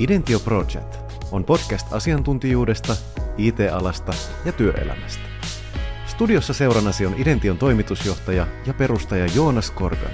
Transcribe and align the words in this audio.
Identio 0.00 0.40
Project 0.40 0.96
on 1.32 1.44
podcast 1.44 1.92
asiantuntijuudesta, 1.92 2.96
IT-alasta 3.38 4.12
ja 4.44 4.52
työelämästä. 4.52 5.22
Studiossa 6.06 6.52
seurannasi 6.52 7.06
on 7.06 7.14
Idention 7.18 7.58
toimitusjohtaja 7.58 8.46
ja 8.66 8.74
perustaja 8.74 9.26
Joonas 9.34 9.70
Korgan, 9.70 10.12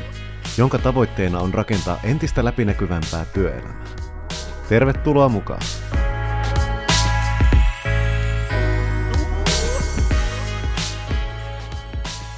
jonka 0.58 0.78
tavoitteena 0.78 1.40
on 1.40 1.54
rakentaa 1.54 2.00
entistä 2.04 2.44
läpinäkyvämpää 2.44 3.24
työelämää. 3.24 3.84
Tervetuloa 4.68 5.28
mukaan! 5.28 5.62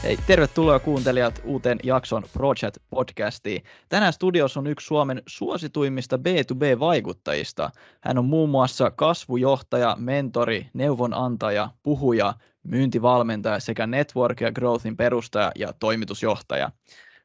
Hei, 0.09 0.19
tervetuloa 0.27 0.79
kuuntelijat 0.79 1.43
uuteen 1.45 1.79
jakson 1.83 2.25
Project 2.33 2.77
podcastiin. 2.91 3.63
Tänään 3.89 4.13
studiossa 4.13 4.61
on 4.61 4.67
yksi 4.67 4.87
Suomen 4.87 5.23
suosituimmista 5.27 6.17
B2B-vaikuttajista. 6.17 7.71
Hän 8.01 8.19
on 8.19 8.25
muun 8.25 8.51
muassa 8.51 8.91
kasvujohtaja, 8.91 9.97
mentori, 9.99 10.67
neuvonantaja, 10.75 11.71
puhuja, 11.83 12.35
myyntivalmentaja 12.63 13.61
sekä 13.61 13.87
Network 13.87 14.41
ja 14.41 14.53
Growthin 14.53 14.97
perustaja 14.97 15.53
ja 15.57 15.73
toimitusjohtaja. 15.73 16.71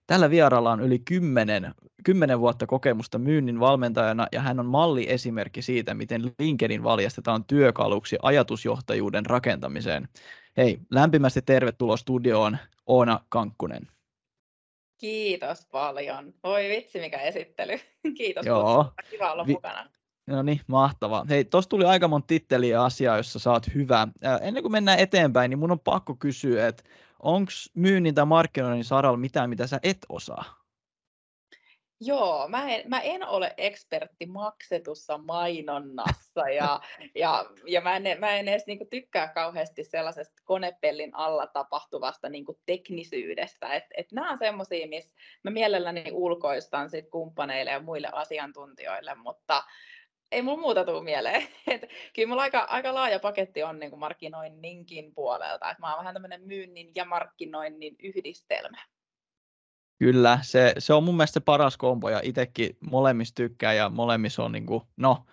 Tällä 0.08 0.30
vieralla 0.30 0.72
on 0.72 0.82
yli 0.82 1.00
10, 1.00 1.74
10 2.04 2.40
vuotta 2.40 2.68
kokemusta 2.68 3.20
myynnin 3.20 3.60
valmentajana 3.60 4.28
ja 4.32 4.42
hän 4.42 4.60
on 4.60 4.66
malliesimerkki 4.66 5.62
siitä, 5.62 5.94
miten 5.94 6.32
LinkedIn 6.40 6.84
valjastetaan 6.84 7.44
työkaluksi 7.44 8.18
ajatusjohtajuuden 8.22 9.26
rakentamiseen. 9.26 10.08
Hei, 10.58 10.80
lämpimästi 10.92 11.42
tervetuloa 11.42 11.98
studioon 11.98 12.58
Oona 12.86 13.20
Kankkunen. 13.30 13.88
Kiitos 14.98 15.68
paljon. 15.72 16.34
Voi 16.44 16.70
vitsi, 16.70 17.00
mikä 17.00 17.18
esittely. 17.18 17.80
Kiitos 18.18 18.46
Joo. 18.46 18.92
Kiva 19.10 19.32
olla 19.32 19.46
Vi- 19.48 19.54
mukana. 19.54 19.90
No 20.28 20.42
niin, 20.44 20.62
mahtavaa. 20.68 21.26
Hei, 21.30 21.46
tuossa 21.46 21.70
tuli 21.70 21.86
aika 21.86 22.08
monta 22.08 22.28
titteliä 22.28 22.84
asiaa, 22.84 23.18
jossa 23.18 23.40
sä 23.40 23.52
oot 23.52 23.66
hyvä. 23.74 24.08
Ennen 24.42 24.64
kuin 24.64 24.72
mennään 24.72 25.00
eteenpäin, 25.00 25.50
niin 25.50 25.60
mun 25.60 25.72
on 25.72 25.80
pakko 25.80 26.16
kysyä, 26.16 26.68
että 26.68 26.84
onko 27.20 27.52
myynnin 27.74 28.16
tai 28.16 28.26
markkinoinnin 28.26 28.84
saralla 28.84 29.18
mitään, 29.18 29.50
mitä 29.50 29.68
sä 29.68 29.80
et 29.84 29.98
osaa? 30.10 30.63
Joo, 32.06 32.48
mä 32.48 32.70
en, 32.70 32.90
mä 32.90 33.02
en 33.02 33.28
ole 33.28 33.54
ekspertti 33.58 34.26
maksetussa 34.26 35.18
mainonnassa 35.18 36.50
ja, 36.60 36.80
ja, 37.16 37.46
ja 37.68 37.82
mä, 37.82 37.96
en, 37.96 38.20
mä 38.20 38.36
en 38.36 38.48
edes 38.48 38.66
niinku 38.68 38.86
tykkää 38.90 39.28
kauheasti 39.28 39.84
sellaisesta 39.84 40.42
konepellin 40.44 41.16
alla 41.16 41.48
tapahtuvasta 41.48 42.30
niinku 42.30 42.60
teknisyydestä. 42.66 43.74
Et, 43.74 43.84
et 43.98 44.12
nämä 44.12 44.32
on 44.32 44.38
semmoisia, 44.38 44.88
missä 44.88 45.16
mä 45.44 45.52
mielelläni 45.52 46.06
ulkoistan 46.12 46.90
sit 46.90 47.10
kumppaneille 47.10 47.72
ja 47.72 47.80
muille 47.80 48.10
asiantuntijoille, 48.12 49.16
mutta 49.16 49.64
ei 50.34 50.42
mulla 50.42 50.62
muuta 50.62 50.86
tule 50.86 51.04
mieleen. 51.04 51.48
Et 51.68 51.82
kyllä 52.16 52.28
mulla 52.28 52.42
aika, 52.42 52.60
aika 52.60 52.94
laaja 52.94 53.20
paketti 53.20 53.64
on 53.64 53.80
niin 53.80 54.00
markkinoinninkin 54.00 55.14
puolelta. 55.16 55.72
Et 55.72 55.80
mä 55.80 55.90
oon 55.90 56.00
vähän 56.00 56.14
tämmöinen 56.14 56.42
myynnin 56.42 56.92
ja 56.96 57.06
markkinoinnin 57.06 57.96
yhdistelmä. 58.04 58.93
Kyllä, 60.04 60.40
se, 60.42 60.74
se 60.78 60.94
on 60.94 61.04
mun 61.04 61.18
mielestä 61.18 61.34
se 61.34 61.40
paras 61.40 61.78
kombo 61.78 62.10
ja 62.10 62.20
itsekin 62.24 62.78
molemmissa 62.92 63.36
tykkää 63.36 63.74
ja 63.74 63.90
molemmissa 63.90 64.44
on 64.44 64.52
niin 64.52 64.66
kuin, 64.66 64.84
no, 64.98 65.26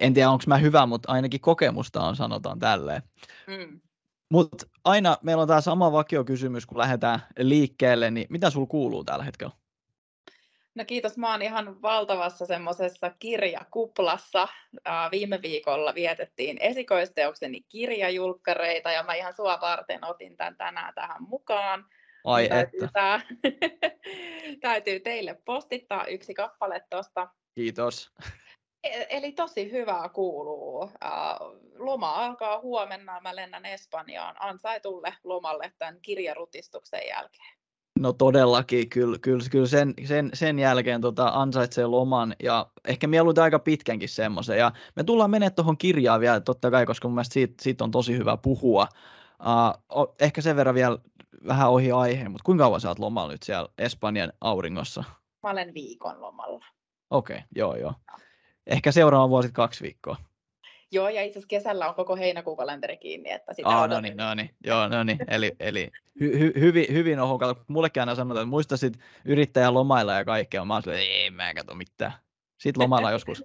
en 0.00 0.14
tiedä 0.14 0.30
onko 0.30 0.44
mä 0.46 0.56
hyvä, 0.56 0.86
mutta 0.86 1.12
ainakin 1.12 1.40
kokemusta 1.40 2.00
on, 2.00 2.16
sanotaan 2.16 2.58
tälleen. 2.58 3.02
Mm. 3.46 3.80
Mutta 4.28 4.66
aina 4.84 5.16
meillä 5.22 5.42
on 5.42 5.48
tämä 5.48 5.60
sama 5.60 5.92
vakiokysymys, 5.92 6.66
kun 6.66 6.78
lähdetään 6.78 7.20
liikkeelle, 7.38 8.10
niin 8.10 8.26
mitä 8.30 8.50
sulla 8.50 8.66
kuuluu 8.66 9.04
tällä 9.04 9.24
hetkellä? 9.24 9.52
No 10.74 10.84
kiitos, 10.84 11.16
mä 11.16 11.30
oon 11.30 11.42
ihan 11.42 11.82
valtavassa 11.82 12.46
semmoisessa 12.46 13.10
kirjakuplassa. 13.18 14.48
Viime 15.10 15.42
viikolla 15.42 15.94
vietettiin 15.94 16.56
esikoisteokseni 16.60 17.60
kirjajulkkareita 17.68 18.90
ja 18.90 19.02
mä 19.02 19.14
ihan 19.14 19.34
sua 19.34 19.58
varten 19.60 20.04
otin 20.04 20.36
tämän 20.36 20.56
tänään 20.56 20.94
tähän 20.94 21.22
mukaan. 21.22 21.84
Ai 22.24 22.48
täytyy, 22.48 22.84
että. 22.84 22.90
Tää, 22.92 23.20
täytyy 24.68 25.00
teille 25.00 25.42
postittaa 25.44 26.06
yksi 26.06 26.34
kappale 26.34 26.82
tuosta. 26.90 27.28
Kiitos. 27.54 28.12
E, 28.84 29.06
eli 29.10 29.32
tosi 29.32 29.72
hyvää 29.72 30.08
kuuluu. 30.08 30.90
Loma 31.78 32.10
alkaa 32.14 32.60
huomenna. 32.60 33.20
Mä 33.20 33.36
lennän 33.36 33.66
Espanjaan 33.66 34.36
ansaitulle 34.38 35.14
lomalle 35.24 35.72
tämän 35.78 35.98
kirjarutistuksen 36.02 37.02
jälkeen. 37.08 37.60
No 37.98 38.12
todellakin, 38.12 38.88
kyllä, 38.88 39.18
kyllä, 39.18 39.44
kyllä 39.50 39.66
sen, 39.66 39.94
sen, 40.04 40.30
sen 40.34 40.58
jälkeen 40.58 41.00
tota, 41.00 41.28
ansaitsee 41.28 41.86
loman 41.86 42.36
ja 42.42 42.66
ehkä 42.88 43.06
mieluiten 43.06 43.44
aika 43.44 43.58
pitkänkin 43.58 44.08
semmoisen. 44.08 44.58
Ja 44.58 44.72
me 44.96 45.04
tullaan 45.04 45.30
menemään 45.30 45.54
tuohon 45.54 45.78
kirjaan 45.78 46.20
vielä 46.20 46.40
totta 46.40 46.70
kai, 46.70 46.86
koska 46.86 47.08
mun 47.08 47.14
mielestä 47.14 47.32
siitä, 47.32 47.54
siitä 47.60 47.84
on 47.84 47.90
tosi 47.90 48.16
hyvä 48.16 48.36
puhua. 48.36 48.88
Uh, 49.40 50.14
ehkä 50.20 50.40
sen 50.40 50.56
verran 50.56 50.74
vielä 50.74 50.98
vähän 51.46 51.70
ohi 51.70 51.92
aiheen, 51.92 52.30
mutta 52.30 52.44
kuinka 52.44 52.64
kauan 52.64 52.80
sä 52.80 52.88
oot 52.88 52.98
lomalla 52.98 53.32
nyt 53.32 53.42
siellä 53.42 53.68
Espanjan 53.78 54.32
auringossa? 54.40 55.04
Mä 55.42 55.50
olen 55.50 55.74
viikon 55.74 56.20
lomalla. 56.20 56.66
Okei, 57.10 57.36
okay, 57.36 57.46
joo 57.56 57.76
joo. 57.76 57.94
Ehkä 58.66 58.92
seuraava 58.92 59.28
vuosi 59.28 59.52
kaksi 59.52 59.84
viikkoa. 59.84 60.16
Joo, 60.92 61.08
ja 61.08 61.22
itse 61.22 61.38
asiassa 61.38 61.48
kesällä 61.48 61.88
on 61.88 61.94
koko 61.94 62.16
heinäkuun 62.16 62.56
kalenteri 62.56 62.96
kiinni. 62.96 63.30
Että 63.30 63.54
sitä 63.54 63.68
oh, 63.68 63.88
no 63.88 64.00
niin, 64.00 64.16
no 64.16 64.34
niin, 64.34 64.50
joo, 64.66 64.88
no 64.88 65.04
niin. 65.04 65.18
Eli, 65.28 65.52
eli 65.60 65.90
hy, 66.20 66.38
hy, 66.38 66.52
hyvin, 66.60 66.86
hyvin 66.92 67.20
oho, 67.20 67.38
kato, 67.38 67.64
mullekin 67.68 68.02
aina 68.02 68.14
sanotaan, 68.14 68.42
että 68.42 68.50
muistasit 68.50 68.98
yrittäjän 69.24 69.74
lomailla 69.74 70.14
ja 70.14 70.24
kaikkea. 70.24 70.64
Mä 70.64 70.74
oon 70.74 70.82
ei 70.94 71.30
mä 71.30 71.50
en 71.50 71.56
kato 71.56 71.74
mitään. 71.74 72.12
Sitten 72.58 72.82
lomailla 72.84 73.10
joskus. 73.10 73.44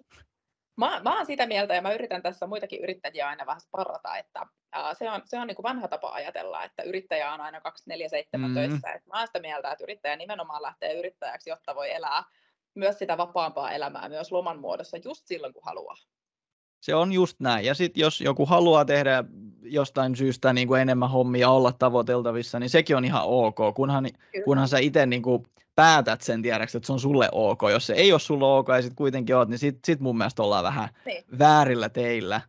Mä, 0.77 1.01
mä 1.03 1.17
oon 1.17 1.25
sitä 1.25 1.47
mieltä 1.47 1.75
ja 1.75 1.81
mä 1.81 1.93
yritän 1.93 2.21
tässä 2.21 2.47
muitakin 2.47 2.83
yrittäjiä 2.83 3.27
aina 3.27 3.45
vähän 3.45 3.61
parata, 3.71 4.17
että 4.17 4.47
ää, 4.71 4.93
se 4.93 5.09
on, 5.09 5.21
se 5.25 5.39
on 5.39 5.47
niin 5.47 5.55
kuin 5.55 5.63
vanha 5.63 5.87
tapa 5.87 6.09
ajatella, 6.09 6.63
että 6.63 6.83
yrittäjä 6.83 7.33
on 7.33 7.41
aina 7.41 7.61
247 7.61 8.49
mm. 8.49 8.55
töissä. 8.55 8.91
Et 8.91 9.05
mä 9.05 9.19
oon 9.19 9.27
sitä 9.27 9.39
mieltä, 9.39 9.71
että 9.71 9.83
yrittäjä 9.83 10.15
nimenomaan 10.15 10.61
lähtee 10.61 10.99
yrittäjäksi, 10.99 11.49
jotta 11.49 11.75
voi 11.75 11.91
elää 11.91 12.23
myös 12.75 12.99
sitä 12.99 13.17
vapaampaa 13.17 13.71
elämää 13.71 14.09
myös 14.09 14.31
loman 14.31 14.59
muodossa 14.59 14.97
just 14.97 15.27
silloin, 15.27 15.53
kun 15.53 15.63
haluaa. 15.65 15.95
Se 16.81 16.95
on 16.95 17.11
just 17.11 17.39
näin. 17.39 17.65
Ja 17.65 17.73
sitten 17.73 18.01
jos 18.01 18.21
joku 18.21 18.45
haluaa 18.45 18.85
tehdä 18.85 19.23
jostain 19.61 20.15
syystä 20.15 20.53
niin 20.53 20.67
kuin 20.67 20.81
enemmän 20.81 21.09
hommia 21.09 21.49
olla 21.49 21.71
tavoiteltavissa, 21.71 22.59
niin 22.59 22.69
sekin 22.69 22.95
on 22.95 23.05
ihan 23.05 23.23
ok, 23.25 23.57
kunhan, 23.75 24.05
kunhan 24.45 24.67
sä 24.67 24.77
itse 24.77 25.05
niin 25.05 25.21
kuin 25.21 25.45
päätät 25.75 26.21
sen 26.21 26.41
tiedäksi, 26.41 26.77
että 26.77 26.87
se 26.87 26.93
on 26.93 26.99
sulle 26.99 27.29
ok. 27.31 27.61
Jos 27.71 27.87
se 27.87 27.93
ei 27.93 28.11
ole 28.11 28.19
sulle 28.19 28.45
ok 28.45 28.67
ja 28.69 28.81
sitten 28.81 28.95
kuitenkin 28.95 29.35
oot, 29.35 29.49
niin 29.49 29.59
sitten 29.59 29.81
sit 29.85 29.99
mun 29.99 30.17
mielestä 30.17 30.43
ollaan 30.43 30.63
vähän 30.63 30.89
niin. 31.05 31.23
väärillä 31.39 31.89
teillä. 31.89 32.41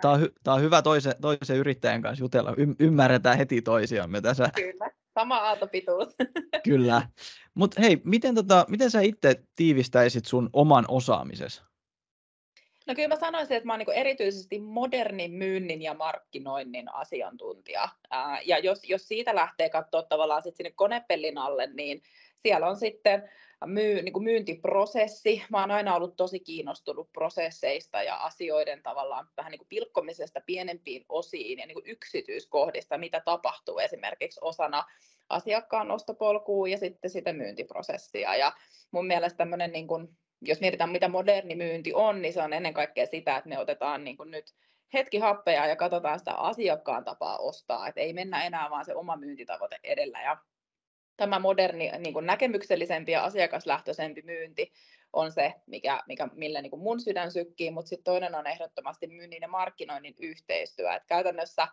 Tämä 0.00 0.14
on, 0.14 0.20
hy, 0.20 0.34
on 0.46 0.60
hyvä 0.60 0.82
toisen, 0.82 1.14
toisen 1.20 1.56
yrittäjän 1.56 2.02
kanssa 2.02 2.24
jutella. 2.24 2.54
Y, 2.56 2.66
ymmärretään 2.78 3.38
heti 3.38 3.62
toisiamme 3.62 4.20
tässä. 4.20 4.50
Kyllä, 4.54 4.90
sama 5.14 5.36
aaltopituus. 5.36 6.08
Kyllä. 6.64 7.08
Mutta 7.54 7.80
hei, 7.80 8.00
miten, 8.04 8.34
tota, 8.34 8.66
miten 8.68 8.90
sä 8.90 9.00
itse 9.00 9.42
tiivistäisit 9.56 10.24
sun 10.24 10.50
oman 10.52 10.84
osaamisesi? 10.88 11.62
No 12.90 12.94
kyllä 12.94 13.08
mä 13.08 13.16
sanoisin, 13.16 13.56
että 13.56 13.66
mä 13.66 13.72
oon 13.72 13.78
niin 13.78 13.92
erityisesti 13.92 14.58
modernin 14.58 15.32
myynnin 15.32 15.82
ja 15.82 15.94
markkinoinnin 15.94 16.94
asiantuntija. 16.94 17.88
Ää, 18.10 18.40
ja 18.44 18.58
jos, 18.58 18.88
jos 18.88 19.08
siitä 19.08 19.34
lähtee 19.34 19.68
katsoa 19.68 20.02
tavallaan 20.02 20.42
sit 20.42 20.56
sinne 20.56 20.70
konepellin 20.70 21.38
alle, 21.38 21.66
niin 21.66 22.02
siellä 22.42 22.68
on 22.68 22.76
sitten 22.76 23.30
myy, 23.66 24.02
niin 24.02 24.12
kuin 24.12 24.24
myyntiprosessi. 24.24 25.42
Mä 25.50 25.60
oon 25.60 25.70
aina 25.70 25.96
ollut 25.96 26.16
tosi 26.16 26.40
kiinnostunut 26.40 27.12
prosesseista 27.12 28.02
ja 28.02 28.16
asioiden 28.16 28.82
tavallaan 28.82 29.28
vähän 29.36 29.50
niin 29.50 29.58
kuin 29.58 29.68
pilkkomisesta 29.68 30.40
pienempiin 30.46 31.04
osiin 31.08 31.58
ja 31.58 31.66
niin 31.66 31.74
kuin 31.74 31.86
yksityiskohdista, 31.86 32.98
mitä 32.98 33.22
tapahtuu 33.24 33.78
esimerkiksi 33.78 34.40
osana 34.42 34.84
asiakkaan 35.28 35.90
ostopolkua 35.90 36.68
ja 36.68 36.78
sitten 36.78 37.10
sitä 37.10 37.32
myyntiprosessia. 37.32 38.36
Ja 38.36 38.52
mun 38.90 39.06
mielestä 39.06 39.36
tämmöinen, 39.36 39.72
niin 39.72 39.86
kuin, 39.86 40.08
jos 40.42 40.60
mietitään 40.60 40.90
mitä 40.90 41.08
moderni 41.08 41.54
myynti 41.54 41.94
on, 41.94 42.22
niin 42.22 42.32
se 42.32 42.42
on 42.42 42.52
ennen 42.52 42.74
kaikkea 42.74 43.06
sitä, 43.06 43.36
että 43.36 43.48
me 43.48 43.58
otetaan 43.58 44.04
niin 44.04 44.16
kuin 44.16 44.30
nyt 44.30 44.54
hetki 44.94 45.18
happeja 45.18 45.66
ja 45.66 45.76
katsotaan 45.76 46.18
sitä 46.18 46.34
asiakkaan 46.34 47.04
tapaa 47.04 47.38
ostaa, 47.38 47.88
että 47.88 48.00
ei 48.00 48.12
mennä 48.12 48.44
enää 48.44 48.70
vaan 48.70 48.84
se 48.84 48.94
oma 48.94 49.16
myyntitavoite 49.16 49.80
edellä. 49.84 50.22
Ja 50.22 50.36
tämä 51.16 51.38
moderni 51.38 51.90
niin 51.98 52.12
kuin 52.12 52.26
näkemyksellisempi 52.26 53.12
ja 53.12 53.24
asiakaslähtöisempi 53.24 54.22
myynti 54.22 54.72
on 55.12 55.32
se, 55.32 55.54
mikä, 55.66 56.02
mikä, 56.08 56.28
millä 56.34 56.62
niin 56.62 56.70
kuin 56.70 56.82
mun 56.82 57.00
sydän 57.00 57.32
sykkii, 57.32 57.70
mutta 57.70 57.88
sitten 57.88 58.04
toinen 58.04 58.34
on 58.34 58.46
ehdottomasti 58.46 59.06
myynnin 59.06 59.42
ja 59.42 59.48
markkinoinnin 59.48 60.14
yhteistyö. 60.18 60.94
Et 60.94 61.02
käytännössä 61.06 61.68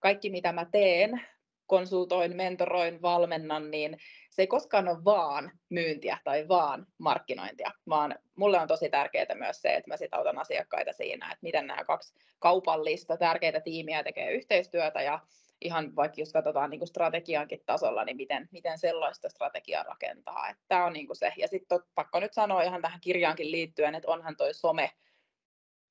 kaikki, 0.00 0.30
mitä 0.30 0.52
mä 0.52 0.64
teen, 0.64 1.22
konsultoin, 1.66 2.36
mentoroin, 2.36 3.02
valmennan, 3.02 3.70
niin 3.70 3.98
se 4.30 4.42
ei 4.42 4.46
koskaan 4.46 4.88
ole 4.88 5.04
vaan 5.04 5.50
myyntiä 5.68 6.18
tai 6.24 6.48
vaan 6.48 6.86
markkinointia, 6.98 7.70
vaan 7.88 8.14
mulle 8.36 8.60
on 8.60 8.68
tosi 8.68 8.88
tärkeää 8.88 9.34
myös 9.34 9.62
se, 9.62 9.74
että 9.74 9.88
mä 9.90 9.96
sit 9.96 10.14
autan 10.14 10.38
asiakkaita 10.38 10.92
siinä, 10.92 11.26
että 11.26 11.42
miten 11.42 11.66
nämä 11.66 11.84
kaksi 11.84 12.14
kaupallista 12.38 13.16
tärkeitä 13.16 13.60
tiimiä 13.60 14.02
tekee 14.02 14.30
yhteistyötä 14.30 15.02
ja 15.02 15.20
ihan 15.60 15.96
vaikka 15.96 16.20
jos 16.20 16.32
katsotaan 16.32 16.70
niin 16.70 16.78
kuin 16.80 16.88
strategiankin 16.88 17.62
tasolla, 17.66 18.04
niin 18.04 18.16
miten, 18.16 18.48
miten 18.52 18.78
sellaista 18.78 19.28
strategiaa 19.28 19.82
rakentaa. 19.82 20.54
Tämä 20.68 20.84
on 20.84 20.92
niin 20.92 21.06
kuin 21.06 21.16
se. 21.16 21.32
Ja 21.36 21.48
sitten 21.48 21.80
pakko 21.94 22.20
nyt 22.20 22.32
sanoa 22.32 22.62
ihan 22.62 22.82
tähän 22.82 23.00
kirjaankin 23.00 23.52
liittyen, 23.52 23.94
että 23.94 24.10
onhan 24.10 24.36
toi 24.36 24.54
some 24.54 24.90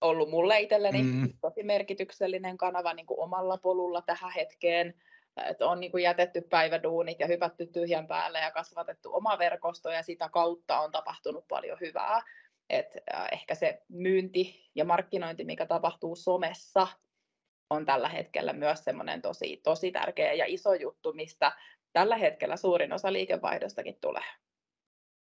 ollut 0.01 0.29
mulle 0.29 0.59
itselleni 0.59 1.03
mm. 1.03 1.33
tosi 1.41 1.63
merkityksellinen 1.63 2.57
kanava 2.57 2.93
niin 2.93 3.05
kuin 3.05 3.19
omalla 3.19 3.57
polulla 3.57 4.01
tähän 4.01 4.31
hetkeen. 4.35 4.93
Että 5.37 5.67
on 5.67 5.79
niin 5.79 6.01
jätetty 6.03 6.41
päiväduunit 6.41 7.19
ja 7.19 7.27
hypätty 7.27 7.65
tyhjän 7.65 8.07
päälle 8.07 8.39
ja 8.39 8.51
kasvatettu 8.51 9.09
oma 9.13 9.37
verkosto 9.37 9.89
ja 9.89 10.03
sitä 10.03 10.29
kautta 10.29 10.79
on 10.79 10.91
tapahtunut 10.91 11.47
paljon 11.47 11.77
hyvää. 11.81 12.21
Et, 12.69 12.97
ehkä 13.31 13.55
se 13.55 13.81
myynti 13.89 14.69
ja 14.75 14.85
markkinointi, 14.85 15.45
mikä 15.45 15.65
tapahtuu 15.65 16.15
somessa, 16.15 16.87
on 17.69 17.85
tällä 17.85 18.09
hetkellä 18.09 18.53
myös 18.53 18.83
semmoinen 18.83 19.21
tosi, 19.21 19.61
tosi 19.63 19.91
tärkeä 19.91 20.33
ja 20.33 20.45
iso 20.47 20.73
juttu, 20.73 21.13
mistä 21.13 21.51
tällä 21.93 22.17
hetkellä 22.17 22.57
suurin 22.57 22.93
osa 22.93 23.13
liikevaihdostakin 23.13 23.97
tulee. 24.01 24.23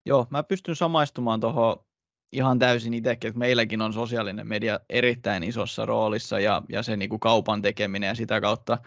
Joo, 0.06 0.28
mä 0.30 0.44
pystyn 0.44 0.76
samaistumaan 0.76 1.40
tuohon 1.40 1.86
ihan 2.32 2.60
täysin 2.60 2.94
itsekin, 2.94 3.28
että 3.28 3.40
meilläkin 3.40 3.82
on 3.82 3.94
sosiaalinen 3.94 4.48
media 4.48 4.80
erittäin 4.90 5.44
isossa 5.44 5.86
roolissa 5.86 6.40
ja, 6.40 6.62
ja 6.70 6.84
se 6.84 6.98
niin 6.98 7.10
kuin 7.10 7.20
kaupan 7.20 7.62
tekeminen 7.62 8.08
ja 8.08 8.16
sitä 8.16 8.42
kautta. 8.42 8.78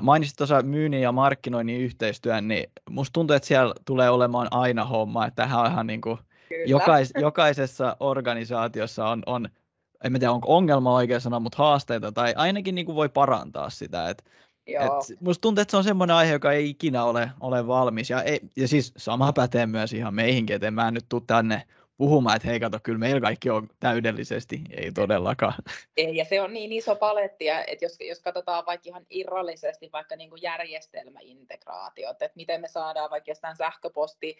mainitsit 0.00 0.36
tuossa 0.36 0.62
myynnin 0.62 1.02
ja 1.02 1.12
markkinoinnin 1.12 1.80
yhteistyön, 1.80 2.48
niin 2.48 2.72
musta 2.90 3.12
tuntuu, 3.12 3.36
että 3.36 3.46
siellä 3.48 3.74
tulee 3.84 4.10
olemaan 4.10 4.48
aina 4.50 4.84
homma, 4.84 5.26
että 5.26 5.42
tähän 5.42 5.60
on 5.60 5.70
ihan 5.70 5.86
niin 5.86 6.00
kuin 6.00 6.18
jokais, 6.66 7.12
jokaisessa 7.20 7.96
organisaatiossa 8.00 9.08
on, 9.08 9.22
on 9.26 9.48
en 10.04 10.12
tiedä 10.12 10.32
onko 10.32 10.56
ongelma 10.56 10.94
oikea 10.94 11.20
sana, 11.20 11.40
mutta 11.40 11.58
haasteita 11.58 12.12
tai 12.12 12.34
ainakin 12.36 12.74
niin 12.74 12.86
kuin 12.86 12.96
voi 12.96 13.08
parantaa 13.08 13.70
sitä. 13.70 14.08
Et, 14.08 14.24
et 14.66 15.20
musta 15.20 15.40
tuntuu, 15.40 15.62
että 15.62 15.70
se 15.70 15.76
on 15.76 15.84
semmoinen 15.84 16.16
aihe, 16.16 16.32
joka 16.32 16.52
ei 16.52 16.70
ikinä 16.70 17.04
ole, 17.04 17.30
ole 17.40 17.66
valmis. 17.66 18.10
Ja, 18.10 18.22
ei, 18.22 18.40
ja 18.56 18.68
siis 18.68 18.92
sama 18.96 19.32
pätee 19.32 19.66
myös 19.66 19.92
ihan 19.92 20.14
meihinkin, 20.14 20.56
että 20.56 20.66
en 20.66 20.74
mä 20.74 20.90
nyt 20.90 21.06
tule 21.08 21.22
tänne 21.26 21.62
puhumaan, 21.96 22.36
että 22.36 22.48
hei 22.48 22.60
kato, 22.60 22.78
kyllä 22.82 22.98
meillä 22.98 23.20
kaikki 23.20 23.50
on 23.50 23.68
täydellisesti, 23.80 24.60
ei 24.70 24.92
todellakaan. 24.92 25.54
Ei, 25.96 26.16
ja 26.16 26.24
se 26.24 26.40
on 26.40 26.52
niin 26.52 26.72
iso 26.72 26.96
paletti, 26.96 27.48
että 27.48 27.84
jos, 27.84 27.96
jos 28.00 28.20
katsotaan 28.20 28.66
vaikka 28.66 28.88
ihan 28.88 29.06
irrallisesti 29.10 29.90
vaikka 29.92 30.16
niin 30.16 30.30
kuin 30.30 30.42
järjestelmäintegraatiot, 30.42 32.22
että 32.22 32.36
miten 32.36 32.60
me 32.60 32.68
saadaan 32.68 33.10
vaikka 33.10 33.30
jostain 33.30 33.56
sähköposti 33.56 34.36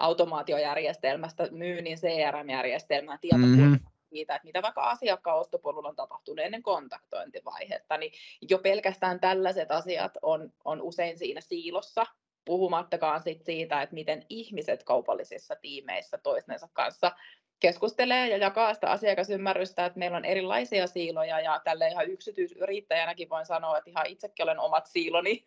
automaatiojärjestelmästä 0.00 1.48
myynnin 1.50 1.98
CRM-järjestelmään 1.98 3.18
tietopuolta, 3.20 3.56
mm-hmm. 3.56 3.78
siitä, 4.08 4.34
että 4.34 4.46
mitä 4.46 4.62
vaikka 4.62 4.82
asiakkaan 4.82 5.38
ostopolulla 5.38 5.88
on 5.88 5.96
tapahtunut 5.96 6.44
ennen 6.44 6.62
kontaktointivaihetta, 6.62 7.96
niin 7.96 8.12
jo 8.50 8.58
pelkästään 8.58 9.20
tällaiset 9.20 9.70
asiat 9.70 10.12
on, 10.22 10.52
on 10.64 10.82
usein 10.82 11.18
siinä 11.18 11.40
siilossa, 11.40 12.06
puhumattakaan 12.48 13.22
sit 13.22 13.42
siitä, 13.42 13.82
että 13.82 13.94
miten 13.94 14.22
ihmiset 14.28 14.84
kaupallisissa 14.84 15.56
tiimeissä 15.56 16.18
toistensa 16.18 16.68
kanssa 16.72 17.12
keskustelee 17.60 18.28
ja 18.28 18.36
jakaa 18.36 18.74
sitä 18.74 18.90
asiakasymmärrystä, 18.90 19.86
että 19.86 19.98
meillä 19.98 20.16
on 20.16 20.24
erilaisia 20.24 20.86
siiloja 20.86 21.40
ja 21.40 21.60
tälle 21.64 21.88
ihan 21.88 22.10
yksityisyrittäjänäkin 22.10 23.28
voin 23.28 23.46
sanoa, 23.46 23.78
että 23.78 23.90
ihan 23.90 24.06
itsekin 24.06 24.42
olen 24.42 24.60
omat 24.60 24.86
siiloni 24.86 25.46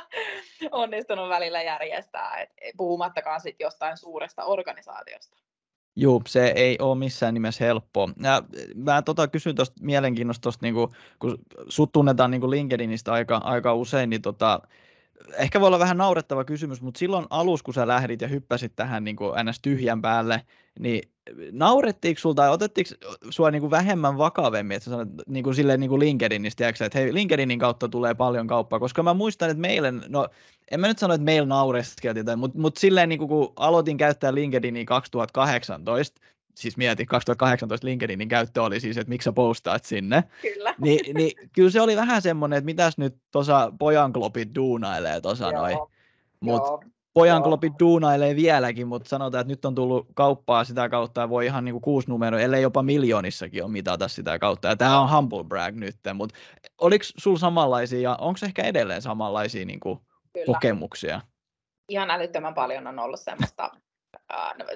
onnistunut 0.70 1.28
välillä 1.28 1.62
järjestää, 1.62 2.40
et 2.40 2.50
puhumattakaan 2.76 3.40
sit 3.40 3.56
jostain 3.60 3.96
suuresta 3.96 4.44
organisaatiosta. 4.44 5.36
Joo, 5.96 6.22
se 6.26 6.52
ei 6.56 6.78
ole 6.80 6.98
missään 6.98 7.34
nimessä 7.34 7.64
helppoa. 7.64 8.08
Ja 8.22 8.42
mä 8.74 9.02
tota, 9.02 9.28
kysyn 9.28 9.54
tuosta 9.54 9.76
mielenkiinnosta, 9.80 10.42
tosta, 10.42 10.66
niin 10.66 10.74
kun 11.18 11.38
sut 11.68 11.92
tunnetaan 11.92 12.30
niin 12.30 12.50
LinkedInistä 12.50 13.12
aika, 13.12 13.36
aika 13.36 13.74
usein, 13.74 14.10
niin 14.10 14.22
tota, 14.22 14.60
ehkä 15.36 15.60
voi 15.60 15.66
olla 15.66 15.78
vähän 15.78 15.96
naurettava 15.96 16.44
kysymys, 16.44 16.82
mutta 16.82 16.98
silloin 16.98 17.26
alus, 17.30 17.62
kun 17.62 17.74
sä 17.74 17.86
lähdit 17.86 18.20
ja 18.20 18.28
hyppäsit 18.28 18.72
tähän 18.76 19.04
niin 19.04 19.16
kuin 19.16 19.32
ns. 19.46 19.60
tyhjän 19.62 20.02
päälle, 20.02 20.42
niin 20.78 21.02
naurettiinko 21.52 22.20
sulta 22.20 22.42
tai 22.42 22.50
otettiinko 22.50 22.90
sua 23.30 23.50
niin 23.50 23.60
kuin 23.60 23.70
vähemmän 23.70 24.18
vakavemmin, 24.18 24.76
että 24.76 24.84
sä 24.84 24.90
sanot 24.90 25.08
niin 25.26 25.44
kuin 25.44 25.54
silleen 25.54 25.80
niin 25.80 25.90
kuin 25.90 26.00
LinkedInistä, 26.00 26.58
tiedätkö, 26.58 26.84
että 26.84 26.98
hei, 26.98 27.14
LinkedInin 27.14 27.58
kautta 27.58 27.88
tulee 27.88 28.14
paljon 28.14 28.46
kauppaa, 28.46 28.78
koska 28.78 29.02
mä 29.02 29.14
muistan, 29.14 29.50
että 29.50 29.60
meille, 29.60 29.92
no 30.08 30.28
en 30.70 30.80
mä 30.80 30.88
nyt 30.88 30.98
sano, 30.98 31.14
että 31.14 31.24
meillä 31.24 31.48
naureskeltiin, 31.48 32.38
mutta, 32.38 32.58
mutta 32.58 32.80
silleen 32.80 33.08
niin 33.08 33.18
kuin, 33.18 33.28
kun 33.28 33.52
aloitin 33.56 33.96
käyttää 33.96 34.34
LinkedInia 34.34 34.84
2018, 34.84 36.20
siis 36.54 36.76
mietin, 36.76 37.06
2018 37.06 37.86
LinkedInin 37.86 38.28
käyttö 38.28 38.62
oli 38.62 38.80
siis, 38.80 38.96
että 38.96 39.08
miksi 39.08 39.24
sä 39.24 39.32
postaat 39.32 39.84
sinne. 39.84 40.24
Kyllä. 40.42 40.74
Ni, 40.80 40.98
niin 41.14 41.50
kyllä 41.52 41.70
se 41.70 41.80
oli 41.80 41.96
vähän 41.96 42.22
semmoinen, 42.22 42.56
että 42.56 42.66
mitäs 42.66 42.98
nyt 42.98 43.16
tuossa 43.30 43.72
pojanklopit 43.78 44.54
duunailee 44.54 45.20
tuossa 45.20 45.50
noin. 45.50 45.78
Mutta 46.40 46.88
pojanklopit 47.14 47.72
duunailee 47.80 48.36
vieläkin, 48.36 48.88
mutta 48.88 49.08
sanotaan, 49.08 49.40
että 49.40 49.52
nyt 49.52 49.64
on 49.64 49.74
tullut 49.74 50.06
kauppaa 50.14 50.64
sitä 50.64 50.88
kautta 50.88 51.20
ja 51.20 51.28
voi 51.28 51.46
ihan 51.46 51.64
niinku 51.64 51.80
kuusi 51.80 52.08
numero, 52.08 52.38
ellei 52.38 52.62
jopa 52.62 52.82
miljoonissakin 52.82 53.64
on 53.64 53.70
mitata 53.70 54.08
sitä 54.08 54.38
kautta. 54.38 54.68
Ja 54.68 54.76
tämä 54.76 55.00
on 55.00 55.10
humble 55.10 55.44
brag 55.44 55.74
nyt, 55.74 55.96
mutta 56.14 56.38
oliko 56.78 57.04
sulla 57.16 57.38
samanlaisia 57.38 58.00
ja 58.00 58.16
onko 58.20 58.38
ehkä 58.46 58.62
edelleen 58.62 59.02
samanlaisia 59.02 59.64
niinku 59.64 60.02
kokemuksia? 60.46 61.20
Ihan 61.88 62.10
älyttömän 62.10 62.54
paljon 62.54 62.86
on 62.86 62.98
ollut 62.98 63.20
semmoista 63.20 63.70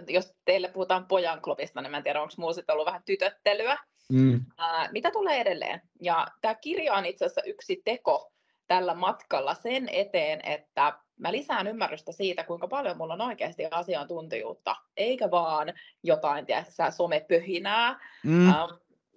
jos 0.09 0.35
teille 0.45 0.69
puhutaan 0.69 1.07
pojan 1.07 1.43
klubista, 1.43 1.81
niin 1.81 1.91
mä 1.91 1.97
en 1.97 2.03
tiedä, 2.03 2.23
onko 2.23 2.35
muulla 2.37 2.55
sitten 2.55 2.73
ollut 2.73 2.87
vähän 2.87 3.03
tytöttelyä. 3.05 3.79
Mm. 4.13 4.45
mitä 4.93 5.11
tulee 5.11 5.41
edelleen? 5.41 5.83
Ja 6.01 6.27
tämä 6.41 6.55
kirja 6.55 6.95
on 6.95 7.07
itse 7.07 7.25
asiassa 7.25 7.43
yksi 7.43 7.83
teko 7.85 8.33
tällä 8.67 8.95
matkalla 8.95 9.55
sen 9.55 9.89
eteen, 9.89 10.41
että 10.45 10.99
mä 11.19 11.33
lisään 11.33 11.67
ymmärrystä 11.67 12.13
siitä, 12.13 12.45
kuinka 12.45 12.69
paljon 12.69 12.97
mulla 12.97 13.15
on 13.15 13.21
oikeasti 13.21 13.67
asiantuntijuutta, 13.71 14.77
eikä 14.97 15.31
vaan 15.31 15.73
jotain, 16.03 16.47
tiedätkö, 16.47 16.73
somepöhinää. 16.91 18.01
Mm. 18.25 18.53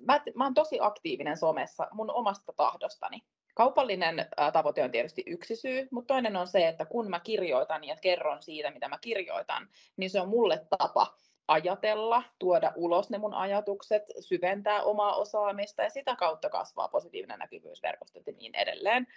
mä, 0.05 0.21
mä 0.35 0.43
oon 0.43 0.53
tosi 0.53 0.77
aktiivinen 0.81 1.37
somessa 1.37 1.87
mun 1.91 2.11
omasta 2.11 2.53
tahdostani. 2.53 3.21
Kaupallinen 3.59 4.25
tavoite 4.53 4.83
on 4.83 4.91
tietysti 4.91 5.23
yksi 5.27 5.55
syy, 5.55 5.87
mutta 5.91 6.13
toinen 6.13 6.35
on 6.35 6.47
se, 6.47 6.67
että 6.67 6.85
kun 6.85 7.09
mä 7.09 7.19
kirjoitan 7.19 7.83
ja 7.83 7.95
kerron 8.01 8.43
siitä, 8.43 8.71
mitä 8.71 8.87
mä 8.89 8.97
kirjoitan, 9.01 9.67
niin 9.97 10.09
se 10.09 10.21
on 10.21 10.29
mulle 10.29 10.65
tapa 10.69 11.17
ajatella, 11.47 12.23
tuoda 12.39 12.73
ulos 12.75 13.09
ne 13.09 13.17
mun 13.17 13.33
ajatukset, 13.33 14.03
syventää 14.19 14.83
omaa 14.83 15.15
osaamista 15.15 15.83
ja 15.83 15.89
sitä 15.89 16.15
kautta 16.15 16.49
kasvaa 16.49 16.87
positiivinen 16.87 17.39
näkyvyysverkostot 17.39 18.27
ja 18.27 18.33
niin 18.33 18.55
edelleen. 18.55 19.07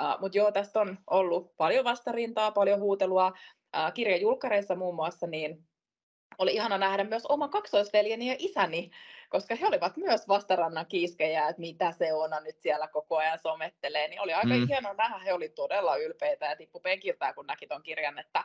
Uh, 0.00 0.20
Mutta 0.20 0.38
joo, 0.38 0.52
tästä 0.52 0.80
on 0.80 0.98
ollut 1.10 1.56
paljon 1.56 1.84
vastarintaa, 1.84 2.50
paljon 2.50 2.80
huutelua. 2.80 3.28
Uh, 3.28 3.92
kirjajulkkareissa 3.94 4.74
muun 4.74 4.94
muassa 4.94 5.26
niin 5.26 5.64
oli 6.38 6.54
ihana 6.54 6.78
nähdä 6.78 7.04
myös 7.04 7.26
oma 7.26 7.48
kaksoisveljeni 7.48 8.28
ja 8.28 8.36
isäni 8.38 8.90
koska 9.28 9.54
he 9.54 9.66
olivat 9.66 9.96
myös 9.96 10.28
vastarannan 10.28 10.86
kiiskejä, 10.86 11.48
että 11.48 11.60
mitä 11.60 11.92
se 11.92 12.12
on 12.12 12.30
nyt 12.44 12.60
siellä 12.60 12.88
koko 12.88 13.16
ajan 13.16 13.38
somettelee, 13.38 14.08
niin 14.08 14.20
oli 14.20 14.32
aika 14.32 14.54
mm. 14.54 14.66
hienoa 14.66 14.94
nähdä, 14.94 15.18
he 15.18 15.32
oli 15.32 15.48
todella 15.48 15.96
ylpeitä 15.96 16.46
ja 16.46 16.56
tippu 16.56 16.80
penkiltään, 16.80 17.34
kun 17.34 17.46
näki 17.46 17.66
tuon 17.66 17.82
kirjan, 17.82 18.18
että 18.18 18.44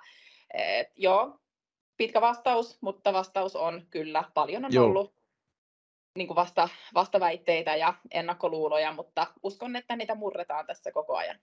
et, 0.54 0.92
joo, 0.96 1.40
pitkä 1.98 2.22
vastaus, 2.22 2.82
mutta 2.82 3.14
vastaus 3.14 3.56
on 3.56 3.88
kyllä, 3.90 4.24
paljon 4.34 4.66
on 4.66 4.74
joo. 4.74 4.86
ollut 4.86 5.14
niin 6.16 6.28
kuin 6.28 6.36
vasta, 6.36 6.70
vastaväitteitä 6.94 7.76
ja 7.76 7.94
ennakkoluuloja, 8.12 8.92
mutta 8.92 9.28
uskon, 9.44 9.76
että 9.76 9.96
niitä 9.96 10.16
murretaan 10.16 10.66
tässä 10.66 10.92
koko 10.92 11.16
ajan 11.16 11.40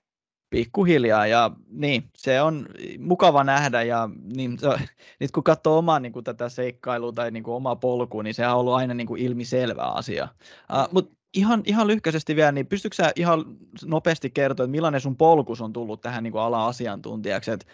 pikkuhiljaa 0.50 1.26
ja 1.26 1.50
niin, 1.70 2.10
se 2.16 2.42
on 2.42 2.66
mukava 2.98 3.44
nähdä 3.44 3.82
ja 3.82 4.10
niin, 4.34 4.58
se, 4.58 4.68
nyt 5.20 5.30
kun 5.30 5.44
katsoo 5.44 5.78
omaa 5.78 6.00
niin 6.00 6.12
kuin, 6.12 6.24
tätä 6.24 6.48
seikkailua 6.48 7.12
tai 7.12 7.30
niin 7.30 7.42
kuin, 7.42 7.54
omaa 7.54 7.76
polkua, 7.76 8.22
niin 8.22 8.34
se 8.34 8.46
on 8.46 8.56
ollut 8.56 8.74
aina 8.74 8.94
niin 8.94 9.06
kuin, 9.06 9.22
ilmiselvä 9.22 9.82
asia. 9.82 10.28
Uh, 10.72 10.88
Mutta 10.92 11.16
ihan, 11.34 11.62
ihan 11.64 11.86
lyhkäisesti 11.86 12.36
vielä, 12.36 12.52
niin 12.52 12.66
pystytkö 12.66 12.96
sä 12.96 13.12
ihan 13.16 13.44
nopeasti 13.84 14.30
kertoa, 14.30 14.64
että 14.64 14.70
millainen 14.70 15.00
sun 15.00 15.16
polkus 15.16 15.60
on 15.60 15.72
tullut 15.72 16.00
tähän 16.00 16.24
niin 16.24 16.32
kuin, 16.32 16.42
ala-asiantuntijaksi, 16.42 17.50
että 17.50 17.66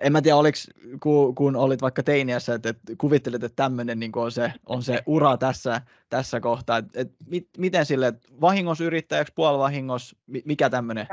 en 0.00 0.12
mä 0.12 0.22
tiedä, 0.22 0.36
oliko, 0.36 0.58
kun, 1.02 1.34
kun 1.34 1.56
olit 1.56 1.82
vaikka 1.82 2.02
teiniässä, 2.02 2.54
että, 2.54 2.68
että 2.68 2.92
kuvittelit, 2.98 3.44
että 3.44 3.62
tämmöinen 3.62 4.00
niin 4.00 4.12
on, 4.16 4.32
se, 4.32 4.52
on 4.66 4.82
se 4.82 5.02
ura 5.06 5.36
tässä, 5.36 5.82
tässä 6.08 6.40
kohtaa. 6.40 6.78
että 6.78 7.00
että 7.00 7.14
mit, 7.26 7.48
miten 7.58 7.86
sille, 7.86 8.12
vahingossa 8.40 8.84
yrittäjäksi, 8.84 9.32
puolivahingossa, 9.36 10.16
mikä 10.44 10.70
tämmöinen 10.70 11.06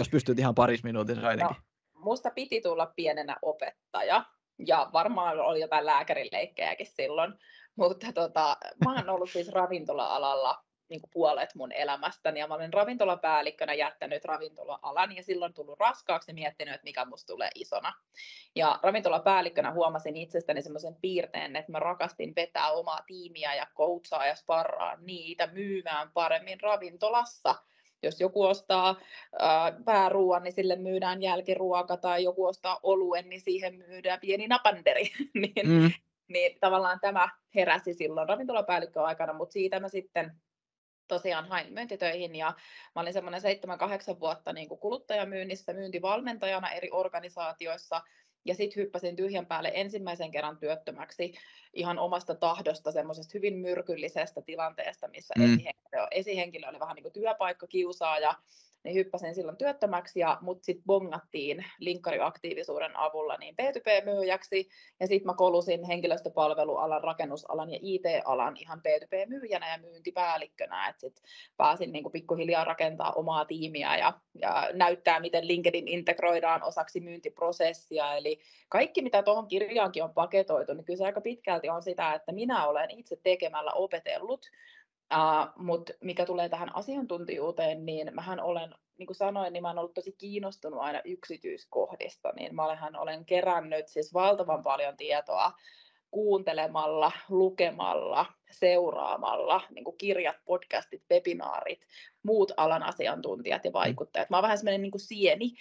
jos 0.00 0.08
pystyt 0.08 0.38
ihan 0.38 0.54
parissa 0.54 0.86
minuutissa 0.86 1.28
ainakin. 1.28 1.56
No, 1.56 1.62
musta 1.94 2.30
piti 2.30 2.60
tulla 2.60 2.86
pienenä 2.96 3.36
opettaja, 3.42 4.24
ja 4.66 4.90
varmaan 4.92 5.40
oli 5.40 5.60
jotain 5.60 5.86
lääkärileikkejäkin 5.86 6.86
silloin, 6.86 7.34
mutta 7.76 8.12
tota, 8.12 8.56
mä 8.84 8.94
oon 8.94 9.10
ollut 9.10 9.30
siis 9.30 9.48
ravintola-alalla 9.48 10.64
niin 10.88 11.00
kuin 11.00 11.10
puolet 11.12 11.54
mun 11.54 11.72
elämästäni, 11.72 12.40
ja 12.40 12.46
mä 12.46 12.54
olen 12.54 12.72
ravintolapäällikkönä 12.72 13.74
jättänyt 13.74 14.24
ravintola-alan, 14.24 15.16
ja 15.16 15.22
silloin 15.22 15.54
tullut 15.54 15.78
raskaaksi 15.78 16.30
ja 16.30 16.34
miettinyt, 16.34 16.74
että 16.74 16.84
mikä 16.84 17.04
musta 17.04 17.32
tulee 17.32 17.50
isona. 17.54 17.92
Ja 18.56 18.78
ravintolapäällikkönä 18.82 19.72
huomasin 19.72 20.16
itsestäni 20.16 20.62
semmoisen 20.62 20.94
piirteen, 21.00 21.56
että 21.56 21.72
mä 21.72 21.78
rakastin 21.78 22.32
vetää 22.36 22.70
omaa 22.70 23.00
tiimiä 23.06 23.54
ja 23.54 23.66
coachaa 23.76 24.26
ja 24.26 24.34
sparraa 24.34 24.96
niitä 24.96 25.46
myymään 25.46 26.10
paremmin 26.14 26.60
ravintolassa, 26.60 27.54
jos 28.02 28.20
joku 28.20 28.42
ostaa 28.42 28.96
pääruoan, 29.84 30.42
niin 30.42 30.52
sille 30.52 30.76
myydään 30.76 31.22
jälkiruoka, 31.22 31.96
tai 31.96 32.24
joku 32.24 32.46
ostaa 32.46 32.80
oluen, 32.82 33.28
niin 33.28 33.40
siihen 33.40 33.74
myydään 33.74 34.20
pieni 34.20 34.46
napanderi. 34.46 35.02
niin, 35.34 35.68
mm. 35.68 35.90
niin 36.28 36.58
tavallaan 36.60 37.00
tämä 37.00 37.28
heräsi 37.54 37.94
silloin 37.94 38.28
ravintolapäällikkön 38.28 39.04
aikana, 39.04 39.32
mutta 39.32 39.52
siitä 39.52 39.80
mä 39.80 39.88
sitten 39.88 40.32
tosiaan 41.08 41.48
hain 41.48 41.72
myyntitöihin 41.72 42.36
ja 42.36 42.54
mä 42.94 43.02
olin 43.02 43.12
semmoinen 43.12 43.40
7-8 44.16 44.20
vuotta 44.20 44.52
niin 44.52 44.68
kuin 44.68 44.80
kuluttajamyynnissä 44.80 45.72
myyntivalmentajana 45.72 46.70
eri 46.70 46.88
organisaatioissa 46.92 48.02
ja 48.44 48.54
sitten 48.54 48.82
hyppäsin 48.82 49.16
tyhjän 49.16 49.46
päälle 49.46 49.72
ensimmäisen 49.74 50.30
kerran 50.30 50.58
työttömäksi 50.58 51.34
ihan 51.74 51.98
omasta 51.98 52.34
tahdosta 52.34 52.92
semmoisesta 52.92 53.30
hyvin 53.34 53.54
myrkyllisestä 53.54 54.42
tilanteesta, 54.42 55.08
missä 55.08 55.34
mm. 55.38 55.44
esihenkilö, 55.44 56.06
esihenkilö 56.10 56.68
oli 56.68 56.80
vähän 56.80 56.94
niin 56.94 57.02
kuin 57.02 57.12
työpaikkakiusaaja 57.12 58.34
niin 58.84 58.94
hyppäsin 58.94 59.34
silloin 59.34 59.56
työttömäksi, 59.56 60.20
ja 60.20 60.38
mut 60.40 60.64
sitten 60.64 60.84
bongattiin 60.86 61.64
linkkariaktiivisuuden 61.78 62.96
avulla 62.96 63.36
niin 63.36 63.54
B2B-myyjäksi, 63.62 64.68
ja 65.00 65.06
sitten 65.06 65.26
mä 65.26 65.34
kolusin 65.34 65.84
henkilöstöpalvelualan, 65.84 67.04
rakennusalan 67.04 67.70
ja 67.70 67.78
IT-alan 67.82 68.56
ihan 68.56 68.82
B2B-myyjänä 68.88 69.72
ja 69.72 69.78
myyntipäällikkönä, 69.78 70.88
että 70.88 71.00
sitten 71.00 71.24
pääsin 71.56 71.92
niin 71.92 72.12
pikkuhiljaa 72.12 72.64
rakentaa 72.64 73.12
omaa 73.12 73.44
tiimiä 73.44 73.96
ja, 73.96 74.12
ja 74.34 74.68
näyttää, 74.72 75.20
miten 75.20 75.48
LinkedIn 75.48 75.88
integroidaan 75.88 76.62
osaksi 76.62 77.00
myyntiprosessia, 77.00 78.14
eli 78.14 78.40
kaikki, 78.68 79.02
mitä 79.02 79.22
tuohon 79.22 79.48
kirjaankin 79.48 80.04
on 80.04 80.14
paketoitu, 80.14 80.74
niin 80.74 80.84
kyllä 80.84 80.96
se 80.96 81.04
aika 81.04 81.20
pitkälti 81.20 81.68
on 81.68 81.82
sitä, 81.82 82.14
että 82.14 82.32
minä 82.32 82.66
olen 82.66 82.90
itse 82.90 83.16
tekemällä 83.22 83.70
opetellut, 83.74 84.46
Uh, 85.14 85.64
Mutta 85.64 85.92
mikä 86.00 86.26
tulee 86.26 86.48
tähän 86.48 86.76
asiantuntijuuteen, 86.76 87.86
niin 87.86 88.14
mähän 88.14 88.40
olen, 88.40 88.74
niin 88.98 89.06
kuin 89.06 89.16
sanoin, 89.16 89.52
niin 89.52 89.62
mä 89.62 89.68
olen 89.68 89.78
ollut 89.78 89.94
tosi 89.94 90.12
kiinnostunut 90.12 90.80
aina 90.80 91.00
yksityiskohdista, 91.04 92.32
niin 92.36 92.54
mä 92.54 92.64
olen, 92.64 92.96
olen 92.98 93.24
kerännyt 93.24 93.88
siis 93.88 94.14
valtavan 94.14 94.62
paljon 94.62 94.96
tietoa 94.96 95.52
kuuntelemalla, 96.10 97.12
lukemalla, 97.28 98.26
seuraamalla, 98.50 99.60
niin 99.70 99.84
kuin 99.84 99.98
kirjat, 99.98 100.36
podcastit, 100.44 101.02
webinaarit, 101.10 101.80
muut 102.22 102.52
alan 102.56 102.82
asiantuntijat 102.82 103.64
ja 103.64 103.70
mm. 103.70 103.72
vaikuttajat. 103.72 104.30
Mä 104.30 104.36
oon 104.36 104.42
vähän 104.42 104.58
semmoinen 104.58 104.82
niin 104.82 104.90
kuin 104.90 105.00
sieni, 105.00 105.54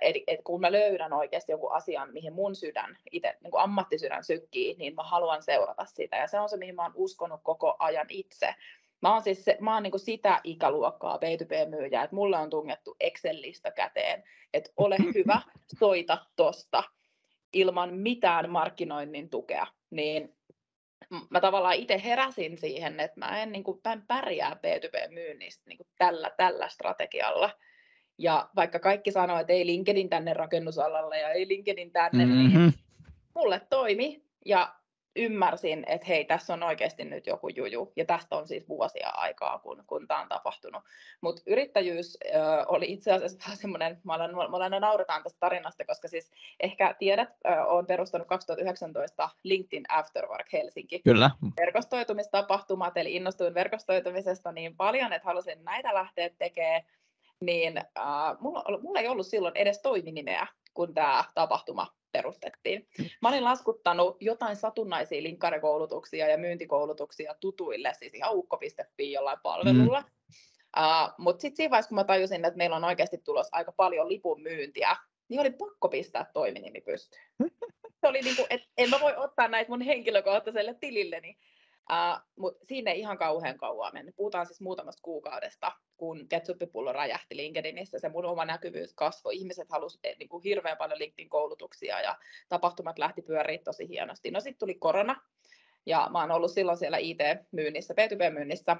että 0.00 0.22
et 0.26 0.40
kun 0.44 0.60
mä 0.60 0.72
löydän 0.72 1.12
oikeasti 1.12 1.52
jonkun 1.52 1.72
asian, 1.72 2.12
mihin 2.12 2.32
mun 2.32 2.54
sydän, 2.54 2.96
itse 3.12 3.36
niin 3.42 3.50
kuin 3.50 3.62
ammattisydän 3.62 4.24
sykkii, 4.24 4.74
niin 4.78 4.94
mä 4.94 5.02
haluan 5.02 5.42
seurata 5.42 5.84
sitä. 5.84 6.16
Ja 6.16 6.26
se 6.26 6.40
on 6.40 6.48
se, 6.48 6.56
mihin 6.56 6.74
mä 6.74 6.82
oon 6.82 6.92
uskonut 6.94 7.40
koko 7.42 7.76
ajan 7.78 8.06
itse. 8.08 8.54
Mä 9.02 9.12
oon 9.12 9.22
siis 9.22 9.44
se, 9.44 9.56
mä 9.60 9.74
oon 9.74 9.82
niin 9.82 9.92
sitä 9.96 10.40
ikäluokkaa 10.44 11.16
B2B-myyjää, 11.16 12.04
että 12.04 12.16
mulle 12.16 12.36
on 12.36 12.50
tungettu 12.50 12.96
Excel-lista 13.00 13.70
käteen, 13.70 14.24
että 14.52 14.70
ole 14.76 14.96
hyvä, 15.14 15.42
soita 15.78 16.18
tosta 16.36 16.84
ilman 17.52 17.94
mitään 17.94 18.50
markkinoinnin 18.50 19.30
tukea. 19.30 19.66
Niin 19.90 20.36
mä 21.30 21.40
tavallaan 21.40 21.74
itse 21.74 22.02
heräsin 22.04 22.58
siihen, 22.58 23.00
että 23.00 23.20
mä 23.20 23.42
en, 23.42 23.52
niin 23.52 23.64
kuin, 23.64 23.80
mä 23.84 23.92
en 23.92 24.02
pärjää 24.06 24.56
B2B-myynnistä 24.56 25.62
niin 25.66 25.78
tällä, 25.98 26.30
tällä 26.36 26.68
strategialla. 26.68 27.50
Ja 28.18 28.48
vaikka 28.56 28.78
kaikki 28.78 29.12
sanoo, 29.12 29.38
että 29.38 29.52
ei 29.52 29.66
LinkedIn 29.66 30.08
tänne 30.08 30.34
rakennusalalle 30.34 31.18
ja 31.18 31.30
ei 31.30 31.48
LinkedIn 31.48 31.92
tänne, 31.92 32.26
niin 32.26 32.38
mm-hmm. 32.38 32.60
niin 32.60 32.74
mulle 33.34 33.60
toimi. 33.70 34.24
Ja 34.46 34.74
ymmärsin, 35.16 35.84
että 35.86 36.06
hei, 36.06 36.24
tässä 36.24 36.52
on 36.52 36.62
oikeasti 36.62 37.04
nyt 37.04 37.26
joku 37.26 37.48
juju, 37.48 37.92
ja 37.96 38.04
tästä 38.04 38.36
on 38.36 38.46
siis 38.48 38.68
vuosia 38.68 39.08
aikaa, 39.08 39.58
kun, 39.58 39.84
kun 39.86 40.08
tämä 40.08 40.20
on 40.20 40.28
tapahtunut. 40.28 40.82
Mutta 41.20 41.42
yrittäjyys 41.46 42.18
ö, 42.24 42.38
oli 42.66 42.92
itse 42.92 43.12
asiassa 43.12 43.38
vähän 43.44 43.56
semmoinen, 43.56 44.00
mä 44.04 44.14
olen, 44.14 44.34
mä 44.34 44.56
olen 44.56 44.80
nauretaan 44.80 45.22
tästä 45.22 45.40
tarinasta, 45.40 45.84
koska 45.84 46.08
siis 46.08 46.30
ehkä 46.60 46.94
tiedät, 46.98 47.28
olen 47.66 47.86
perustanut 47.86 48.28
2019 48.28 49.30
LinkedIn 49.42 49.84
Afterwork 49.88 50.52
Helsinki. 50.52 51.00
Kyllä. 51.04 51.30
Verkostoitumistapahtumat, 51.56 52.96
eli 52.96 53.14
innostuin 53.14 53.54
verkostoitumisesta 53.54 54.52
niin 54.52 54.76
paljon, 54.76 55.12
että 55.12 55.26
halusin 55.26 55.64
näitä 55.64 55.94
lähteä 55.94 56.30
tekemään, 56.38 56.82
niin 57.42 57.78
äh, 57.78 58.40
mulla, 58.40 58.78
mulla 58.82 59.00
ei 59.00 59.08
ollut 59.08 59.26
silloin 59.26 59.56
edes 59.56 59.82
toiminimeä, 59.82 60.46
kun 60.74 60.94
tämä 60.94 61.24
tapahtuma 61.34 61.86
perustettiin. 62.12 62.88
Mä 63.22 63.28
olin 63.28 63.44
laskuttanut 63.44 64.16
jotain 64.20 64.56
satunnaisia 64.56 65.22
linkkarikoulutuksia 65.22 66.28
ja 66.28 66.38
myyntikoulutuksia 66.38 67.34
tutuille, 67.40 67.92
siis 67.98 68.14
ihan 68.14 68.34
ukko.fi 68.34 69.12
jollain 69.12 69.38
palvelulla. 69.42 70.00
Mm. 70.00 70.06
Uh, 70.76 71.14
Mutta 71.18 71.40
sitten 71.40 71.56
siinä 71.56 71.70
vaiheessa, 71.70 71.88
kun 71.88 71.96
mä 71.96 72.04
tajusin, 72.04 72.44
että 72.44 72.58
meillä 72.58 72.76
on 72.76 72.84
oikeasti 72.84 73.18
tulos 73.18 73.48
aika 73.52 73.72
paljon 73.72 74.08
lipun 74.08 74.42
myyntiä, 74.42 74.96
niin 75.28 75.40
oli 75.40 75.50
pakko 75.50 75.88
pistää 75.88 76.30
toiminimi 76.32 76.80
pystyyn. 76.80 77.22
Se 78.00 78.08
oli 78.08 78.20
niin 78.20 78.36
kuin, 78.36 78.46
että 78.50 78.68
en 78.78 78.90
mä 78.90 79.00
voi 79.00 79.16
ottaa 79.16 79.48
näitä 79.48 79.70
mun 79.70 79.80
henkilökohtaiselle 79.80 80.74
tililleni. 80.80 81.38
Uh, 81.92 82.20
Mutta 82.36 82.64
siinä 82.68 82.90
ei 82.90 82.98
ihan 82.98 83.18
kauhean 83.18 83.58
kauan 83.58 83.92
mennyt. 83.94 84.16
Puhutaan 84.16 84.46
siis 84.46 84.60
muutamasta 84.60 85.02
kuukaudesta, 85.02 85.72
kun 85.96 86.28
ketsuppipullo 86.28 86.92
räjähti 86.92 87.36
LinkedInissä. 87.36 87.98
Se 87.98 88.08
mun 88.08 88.24
oma 88.24 88.44
näkyvyys 88.44 88.94
kasvoi. 88.94 89.36
Ihmiset 89.36 89.70
halusivat 89.70 90.04
eh, 90.04 90.16
niin 90.18 90.28
kuin 90.28 90.42
hirveän 90.42 90.76
paljon 90.76 90.98
LinkedIn-koulutuksia 90.98 92.00
ja 92.00 92.18
tapahtumat 92.48 92.98
lähti 92.98 93.22
pyöriin 93.22 93.64
tosi 93.64 93.88
hienosti. 93.88 94.30
No 94.30 94.40
sitten 94.40 94.58
tuli 94.58 94.74
korona 94.74 95.20
ja 95.86 96.08
mä 96.12 96.20
oon 96.20 96.30
ollut 96.30 96.50
silloin 96.50 96.78
siellä 96.78 96.98
IT-myynnissä, 96.98 97.94
B2B-myynnissä, 97.94 98.76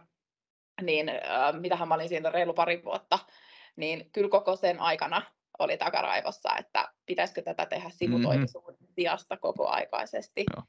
niin 0.82 1.08
uh, 1.10 1.60
mitähän 1.60 1.88
mä 1.88 1.94
olin 1.94 2.08
siinä 2.08 2.30
reilu 2.30 2.54
pari 2.54 2.84
vuotta, 2.84 3.18
niin 3.76 4.10
kyllä 4.12 4.28
koko 4.28 4.56
sen 4.56 4.80
aikana 4.80 5.22
oli 5.58 5.76
takaraivossa, 5.76 6.56
että 6.58 6.88
pitäisikö 7.06 7.42
tätä 7.42 7.66
tehdä 7.66 7.84
mm-hmm. 7.84 7.96
sivutoimisuuden 7.96 8.76
sijasta 8.94 9.36
koko 9.36 9.68
aikaisesti. 9.68 10.44
Joo 10.56 10.64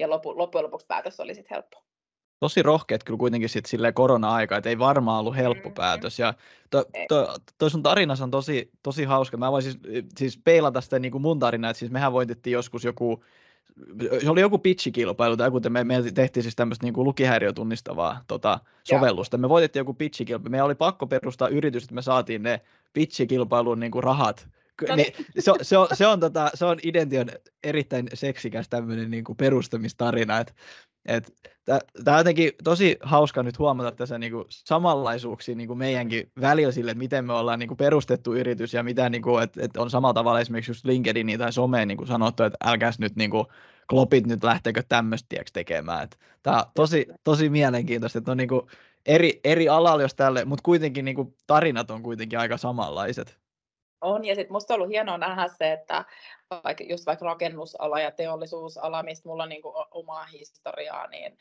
ja 0.00 0.10
lopu, 0.10 0.38
loppujen 0.38 0.64
lopuksi 0.64 0.86
päätös 0.86 1.20
oli 1.20 1.34
sitten 1.34 1.56
helppo. 1.56 1.84
Tosi 2.40 2.62
rohkeat 2.62 3.04
kyllä 3.04 3.18
kuitenkin 3.18 3.48
sitten 3.48 3.70
silleen 3.70 3.94
korona-aika, 3.94 4.56
että 4.56 4.68
ei 4.68 4.78
varmaan 4.78 5.20
ollut 5.20 5.36
helppo 5.36 5.68
mm-hmm. 5.68 5.74
päätös. 5.74 6.18
Ja 6.18 6.34
to, 6.70 6.84
to, 7.08 7.34
to 7.58 7.68
sun 7.68 7.82
tarinassa 7.82 8.24
on 8.24 8.30
tosi, 8.30 8.70
tosi 8.82 9.04
hauska. 9.04 9.36
Mä 9.36 9.52
voin 9.52 9.62
siis, 9.62 9.78
siis 10.18 10.40
peilata 10.44 10.80
sitä 10.80 10.98
niin 10.98 11.12
kuin 11.12 11.22
mun 11.22 11.38
tarinaa, 11.38 11.70
että 11.70 11.78
siis 11.78 11.90
mehän 11.90 12.12
voitettiin 12.12 12.52
joskus 12.52 12.84
joku, 12.84 13.24
se 14.22 14.30
oli 14.30 14.40
joku 14.40 14.58
pitchikilpailu, 14.58 15.36
tai 15.36 15.50
kuten 15.50 15.72
me, 15.72 15.84
me 15.84 16.02
tehtiin 16.14 16.42
siis 16.42 16.56
tämmöistä 16.56 16.86
niin 16.86 16.94
lukihäiriötunnistavaa 16.96 18.24
tota, 18.26 18.58
sovellusta. 18.84 19.38
Me 19.38 19.48
voitettiin 19.48 19.80
joku 19.80 19.94
pitchikilpailu. 19.94 20.50
Meidän 20.50 20.66
oli 20.66 20.74
pakko 20.74 21.06
perustaa 21.06 21.48
yritys, 21.48 21.82
että 21.82 21.94
me 21.94 22.02
saatiin 22.02 22.42
ne 22.42 22.60
pitchikilpailun 22.92 23.80
niin 23.80 23.92
kuin 23.92 24.04
rahat 24.04 24.48
Niin. 24.96 25.14
se, 25.38 25.52
se, 25.62 25.78
on, 25.78 25.88
se, 25.92 26.06
on, 26.06 26.20
tota, 26.20 26.50
se 26.54 26.64
on 26.64 26.78
Idention 26.82 27.28
erittäin 27.64 28.08
seksikäs 28.14 28.68
tämmöinen 28.68 29.10
niin 29.10 29.24
kuin 29.24 29.36
perustamistarina, 29.36 30.38
että 30.38 30.52
et, 31.06 31.32
Tämä 32.04 32.16
on 32.16 32.20
jotenkin 32.20 32.52
tosi 32.64 32.96
hauska 33.02 33.42
nyt 33.42 33.58
huomata 33.58 33.92
tässä 33.92 34.18
niin 34.18 34.32
kuin 34.32 34.44
samanlaisuuksia 34.48 35.54
niin 35.54 35.66
kuin 35.66 35.78
meidänkin 35.78 36.32
välillä 36.40 36.72
sille, 36.72 36.90
että 36.90 36.98
miten 36.98 37.24
me 37.24 37.32
ollaan 37.32 37.58
niin 37.58 37.68
kuin 37.68 37.78
perustettu 37.78 38.34
yritys 38.34 38.74
ja 38.74 38.82
mitä 38.82 39.08
niin 39.08 39.22
kuin, 39.22 39.42
että, 39.42 39.64
että 39.64 39.82
on 39.82 39.90
samalla 39.90 40.14
tavalla 40.14 40.40
esimerkiksi 40.40 40.70
just 40.70 40.84
LinkedIn 40.84 41.38
tai 41.38 41.52
someen 41.52 41.88
niin 41.88 41.98
kuin 41.98 42.08
sanottu, 42.08 42.42
että 42.42 42.58
älkääs 42.64 42.98
nyt 42.98 43.16
niin 43.16 43.30
kuin, 43.30 43.46
klopit 43.90 44.26
nyt 44.26 44.44
lähteekö 44.44 44.82
tämmöistä 44.88 45.36
tekemään. 45.52 46.08
Tämä 46.42 46.56
on 46.56 46.64
tosi, 46.74 47.06
tosi 47.24 47.48
mielenkiintoista, 47.48 48.18
että 48.18 48.30
on 48.30 48.36
niin 48.36 48.48
kuin 48.48 48.62
eri, 49.06 49.40
eri 49.44 49.68
alalla 49.68 50.02
jos 50.02 50.14
tälle, 50.14 50.44
mutta 50.44 50.62
kuitenkin 50.62 51.04
niin 51.04 51.14
kuin 51.14 51.34
tarinat 51.46 51.90
on 51.90 52.02
kuitenkin 52.02 52.38
aika 52.38 52.56
samanlaiset. 52.56 53.38
On, 54.00 54.24
ja 54.24 54.34
sitten 54.34 54.52
musta 54.52 54.74
on 54.74 54.80
ollut 54.80 54.92
hienoa 54.92 55.18
nähdä 55.18 55.48
se, 55.48 55.72
että 55.72 56.04
vaikka, 56.64 56.84
just 56.84 57.06
vaikka 57.06 57.24
rakennusala 57.24 58.00
ja 58.00 58.10
teollisuusala, 58.10 59.02
mistä 59.02 59.28
mulla 59.28 59.42
on 59.42 59.48
niin 59.48 59.62
kuin 59.62 59.74
omaa 59.90 60.24
historiaa, 60.24 61.06
niin 61.06 61.38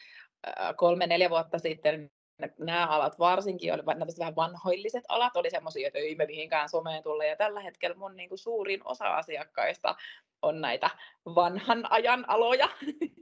kolme-neljä 0.75 1.29
vuotta 1.29 1.59
sitten 1.59 2.11
nämä 2.59 2.87
alat 2.87 3.19
varsinkin, 3.19 3.73
oli 3.73 3.85
vähän 4.19 4.35
vanhoilliset 4.35 5.03
alat, 5.09 5.35
oli 5.35 5.49
semmoisia, 5.49 5.87
että 5.87 5.99
ei 5.99 6.15
me 6.15 6.25
mihinkään 6.25 6.69
someen 6.69 7.03
tulla, 7.03 7.25
ja 7.25 7.35
tällä 7.35 7.59
hetkellä 7.59 7.95
mun 7.95 8.15
niin 8.15 8.29
kuin 8.29 8.39
suurin 8.39 8.81
osa 8.85 9.15
asiakkaista 9.15 9.95
on 10.41 10.61
näitä 10.61 10.89
vanhan 11.25 11.91
ajan 11.91 12.25
aloja, 12.29 12.69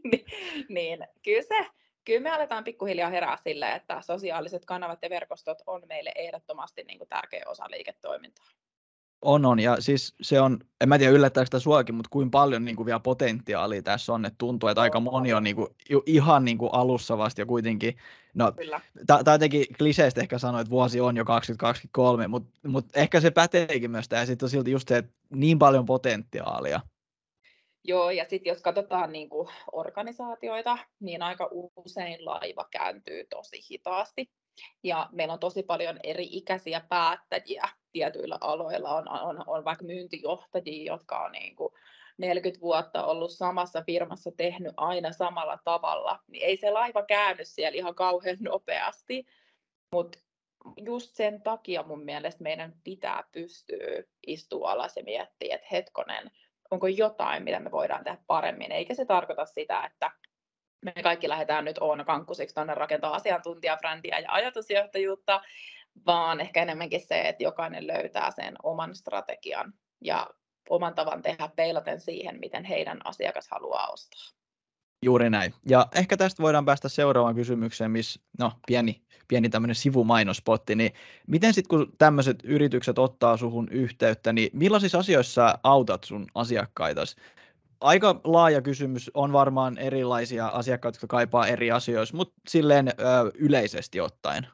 niin, 0.69 1.07
kyllä 1.23 1.41
se, 1.41 1.67
kyllä 2.05 2.21
me 2.21 2.29
aletaan 2.29 2.63
pikkuhiljaa 2.63 3.09
herää 3.09 3.37
sille, 3.37 3.71
että 3.71 4.01
sosiaaliset 4.01 4.65
kanavat 4.65 4.99
ja 5.01 5.09
verkostot 5.09 5.57
on 5.65 5.83
meille 5.89 6.11
ehdottomasti 6.15 6.83
niin 6.83 6.97
kuin 6.97 7.09
tärkeä 7.09 7.43
osa 7.47 7.65
liiketoimintaa. 7.69 8.47
On, 9.21 9.45
on. 9.45 9.59
Ja 9.59 9.81
siis 9.81 10.15
se 10.21 10.41
on, 10.41 10.59
en 10.81 10.89
mä 10.89 10.97
tiedä 10.97 11.11
yllättääkö 11.11 11.45
sitä 11.45 11.59
suakin, 11.59 11.95
mutta 11.95 12.09
kuin 12.09 12.31
paljon 12.31 12.65
niin 12.65 12.75
kuin 12.75 12.85
vielä 12.85 12.99
potentiaalia 12.99 13.81
tässä 13.81 14.13
on, 14.13 14.25
että 14.25 14.37
tuntuu, 14.37 14.69
että 14.69 14.81
aika 14.81 14.99
moni 14.99 15.33
on 15.33 15.43
niin 15.43 15.55
kuin, 15.55 15.67
ihan 16.05 16.45
niin 16.45 16.57
kuin 16.57 16.73
alussa 16.73 17.17
vasta 17.17 17.41
ja 17.41 17.45
kuitenkin, 17.45 17.97
no, 18.33 18.53
tämä 19.05 19.33
jotenkin 19.33 19.65
kliseistä 19.77 20.21
ehkä 20.21 20.37
sanoa, 20.37 20.61
että 20.61 20.71
vuosi 20.71 21.01
on 21.01 21.17
jo 21.17 21.25
2023, 21.25 22.27
mutta, 22.27 22.49
mutta 22.67 22.99
ehkä 22.99 23.19
se 23.19 23.31
päteekin 23.31 23.91
myös 23.91 24.09
tämä, 24.09 24.21
ja 24.21 24.25
sitten 24.25 24.45
on 24.45 24.49
silti 24.49 24.71
just 24.71 24.87
se, 24.87 24.97
että 24.97 25.11
niin 25.29 25.59
paljon 25.59 25.85
potentiaalia. 25.85 26.81
Joo, 27.83 28.09
ja 28.09 28.25
sitten 28.29 28.51
jos 28.51 28.61
katsotaan 28.61 29.11
niin 29.11 29.29
kuin 29.29 29.47
organisaatioita, 29.71 30.77
niin 30.99 31.21
aika 31.21 31.49
usein 31.75 32.25
laiva 32.25 32.67
kääntyy 32.71 33.25
tosi 33.29 33.57
hitaasti. 33.71 34.29
Ja 34.83 35.09
meillä 35.11 35.33
on 35.33 35.39
tosi 35.39 35.63
paljon 35.63 35.99
eri 36.03 36.27
ikäisiä 36.31 36.81
päättäjiä 36.89 37.69
tietyillä 37.97 38.37
aloilla. 38.41 38.95
On, 38.95 39.09
on, 39.09 39.43
on 39.47 39.65
vaikka 39.65 39.85
myyntijohtajia, 39.85 40.93
jotka 40.93 41.19
on 41.19 41.31
niin 41.31 41.55
kuin 41.55 41.73
40 42.17 42.61
vuotta 42.61 43.05
ollut 43.05 43.31
samassa 43.31 43.83
firmassa 43.85 44.31
tehnyt 44.37 44.73
aina 44.77 45.11
samalla 45.11 45.59
tavalla, 45.63 46.19
niin 46.27 46.43
ei 46.43 46.57
se 46.57 46.71
laiva 46.71 47.03
käänny 47.03 47.45
siellä 47.45 47.77
ihan 47.77 47.95
kauhean 47.95 48.37
nopeasti. 48.39 49.25
Mutta 49.91 50.19
just 50.85 51.15
sen 51.15 51.41
takia 51.41 51.83
mun 51.83 52.03
mielestä 52.03 52.43
meidän 52.43 52.73
pitää 52.83 53.23
pystyä 53.31 54.03
istua 54.27 54.71
alas 54.71 54.97
ja 54.97 55.03
miettiä, 55.03 55.55
että 55.55 55.67
hetkonen, 55.71 56.31
onko 56.71 56.87
jotain, 56.87 57.43
mitä 57.43 57.59
me 57.59 57.71
voidaan 57.71 58.03
tehdä 58.03 58.17
paremmin. 58.27 58.71
Eikä 58.71 58.93
se 58.93 59.05
tarkoita 59.05 59.45
sitä, 59.45 59.85
että 59.85 60.11
me 60.85 60.93
kaikki 61.03 61.29
lähdetään 61.29 61.65
nyt 61.65 61.77
Oona 61.81 62.05
Kankkusiksi 62.05 62.55
tuonne 62.55 62.73
rakentaa 62.73 63.15
asiantuntijabrändiä 63.15 64.19
ja 64.19 64.31
ajatusjohtajuutta, 64.31 65.41
vaan 66.05 66.39
ehkä 66.39 66.61
enemmänkin 66.61 67.01
se, 67.01 67.21
että 67.21 67.43
jokainen 67.43 67.87
löytää 67.87 68.31
sen 68.31 68.55
oman 68.63 68.95
strategian 68.95 69.73
ja 70.01 70.29
oman 70.69 70.95
tavan 70.95 71.21
tehdä 71.21 71.49
peilaten 71.55 72.01
siihen, 72.01 72.39
miten 72.39 72.63
heidän 72.63 72.99
asiakas 73.03 73.47
haluaa 73.51 73.87
ostaa. 73.87 74.37
Juuri 75.05 75.29
näin. 75.29 75.53
Ja 75.69 75.87
ehkä 75.95 76.17
tästä 76.17 76.43
voidaan 76.43 76.65
päästä 76.65 76.89
seuraavaan 76.89 77.35
kysymykseen, 77.35 77.91
missä, 77.91 78.19
no 78.39 78.51
pieni, 78.67 79.01
pieni 79.27 79.49
tämmöinen 79.49 79.75
sivumainospotti, 79.75 80.75
niin 80.75 80.93
miten 81.27 81.53
sitten 81.53 81.69
kun 81.69 81.93
tämmöiset 81.97 82.39
yritykset 82.43 82.99
ottaa 82.99 83.37
suhun 83.37 83.67
yhteyttä, 83.71 84.33
niin 84.33 84.49
millaisissa 84.53 84.99
asioissa 84.99 85.59
autat 85.63 86.03
sun 86.03 86.27
asiakkaita? 86.35 87.01
Aika 87.81 88.21
laaja 88.23 88.61
kysymys, 88.61 89.11
on 89.13 89.33
varmaan 89.33 89.77
erilaisia 89.77 90.47
asiakkaita, 90.47 90.95
jotka 90.95 91.07
kaipaa 91.07 91.47
eri 91.47 91.71
asioissa, 91.71 92.17
mutta 92.17 92.41
silleen 92.47 92.87
ö, 92.87 92.91
yleisesti 93.35 94.01
ottaen. 94.01 94.47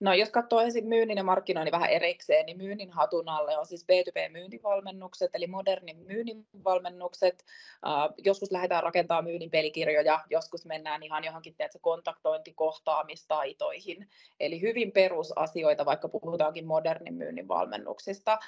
No 0.00 0.14
jos 0.14 0.30
katsoo 0.30 0.60
ensin 0.60 0.86
myynnin 0.86 1.16
ja 1.16 1.24
markkinoinnin 1.24 1.72
vähän 1.72 1.90
erikseen, 1.90 2.46
niin 2.46 2.56
myynnin 2.56 2.90
hatun 2.90 3.28
alle 3.28 3.58
on 3.58 3.66
siis 3.66 3.86
B2B-myyntivalmennukset, 3.92 5.30
eli 5.34 5.46
modernin 5.46 5.96
myynnin 5.96 6.46
valmennukset. 6.64 7.44
Uh, 7.86 8.14
joskus 8.24 8.52
lähdetään 8.52 8.82
rakentamaan 8.82 9.24
myynnin 9.24 9.50
pelikirjoja, 9.50 10.20
joskus 10.30 10.66
mennään 10.66 11.02
ihan 11.02 11.24
johonkin 11.24 11.54
tiedätkö, 11.54 11.78
kontaktointikohtaamistaitoihin. 11.82 14.08
Eli 14.40 14.60
hyvin 14.60 14.92
perusasioita, 14.92 15.84
vaikka 15.84 16.08
puhutaankin 16.08 16.66
modernin 16.66 17.14
myynnin 17.14 17.48
valmennuksista. 17.48 18.38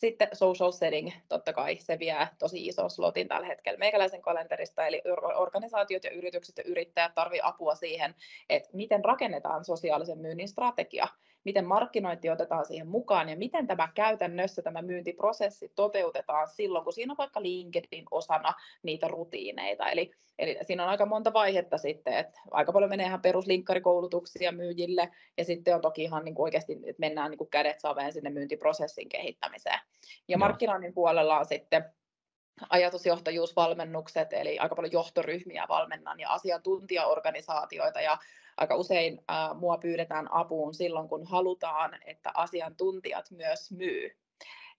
Sitten 0.00 0.28
social 0.32 0.72
setting, 0.72 1.10
totta 1.28 1.52
kai 1.52 1.76
se 1.80 1.98
vie 1.98 2.28
tosi 2.38 2.66
ison 2.66 2.90
slotin 2.90 3.28
tällä 3.28 3.46
hetkellä 3.46 3.78
meikäläisen 3.78 4.22
kalenterista, 4.22 4.86
eli 4.86 5.02
organisaatiot 5.36 6.04
ja 6.04 6.10
yritykset 6.10 6.58
ja 6.58 6.64
yrittäjät 6.66 7.14
tarvitsevat 7.14 7.54
apua 7.54 7.74
siihen, 7.74 8.14
että 8.48 8.68
miten 8.72 9.04
rakennetaan 9.04 9.64
sosiaalisen 9.64 10.18
myynnin 10.18 10.48
strategia 10.48 11.08
miten 11.44 11.64
markkinointi 11.64 12.30
otetaan 12.30 12.66
siihen 12.66 12.88
mukaan 12.88 13.28
ja 13.28 13.36
miten 13.36 13.66
tämä 13.66 13.88
käytännössä 13.94 14.62
tämä 14.62 14.82
myyntiprosessi 14.82 15.72
toteutetaan 15.74 16.48
silloin, 16.48 16.84
kun 16.84 16.92
siinä 16.92 17.12
on 17.12 17.16
vaikka 17.16 17.42
LinkedIn 17.42 18.04
osana 18.10 18.54
niitä 18.82 19.08
rutiineita. 19.08 19.88
Eli, 19.88 20.10
eli 20.38 20.58
siinä 20.62 20.82
on 20.82 20.88
aika 20.88 21.06
monta 21.06 21.32
vaihetta 21.32 21.78
sitten, 21.78 22.14
että 22.14 22.40
aika 22.50 22.72
paljon 22.72 22.90
menee 22.90 23.06
ihan 23.06 23.22
peruslinkkarikoulutuksia 23.22 24.52
myyjille 24.52 25.10
ja 25.38 25.44
sitten 25.44 25.74
on 25.74 25.80
toki 25.80 26.02
ihan 26.02 26.24
niin 26.24 26.34
kuin 26.34 26.44
oikeasti, 26.44 26.72
että 26.72 27.00
mennään 27.00 27.30
niin 27.30 27.38
kuin 27.38 27.50
kädet 27.50 27.80
saveen 27.80 28.12
sinne 28.12 28.30
myyntiprosessin 28.30 29.08
kehittämiseen. 29.08 29.80
Ja 30.28 30.38
markkinoinnin 30.38 30.94
puolella 30.94 31.38
on 31.38 31.46
sitten 31.46 31.84
ajatusjohtajuusvalmennukset, 32.70 34.32
eli 34.32 34.58
aika 34.58 34.74
paljon 34.74 34.92
johtoryhmiä 34.92 35.66
valmennan 35.68 36.20
ja 36.20 36.30
asiantuntijaorganisaatioita 36.30 38.00
ja 38.00 38.18
aika 38.56 38.76
usein 38.76 39.20
äh, 39.30 39.58
mua 39.58 39.78
pyydetään 39.78 40.32
apuun 40.32 40.74
silloin, 40.74 41.08
kun 41.08 41.26
halutaan, 41.26 41.98
että 42.06 42.30
asiantuntijat 42.34 43.30
myös 43.30 43.70
myy. 43.70 44.10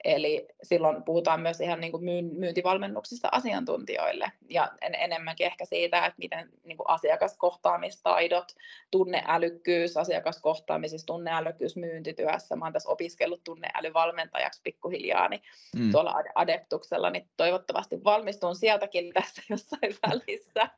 Eli 0.04 0.48
silloin 0.64 1.04
puhutaan 1.04 1.42
myös 1.42 1.62
ihan 1.62 1.82
niin 1.82 1.92
kuin 1.92 2.04
myyntivalmennuksista 2.34 3.30
asiantuntijoille 3.32 4.32
ja 4.50 4.72
en, 4.82 4.96
enemmänkin 4.96 5.48
ehkä 5.48 5.66
siitä, 5.66 6.06
että 6.06 6.18
miten 6.18 6.50
niin 6.64 6.78
kuin 6.78 6.90
asiakaskohtaamistaidot, 6.90 8.56
tunneälykkyys 8.92 9.98
asiakaskohtaamisessa, 9.98 11.08
tunneälykkyys 11.08 11.76
myyntityössä. 11.76 12.56
Mä 12.56 12.66
oon 12.66 12.74
tässä 12.74 12.90
opiskellut 12.90 13.44
tunneälyvalmentajaksi 13.44 14.62
pikkuhiljaa 14.64 15.28
niin 15.28 15.42
mm. 15.76 15.92
tuolla 15.92 16.24
Adeptuksella, 16.36 17.10
niin 17.10 17.30
toivottavasti 17.38 18.04
valmistun 18.04 18.56
sieltäkin 18.56 19.14
tässä 19.14 19.42
jossain 19.50 19.96
välissä. 20.08 20.70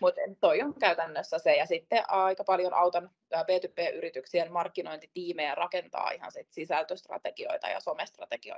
Mutta 0.00 0.20
toi 0.40 0.62
on 0.62 0.74
käytännössä 0.74 1.38
se. 1.38 1.54
Ja 1.54 1.66
sitten 1.66 2.10
aika 2.10 2.44
paljon 2.44 2.74
autan 2.74 3.10
B2B-yrityksien 3.34 4.52
markkinointitiimejä 4.52 5.54
rakentaa 5.54 6.10
ihan 6.10 6.32
sit 6.32 6.46
sisältöstrategioita 6.50 7.68
ja 7.68 7.80
somestrategioita. 7.80 8.57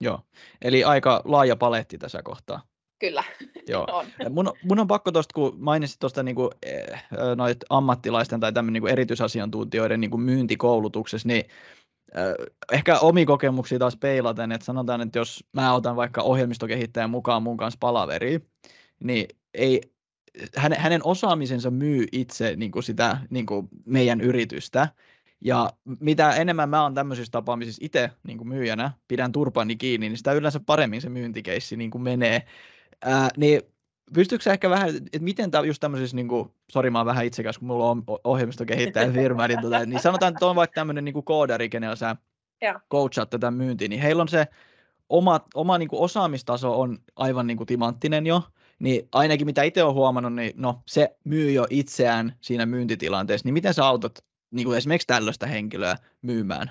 Joo, 0.00 0.20
eli 0.62 0.84
aika 0.84 1.22
laaja 1.24 1.56
paletti 1.56 1.98
tässä 1.98 2.22
kohtaa. 2.22 2.62
Kyllä, 2.98 3.24
Joo. 3.68 3.86
on. 3.98 4.06
Mun, 4.30 4.52
mun 4.64 4.78
on 4.78 4.86
pakko 4.86 5.12
tuosta, 5.12 5.34
kun 5.34 5.56
mainitsit 5.58 6.00
tuosta 6.00 6.22
niinku, 6.22 6.50
eh, 6.62 7.02
noit 7.36 7.58
ammattilaisten 7.70 8.40
tai 8.40 8.52
tämmöinen 8.52 8.72
niinku 8.72 8.86
erityisasiantuntijoiden 8.86 10.00
niinku 10.00 10.16
myyntikoulutuksessa, 10.16 11.28
niin 11.28 11.44
eh, 12.14 12.46
ehkä 12.72 12.98
omi 12.98 13.26
kokemuksia 13.26 13.78
taas 13.78 13.96
peilaten, 13.96 14.52
että 14.52 14.64
sanotaan, 14.64 15.00
että 15.00 15.18
jos 15.18 15.44
mä 15.52 15.74
otan 15.74 15.96
vaikka 15.96 16.22
ohjelmistokehittäjän 16.22 17.10
mukaan 17.10 17.42
mun 17.42 17.56
kanssa 17.56 17.78
palaveriin, 17.80 18.48
niin 19.04 19.28
ei, 19.54 19.80
hänen, 20.56 20.80
hänen 20.80 21.00
osaamisensa 21.04 21.70
myy 21.70 22.06
itse 22.12 22.56
niin 22.56 22.70
kuin 22.70 22.82
sitä 22.82 23.18
niin 23.30 23.46
kuin 23.46 23.68
meidän 23.84 24.20
yritystä. 24.20 24.88
Ja 25.40 25.70
mitä 26.00 26.30
enemmän 26.30 26.68
mä 26.68 26.82
oon 26.82 26.94
tämmöisissä 26.94 27.30
tapaamisissa 27.30 27.84
itse 27.84 28.10
niin 28.26 28.38
kuin 28.38 28.48
myyjänä, 28.48 28.90
pidän 29.08 29.32
turpani 29.32 29.76
kiinni, 29.76 30.08
niin 30.08 30.16
sitä 30.16 30.32
yleensä 30.32 30.60
paremmin 30.60 31.00
se 31.00 31.08
myyntikeissi 31.08 31.76
niin 31.76 31.90
kuin 31.90 32.02
menee. 32.02 32.42
Ää, 33.04 33.28
niin 33.36 33.62
pystyykö 34.14 34.42
sä 34.42 34.52
ehkä 34.52 34.70
vähän, 34.70 34.88
että 34.96 35.18
miten 35.18 35.50
tämä 35.50 35.64
just 35.64 35.80
tämmöisissä, 35.80 36.16
niin 36.16 36.28
kuin, 36.28 36.50
sori 36.70 36.90
mä 36.90 36.98
oon 36.98 37.06
vähän 37.06 37.26
itsekäs, 37.26 37.58
kun 37.58 37.68
mulla 37.68 37.90
on 37.90 38.04
ohjelmistokehittäjän 38.24 39.12
firma, 39.12 39.48
niin, 39.48 39.60
tota, 39.60 39.86
niin 39.86 40.00
sanotaan, 40.00 40.32
että 40.32 40.46
on 40.46 40.56
vaikka 40.56 40.74
tämmöinen 40.74 41.04
niin 41.04 41.24
koodari, 41.24 41.68
kenellä 41.68 41.96
sä 41.96 42.16
coachat 42.90 43.30
tätä 43.30 43.50
myyntiä, 43.50 43.88
niin 43.88 44.00
heillä 44.00 44.22
on 44.22 44.28
se 44.28 44.46
oma, 45.08 45.40
oma 45.54 45.78
niin 45.78 45.88
kuin 45.88 46.02
osaamistaso 46.02 46.80
on 46.80 46.98
aivan 47.16 47.46
niin 47.46 47.56
kuin 47.56 47.66
timanttinen 47.66 48.26
jo, 48.26 48.42
niin 48.78 49.08
ainakin 49.12 49.46
mitä 49.46 49.62
itse 49.62 49.82
olen 49.82 49.94
huomannut, 49.94 50.34
niin 50.34 50.52
no, 50.56 50.82
se 50.86 51.16
myy 51.24 51.52
jo 51.52 51.66
itseään 51.70 52.36
siinä 52.40 52.66
myyntitilanteessa, 52.66 53.46
niin 53.46 53.54
miten 53.54 53.74
sä 53.74 53.86
autat 53.86 54.24
niin 54.50 54.64
kuin 54.64 54.78
esimerkiksi 54.78 55.06
tällaista 55.06 55.46
henkilöä 55.46 55.96
myymään? 56.22 56.70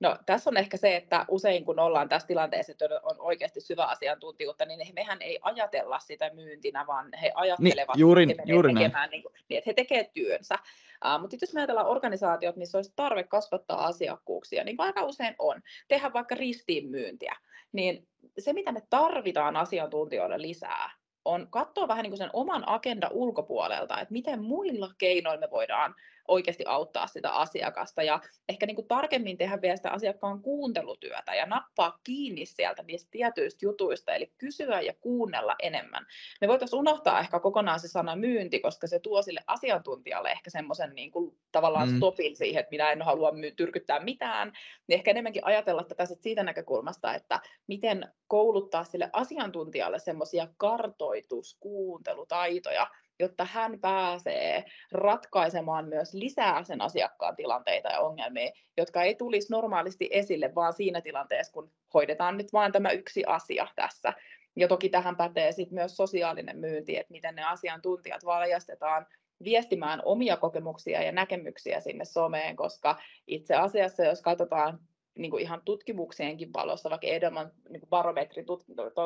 No 0.00 0.18
tässä 0.26 0.50
on 0.50 0.56
ehkä 0.56 0.76
se, 0.76 0.96
että 0.96 1.24
usein 1.28 1.64
kun 1.64 1.78
ollaan 1.78 2.08
tässä 2.08 2.28
tilanteessa, 2.28 2.72
että 2.72 2.84
on 3.02 3.16
oikeasti 3.18 3.60
syvä 3.60 3.84
asiantuntijuutta, 3.84 4.64
niin 4.64 4.94
mehän 4.94 5.22
ei 5.22 5.38
ajatella 5.42 5.98
sitä 5.98 6.30
myyntinä, 6.34 6.86
vaan 6.86 7.08
he 7.22 7.32
ajattelevat, 7.34 7.94
niin, 7.94 8.00
juuri, 8.00 8.26
että 8.30 8.42
juuri 8.46 8.74
tekemään, 8.74 9.10
niin, 9.10 9.24
niin, 9.48 9.58
että 9.58 9.70
he 9.70 9.74
tekevät 9.74 10.12
työnsä. 10.14 10.58
Uh, 11.04 11.20
mutta 11.20 11.36
jos 11.40 11.54
me 11.54 11.60
ajatellaan 11.60 11.86
organisaatiot, 11.86 12.56
missä 12.56 12.78
olisi 12.78 12.92
tarve 12.96 13.24
kasvattaa 13.24 13.86
asiakkuuksia, 13.86 14.64
niin 14.64 14.76
kuin 14.76 14.86
aika 14.86 15.04
usein 15.04 15.34
on, 15.38 15.62
tehdä 15.88 16.12
vaikka 16.12 16.34
ristiinmyyntiä, 16.34 17.36
niin 17.72 18.08
se, 18.38 18.52
mitä 18.52 18.72
me 18.72 18.82
tarvitaan 18.90 19.56
asiantuntijoille 19.56 20.42
lisää, 20.42 20.90
on 21.24 21.46
katsoa 21.50 21.88
vähän 21.88 22.02
niin 22.02 22.10
kuin 22.10 22.18
sen 22.18 22.30
oman 22.32 22.68
agenda 22.68 23.08
ulkopuolelta, 23.12 24.00
että 24.00 24.12
miten 24.12 24.42
muilla 24.42 24.90
keinoilla 24.98 25.40
me 25.40 25.50
voidaan 25.50 25.94
oikeasti 26.30 26.64
auttaa 26.66 27.06
sitä 27.06 27.32
asiakasta 27.32 28.02
ja 28.02 28.20
ehkä 28.48 28.66
niin 28.66 28.74
kuin 28.74 28.88
tarkemmin 28.88 29.36
tehdä 29.36 29.62
vielä 29.62 29.76
sitä 29.76 29.90
asiakkaan 29.90 30.42
kuuntelutyötä 30.42 31.34
ja 31.34 31.46
nappaa 31.46 31.98
kiinni 32.04 32.46
sieltä 32.46 32.82
niistä 32.82 33.08
tietyistä 33.10 33.66
jutuista, 33.66 34.14
eli 34.14 34.32
kysyä 34.38 34.80
ja 34.80 34.94
kuunnella 35.00 35.56
enemmän. 35.62 36.06
Me 36.40 36.48
voitaisiin 36.48 36.80
unohtaa 36.80 37.20
ehkä 37.20 37.40
kokonaan 37.40 37.80
se 37.80 37.88
sana 37.88 38.16
myynti, 38.16 38.60
koska 38.60 38.86
se 38.86 38.98
tuo 38.98 39.22
sille 39.22 39.40
asiantuntijalle 39.46 40.30
ehkä 40.30 40.50
semmoisen 40.50 40.94
niin 40.94 41.10
kuin 41.10 41.38
tavallaan 41.52 41.88
mm. 41.88 41.96
stopin 41.96 42.36
siihen, 42.36 42.60
että 42.60 42.70
minä 42.70 42.92
en 42.92 43.02
halua 43.02 43.32
my- 43.32 43.52
tyrkyttää 43.52 44.00
mitään, 44.00 44.52
niin 44.86 44.94
ehkä 44.94 45.10
enemmänkin 45.10 45.44
ajatella 45.44 45.84
tätä 45.84 46.06
siitä 46.06 46.42
näkökulmasta, 46.42 47.14
että 47.14 47.40
miten 47.66 48.08
kouluttaa 48.26 48.84
sille 48.84 49.10
asiantuntijalle 49.12 49.98
semmoisia 49.98 50.48
kartoituskuuntelutaitoja, 50.56 52.86
jotta 53.20 53.44
hän 53.44 53.80
pääsee 53.80 54.64
ratkaisemaan 54.92 55.88
myös 55.88 56.14
lisää 56.14 56.64
sen 56.64 56.80
asiakkaan 56.80 57.36
tilanteita 57.36 57.88
ja 57.88 58.00
ongelmia, 58.00 58.50
jotka 58.76 59.02
ei 59.02 59.14
tulisi 59.14 59.52
normaalisti 59.52 60.08
esille 60.10 60.54
vaan 60.54 60.72
siinä 60.72 61.00
tilanteessa, 61.00 61.52
kun 61.52 61.72
hoidetaan 61.94 62.36
nyt 62.36 62.52
vain 62.52 62.72
tämä 62.72 62.90
yksi 62.90 63.24
asia 63.26 63.68
tässä. 63.76 64.12
Ja 64.56 64.68
toki 64.68 64.88
tähän 64.88 65.16
pätee 65.16 65.52
sitten 65.52 65.74
myös 65.74 65.96
sosiaalinen 65.96 66.58
myynti, 66.58 66.96
että 66.96 67.12
miten 67.12 67.34
ne 67.34 67.44
asiantuntijat 67.44 68.24
valjastetaan 68.24 69.06
viestimään 69.44 70.02
omia 70.04 70.36
kokemuksia 70.36 71.02
ja 71.02 71.12
näkemyksiä 71.12 71.80
sinne 71.80 72.04
someen, 72.04 72.56
koska 72.56 72.96
itse 73.26 73.54
asiassa, 73.54 74.04
jos 74.04 74.22
katsotaan 74.22 74.78
niin 75.20 75.30
kuin 75.30 75.42
ihan 75.42 75.62
tutkimuksienkin 75.64 76.52
valossa, 76.52 76.90
vaikka 76.90 77.06
Edelman 77.06 77.52
niin 77.68 77.82
barometri, 77.90 78.44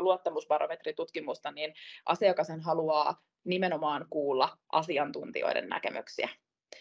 luottamusbarometritutkimusta, 0.00 1.50
niin 1.50 1.74
asiakas 2.06 2.48
haluaa 2.60 3.22
nimenomaan 3.44 4.06
kuulla 4.10 4.58
asiantuntijoiden 4.72 5.68
näkemyksiä. 5.68 6.28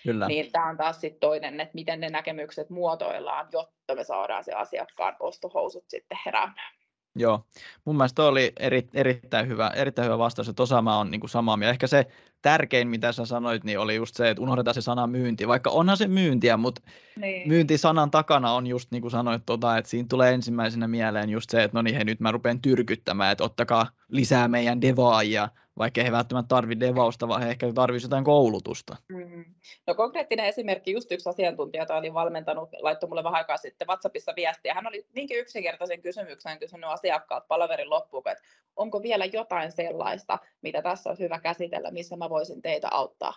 Kyllä. 0.04 0.28
Niin 0.28 0.52
tämä 0.52 0.70
on 0.70 0.78
taas 0.78 1.02
sitten 1.02 1.20
toinen, 1.20 1.60
että 1.60 1.74
miten 1.74 2.00
ne 2.00 2.10
näkemykset 2.10 2.70
muotoillaan, 2.70 3.48
jotta 3.52 3.96
me 3.96 4.04
saadaan 4.04 4.44
se 4.44 4.54
asiakkaan 4.54 5.16
ostohousut 5.20 5.86
sitten 5.88 6.18
heräämään. 6.26 6.74
Joo, 7.16 7.46
mun 7.86 7.98
mielestä 7.98 8.24
oli 8.24 8.54
eri, 8.60 8.88
erittäin, 8.94 9.48
hyvä, 9.48 9.68
erittäin 9.68 10.06
hyvä 10.06 10.18
vastaus, 10.18 10.50
että 10.50 10.64
osa 10.64 10.82
mä 10.82 10.98
on 10.98 11.12
niin 11.12 11.30
samaa 11.30 11.58
mieltä. 11.58 11.72
Ehkä 11.72 11.88
se 11.88 12.08
tärkein, 12.42 12.88
mitä 12.88 13.12
sä 13.12 13.26
sanoit, 13.26 13.64
niin 13.64 13.80
oli 13.80 13.96
just 13.96 14.16
se, 14.16 14.30
että 14.30 14.44
unohdetaan 14.44 14.74
se 14.76 14.82
sana 14.82 15.08
myynti, 15.08 15.48
vaikka 15.48 15.70
onhan 15.70 15.98
se 15.98 16.08
myyntiä, 16.08 16.58
mutta 16.58 16.82
niin. 17.16 17.48
myyntisanan 17.48 18.12
takana 18.12 18.52
on 18.52 18.68
just 18.68 18.92
niin 18.92 19.02
kuin 19.02 19.12
sanoit, 19.12 19.44
tota, 19.46 19.78
että 19.78 19.90
siinä 19.90 20.08
tulee 20.10 20.34
ensimmäisenä 20.34 20.88
mieleen 20.88 21.30
just 21.30 21.50
se, 21.50 21.64
että 21.64 21.78
no 21.78 21.82
niin 21.82 21.96
hei, 21.96 22.06
nyt 22.06 22.20
mä 22.20 22.32
rupean 22.32 22.62
tyrkyttämään, 22.62 23.32
että 23.32 23.44
ottakaa 23.44 23.88
lisää 24.10 24.48
meidän 24.48 24.82
devaajia, 24.82 25.50
vaikka 25.78 26.04
he 26.04 26.12
välttämättä 26.12 26.48
tarvitse 26.48 26.88
devausta, 26.88 27.28
vaan 27.28 27.42
he 27.42 27.50
ehkä 27.50 27.74
tarvitsisi 27.74 28.06
jotain 28.06 28.24
koulutusta. 28.24 28.98
Mm. 29.10 29.46
No 29.88 29.96
konkreettinen 29.96 30.46
esimerkki, 30.46 30.92
just 30.92 31.12
yksi 31.12 31.30
asiantuntija, 31.30 31.84
jota 31.84 31.96
oli 31.96 32.14
valmentanut, 32.14 32.70
laittoi 32.80 33.10
mulle 33.10 33.24
vähän 33.24 33.38
aikaa 33.38 33.58
sitten 33.58 33.88
WhatsAppissa 33.88 34.34
viestiä. 34.36 34.74
Hän 34.74 34.88
oli 34.88 35.08
niinkin 35.16 35.40
yksinkertaisen 35.40 36.02
kysymyksen 36.02 36.60
kysynyt 36.60 36.90
asiakkaat 36.90 37.48
palaverin 37.48 37.90
loppuun, 37.90 38.24
että 38.32 38.44
onko 38.76 39.04
vielä 39.04 39.26
jotain 39.26 39.72
sellaista, 39.72 40.40
mitä 40.62 40.82
tässä 40.82 41.10
on 41.10 41.20
hyvä 41.20 41.40
käsitellä, 41.40 41.92
missä 41.92 42.16
mä 42.16 42.30
voisin 42.30 42.62
teitä 42.62 42.88
auttaa. 42.92 43.34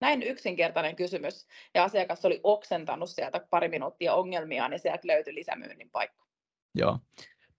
Näin 0.00 0.22
yksinkertainen 0.22 0.96
kysymys. 0.96 1.46
Ja 1.74 1.84
asiakas 1.84 2.24
oli 2.24 2.40
oksentanut 2.42 3.10
sieltä 3.10 3.40
pari 3.50 3.68
minuuttia 3.68 4.14
ongelmia, 4.14 4.68
niin 4.68 4.80
sieltä 4.80 5.08
löytyi 5.08 5.34
lisämyynnin 5.34 5.90
paikka. 5.90 6.24
Joo 6.74 6.98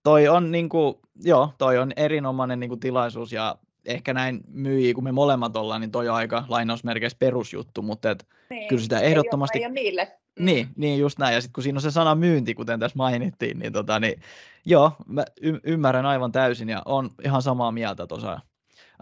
toi 0.03 0.27
on, 0.27 0.51
niin 0.51 0.69
kuin, 0.69 0.95
joo, 1.23 1.53
toi 1.57 1.77
on 1.77 1.91
erinomainen 1.95 2.59
niin 2.59 2.69
kuin, 2.69 2.79
tilaisuus 2.79 3.31
ja 3.31 3.55
ehkä 3.85 4.13
näin 4.13 4.41
myyjiä, 4.47 4.93
kun 4.93 5.03
me 5.03 5.11
molemmat 5.11 5.55
ollaan, 5.55 5.81
niin 5.81 5.91
toi 5.91 6.09
on 6.09 6.15
aika 6.15 6.45
lainausmerkeissä 6.47 7.17
perusjuttu, 7.19 7.81
mutta 7.81 8.11
et, 8.11 8.27
niin, 8.49 8.67
kyllä 8.67 8.81
sitä 8.81 8.99
ehdottomasti... 8.99 9.59
Ei 9.59 9.65
ole 9.65 9.73
niille. 9.73 10.11
Mm. 10.39 10.45
Niin, 10.45 10.67
niin, 10.75 10.99
just 10.99 11.19
näin. 11.19 11.35
Ja 11.35 11.41
sitten 11.41 11.53
kun 11.53 11.63
siinä 11.63 11.77
on 11.77 11.81
se 11.81 11.91
sana 11.91 12.15
myynti, 12.15 12.53
kuten 12.53 12.79
tässä 12.79 12.97
mainittiin, 12.97 13.59
niin, 13.59 13.73
tota, 13.73 13.99
niin 13.99 14.21
joo, 14.65 14.91
mä 15.07 15.25
y- 15.41 15.59
ymmärrän 15.63 16.05
aivan 16.05 16.31
täysin 16.31 16.69
ja 16.69 16.81
on 16.85 17.09
ihan 17.23 17.41
samaa 17.41 17.71
mieltä 17.71 18.07
tuossa. 18.07 18.39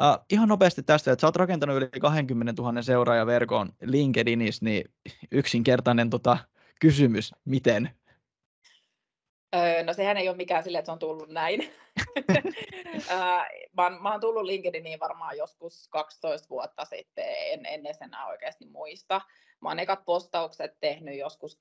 Uh, 0.01 0.25
ihan 0.29 0.49
nopeasti 0.49 0.83
tästä, 0.83 1.11
että 1.11 1.21
sä 1.21 1.27
oot 1.27 1.35
rakentanut 1.35 1.77
yli 1.77 1.89
20 2.01 2.61
000 2.61 2.81
seuraajaverkon 2.81 3.69
LinkedInissä, 3.81 4.65
niin 4.65 4.91
yksinkertainen 5.31 6.09
tota, 6.09 6.37
kysymys, 6.79 7.31
miten 7.45 7.89
Öö, 9.55 9.83
no 9.83 9.93
sehän 9.93 10.17
ei 10.17 10.29
ole 10.29 10.37
mikään 10.37 10.63
sille, 10.63 10.77
että 10.77 10.85
se 10.85 10.91
on 10.91 10.99
tullut 10.99 11.29
näin. 11.29 11.73
mä, 13.73 13.83
oon, 13.83 14.01
mä 14.01 14.11
oon 14.11 14.21
tullut 14.21 14.43
LinkedIniin 14.43 14.99
varmaan 14.99 15.37
joskus 15.37 15.87
12 15.87 16.49
vuotta 16.49 16.85
sitten, 16.85 17.25
en 17.27 17.65
ennen 17.65 17.95
sen 17.95 18.11
oikeasti 18.27 18.65
muista. 18.65 19.21
Mä 19.61 19.69
oon 19.69 19.79
ekat 19.79 20.05
postaukset 20.05 20.79
tehnyt 20.79 21.17
joskus 21.17 21.57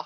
2015-2016 0.00 0.04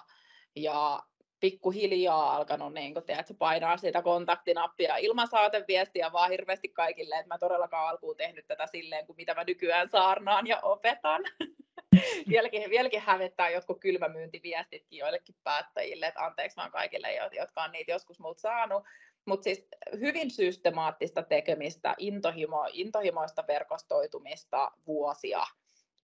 ja 0.56 1.02
pikkuhiljaa 1.40 2.36
alkanut 2.36 2.74
niin 2.74 2.94
kun, 2.94 3.02
tiedät, 3.02 3.36
painaa 3.38 3.76
sitä 3.76 4.02
kontaktinappia 4.02 4.96
ilman 4.96 5.28
saateviestiä 5.28 6.12
vaan 6.12 6.30
hirveästi 6.30 6.68
kaikille, 6.68 7.14
että 7.14 7.34
mä 7.34 7.38
todellakaan 7.38 7.88
alkuun 7.88 8.16
tehnyt 8.16 8.46
tätä 8.46 8.66
silleen 8.66 9.06
kuin 9.06 9.16
mitä 9.16 9.34
mä 9.34 9.44
nykyään 9.44 9.88
saarnaan 9.88 10.46
ja 10.46 10.60
opetan. 10.60 11.22
vieläkin, 12.28 12.70
vieläkin 12.70 13.00
hävettää 13.00 13.50
jotkut 13.50 13.80
kylmämyyntiviestitkin 13.80 14.98
joillekin 14.98 15.34
päättäjille, 15.44 16.06
että 16.06 16.24
anteeksi 16.24 16.56
vaan 16.56 16.70
kaikille, 16.70 17.08
jotka 17.36 17.62
on 17.62 17.72
niitä 17.72 17.92
joskus 17.92 18.20
multa 18.20 18.40
saanut. 18.40 18.84
Mutta 19.24 19.44
siis 19.44 19.68
hyvin 20.00 20.30
systemaattista 20.30 21.22
tekemistä, 21.22 21.94
intohimo, 21.98 22.68
intohimoista 22.72 23.44
verkostoitumista 23.48 24.72
vuosia. 24.86 25.42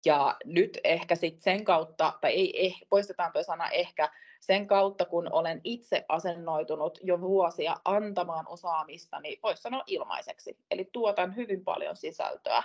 Ja 0.05 0.37
nyt 0.45 0.79
ehkä 0.85 1.15
sitten 1.15 1.43
sen 1.43 1.65
kautta, 1.65 2.13
tai 2.21 2.33
ei, 2.33 2.67
eh, 2.67 2.75
poistetaan 2.91 3.33
tuo 3.33 3.43
sana 3.43 3.71
ehkä, 3.71 4.11
sen 4.41 4.67
kautta 4.67 5.05
kun 5.05 5.33
olen 5.33 5.61
itse 5.65 6.05
asennoitunut 6.09 6.99
jo 7.03 7.21
vuosia 7.21 7.77
antamaan 7.85 8.49
osaamista, 8.49 9.21
niin 9.21 9.39
voisi 9.43 9.63
sanoa 9.63 9.83
ilmaiseksi. 9.87 10.59
Eli 10.71 10.89
tuotan 10.93 11.37
hyvin 11.37 11.65
paljon 11.65 11.97
sisältöä. 11.97 12.63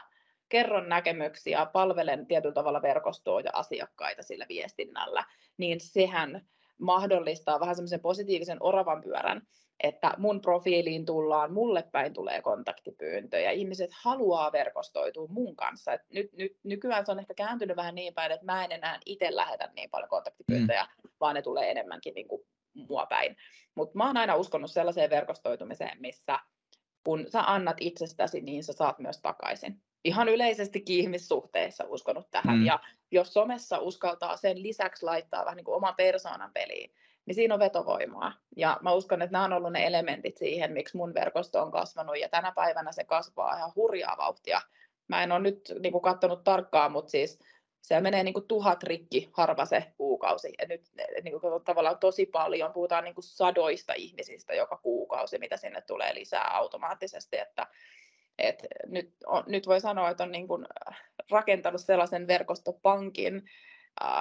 Kerron 0.50 0.90
näkemyksiä, 0.90 1.66
palvelen 1.66 2.28
tietyllä 2.28 2.54
tavalla 2.54 2.82
verkostoa 2.82 3.42
ja 3.42 3.52
asiakkaita 3.54 4.24
sillä 4.24 4.46
viestinnällä, 4.50 5.24
niin 5.58 5.80
sehän 5.80 6.48
mahdollistaa 6.78 7.60
vähän 7.60 7.76
semmoisen 7.76 8.00
positiivisen 8.00 8.58
oravan 8.60 9.02
pyörän, 9.02 9.48
että 9.84 10.14
mun 10.18 10.42
profiiliin 10.42 11.06
tullaan, 11.06 11.54
mulle 11.54 11.84
päin 11.92 12.14
tulee 12.14 12.42
kontaktipyyntöjä, 12.42 13.52
ihmiset 13.52 13.90
haluaa 14.04 14.52
verkostoitua 14.52 15.28
mun 15.30 15.56
kanssa. 15.56 15.94
Et 15.94 16.02
nyt, 16.10 16.34
nyt, 16.34 16.58
nykyään 16.64 17.06
se 17.06 17.12
on 17.12 17.20
ehkä 17.20 17.34
kääntynyt 17.34 17.78
vähän 17.78 17.96
niin 17.96 18.14
päin, 18.14 18.32
että 18.32 18.46
mä 18.46 18.66
en 18.66 18.72
enää 18.72 19.00
itse 19.06 19.36
lähetä 19.36 19.70
niin 19.76 19.90
paljon 19.90 20.10
kontaktipyyntöjä, 20.10 20.84
mm. 20.84 21.10
vaan 21.20 21.36
ne 21.36 21.42
tulee 21.42 21.72
enemmänkin 21.72 22.14
niin 22.14 22.28
kuin 22.28 22.42
mua 22.74 23.06
päin. 23.06 23.38
Mutta 23.76 23.98
mä 23.98 24.08
oon 24.08 24.18
aina 24.18 24.36
uskonut 24.36 24.72
sellaiseen 24.72 25.10
verkostoitumiseen, 25.10 26.02
missä 26.02 26.40
kun 27.04 27.26
sä 27.30 27.42
annat 27.42 27.78
itsestäsi, 27.80 28.42
niin 28.42 28.64
sä 28.64 28.74
saat 28.74 29.00
myös 29.00 29.22
takaisin 29.22 29.82
ihan 30.04 30.30
yleisestikin 30.30 31.00
ihmissuhteissa 31.00 31.84
uskonut 31.88 32.32
tähän. 32.32 32.58
Mm. 32.58 32.66
Ja 32.66 32.80
jos 33.12 33.34
somessa 33.34 33.80
uskaltaa 33.80 34.38
sen 34.38 34.64
lisäksi 34.64 35.06
laittaa 35.06 35.46
vähän 35.46 35.58
niin 35.58 35.66
kuin 35.66 35.76
oman 35.76 35.96
persoonan 35.96 36.52
peliin, 36.54 36.94
niin 37.30 37.36
siinä 37.36 37.54
on 37.54 37.60
vetovoimaa. 37.60 38.34
Ja 38.56 38.78
mä 38.82 38.94
uskon, 38.94 39.22
että 39.22 39.32
nämä 39.32 39.46
on 39.46 39.54
ollut 39.54 39.72
ne 39.72 39.88
elementit 39.88 40.38
siihen, 40.38 40.72
miksi 40.72 40.98
mun 40.98 41.14
verkosto 41.14 41.62
on 41.62 41.72
kasvanut, 41.72 42.20
ja 42.20 42.30
tänä 42.30 42.52
päivänä 42.52 42.92
se 42.92 43.04
kasvaa 43.04 43.58
ihan 43.58 43.72
hurjaa 43.76 44.18
vauhtia. 44.18 44.62
Mä 45.08 45.24
en 45.24 45.32
ole 45.32 45.40
nyt 45.40 45.74
niin 45.80 45.92
kuin 45.92 46.02
katsonut 46.02 46.44
tarkkaan, 46.44 46.92
mutta 46.92 47.12
siis 47.12 47.40
se 47.82 48.02
menee 48.02 48.24
niin 48.24 48.34
kuin 48.34 48.48
tuhat 48.48 48.84
rikki 48.84 49.30
harva 49.34 49.66
se 49.66 49.94
kuukausi. 49.98 50.54
Ja 50.62 50.68
nyt 50.68 50.82
niin 51.24 51.42
kuin 51.42 51.64
tavallaan 51.64 52.00
tosi 52.00 52.26
paljon, 52.26 52.74
puhutaan 52.74 53.04
niin 53.04 53.16
kuin 53.16 53.24
sadoista 53.24 53.94
ihmisistä 53.94 54.54
joka 54.54 54.78
kuukausi, 54.78 55.38
mitä 55.38 55.58
sinne 55.58 55.82
tulee 55.82 56.16
lisää 56.16 56.58
automaattisesti, 56.58 57.38
että 57.38 57.68
et 58.38 58.68
nyt, 58.88 59.14
on, 59.26 59.44
nyt 59.48 59.68
voi 59.68 59.82
sanoa, 59.82 60.10
että 60.10 60.24
on 60.24 60.32
niin 60.32 60.48
kuin 60.48 60.66
rakentanut 61.32 61.82
sellaisen 61.82 62.28
verkostopankin, 62.28 63.50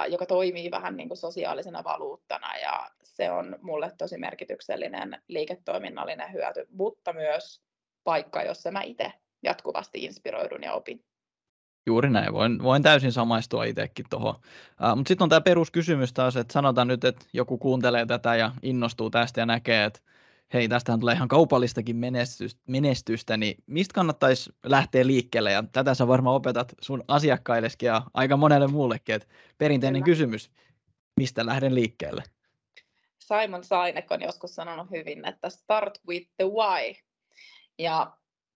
joka 0.09 0.25
toimii 0.25 0.71
vähän 0.71 0.97
niin 0.97 1.07
kuin 1.07 1.17
sosiaalisena 1.17 1.83
valuuttana 1.83 2.57
ja 2.57 2.89
se 3.03 3.31
on 3.31 3.59
mulle 3.61 3.91
tosi 3.97 4.17
merkityksellinen 4.17 5.21
liiketoiminnallinen 5.27 6.33
hyöty, 6.33 6.67
mutta 6.69 7.13
myös 7.13 7.61
paikka, 8.03 8.43
jossa 8.43 8.71
mä 8.71 8.81
itse 8.81 9.13
jatkuvasti 9.43 10.03
inspiroidun 10.03 10.63
ja 10.63 10.73
opin. 10.73 11.05
Juuri 11.85 12.09
näin, 12.09 12.33
voin, 12.33 12.63
voin 12.63 12.83
täysin 12.83 13.11
samaistua 13.11 13.63
itsekin 13.63 14.05
tuohon. 14.09 14.35
Mutta 14.95 15.07
sitten 15.07 15.25
on 15.25 15.29
tämä 15.29 15.41
peruskysymys 15.41 16.13
taas, 16.13 16.35
että 16.35 16.53
sanotaan 16.53 16.87
nyt, 16.87 17.03
että 17.03 17.25
joku 17.33 17.57
kuuntelee 17.57 18.05
tätä 18.05 18.35
ja 18.35 18.51
innostuu 18.61 19.09
tästä 19.09 19.41
ja 19.41 19.45
näkee, 19.45 19.85
että 19.85 19.99
hei, 20.53 20.67
tästähän 20.67 20.99
tulee 20.99 21.15
ihan 21.15 21.27
kaupallistakin 21.27 21.95
menestystä, 21.95 22.61
menestystä, 22.67 23.37
niin 23.37 23.63
mistä 23.67 23.93
kannattaisi 23.93 24.51
lähteä 24.63 25.07
liikkeelle? 25.07 25.51
Ja 25.51 25.63
tätä 25.71 25.93
sä 25.93 26.07
varmaan 26.07 26.35
opetat 26.35 26.73
sun 26.81 27.03
asiakkaillekin 27.07 27.87
ja 27.87 28.01
aika 28.13 28.37
monelle 28.37 28.67
muullekin, 28.67 29.15
että 29.15 29.27
perinteinen 29.57 30.03
Kyllä. 30.03 30.15
kysymys, 30.15 30.51
mistä 31.19 31.45
lähden 31.45 31.75
liikkeelle? 31.75 32.23
Simon 33.19 33.63
Sinek 33.63 34.11
on 34.11 34.21
joskus 34.21 34.55
sanonut 34.55 34.91
hyvin, 34.91 35.27
että 35.27 35.49
start 35.49 35.99
with 36.07 36.29
the 36.37 36.45
why. 36.45 36.93
Ja 37.79 38.11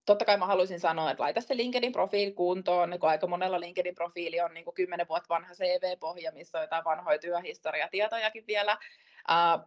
totta 0.05 0.25
kai 0.25 0.37
mä 0.37 0.45
haluaisin 0.45 0.79
sanoa, 0.79 1.11
että 1.11 1.23
laita 1.23 1.41
se 1.41 1.57
LinkedIn-profiili 1.57 2.31
kuntoon, 2.31 2.97
kun 2.99 3.09
aika 3.09 3.27
monella 3.27 3.59
LinkedIn-profiili 3.59 4.41
on 4.41 4.53
niin 4.53 4.65
kuin 4.65 4.75
10 4.75 5.07
vuotta 5.09 5.29
vanha 5.29 5.53
CV-pohja, 5.53 6.31
missä 6.31 6.57
on 6.57 6.63
jotain 6.63 6.83
vanhoja 6.83 7.19
työhistoriatietojakin 7.19 8.47
vielä, 8.47 8.77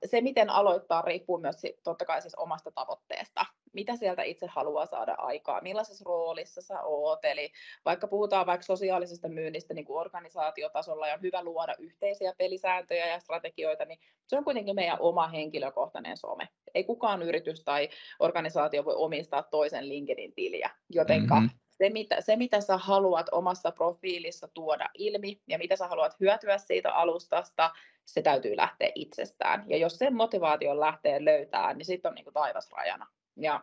se, 0.05 0.21
miten 0.21 0.51
aloittaa, 0.51 1.03
riippuu 1.03 1.39
myös 1.39 1.63
totta 1.83 2.05
kai 2.05 2.23
siis 2.23 2.35
omasta 2.35 2.71
tavoitteesta. 2.71 3.47
Mitä 3.73 3.97
sieltä 3.97 4.23
itse 4.23 4.47
haluaa 4.47 4.87
saada 4.87 5.15
aikaa, 5.19 5.61
millaisessa 5.61 6.05
roolissa 6.07 6.63
sä 6.63 6.83
oot. 6.83 7.25
Eli 7.25 7.53
vaikka 7.85 8.07
puhutaan 8.09 8.47
vaikka 8.47 8.67
sosiaalisesta 8.67 9.29
myynnistä 9.29 9.75
niin 9.75 9.85
kuin 9.85 10.01
organisaatiotasolla 10.01 11.09
ja 11.09 11.15
on 11.15 11.23
hyvä 11.23 11.45
luoda 11.45 11.75
yhteisiä 11.79 12.35
pelisääntöjä 12.39 13.07
ja 13.07 13.21
strategioita, 13.21 13.85
niin 13.85 13.99
se 14.27 14.37
on 14.37 14.45
kuitenkin 14.45 14.75
meidän 14.75 15.01
oma 15.01 15.29
henkilökohtainen 15.29 16.17
some. 16.17 16.49
Ei 16.75 16.85
kukaan 16.85 17.23
yritys 17.23 17.65
tai 17.65 17.89
organisaatio 18.19 18.85
voi 18.85 18.95
omistaa 18.97 19.43
toisen 19.43 19.89
LinkedIn-tiliä, 19.89 20.71
jotenka 20.91 21.35
mm-hmm 21.35 21.59
se 21.79 21.91
mitä, 21.91 22.21
se, 22.21 22.37
mitä 22.37 22.61
sä 22.61 22.77
haluat 22.77 23.27
omassa 23.33 23.73
profiilissa 23.73 24.49
tuoda 24.49 24.89
ilmi 24.95 25.41
ja 25.49 25.59
mitä 25.59 25.77
sä 25.77 25.89
haluat 25.89 26.21
hyötyä 26.21 26.59
siitä 26.59 26.95
alustasta, 26.95 27.71
se 28.07 28.23
täytyy 28.23 28.57
lähteä 28.57 28.93
itsestään. 28.95 29.65
Ja 29.69 29.77
jos 29.77 29.99
sen 29.99 30.15
motivaation 30.15 30.81
lähtee 30.81 31.25
löytää, 31.25 31.75
niin 31.75 31.87
sitten 31.87 32.09
on 32.09 32.15
niin 32.15 32.25
kuin 32.25 32.35
taivas 32.35 32.73
rajana. 32.73 33.07
Ja 33.37 33.61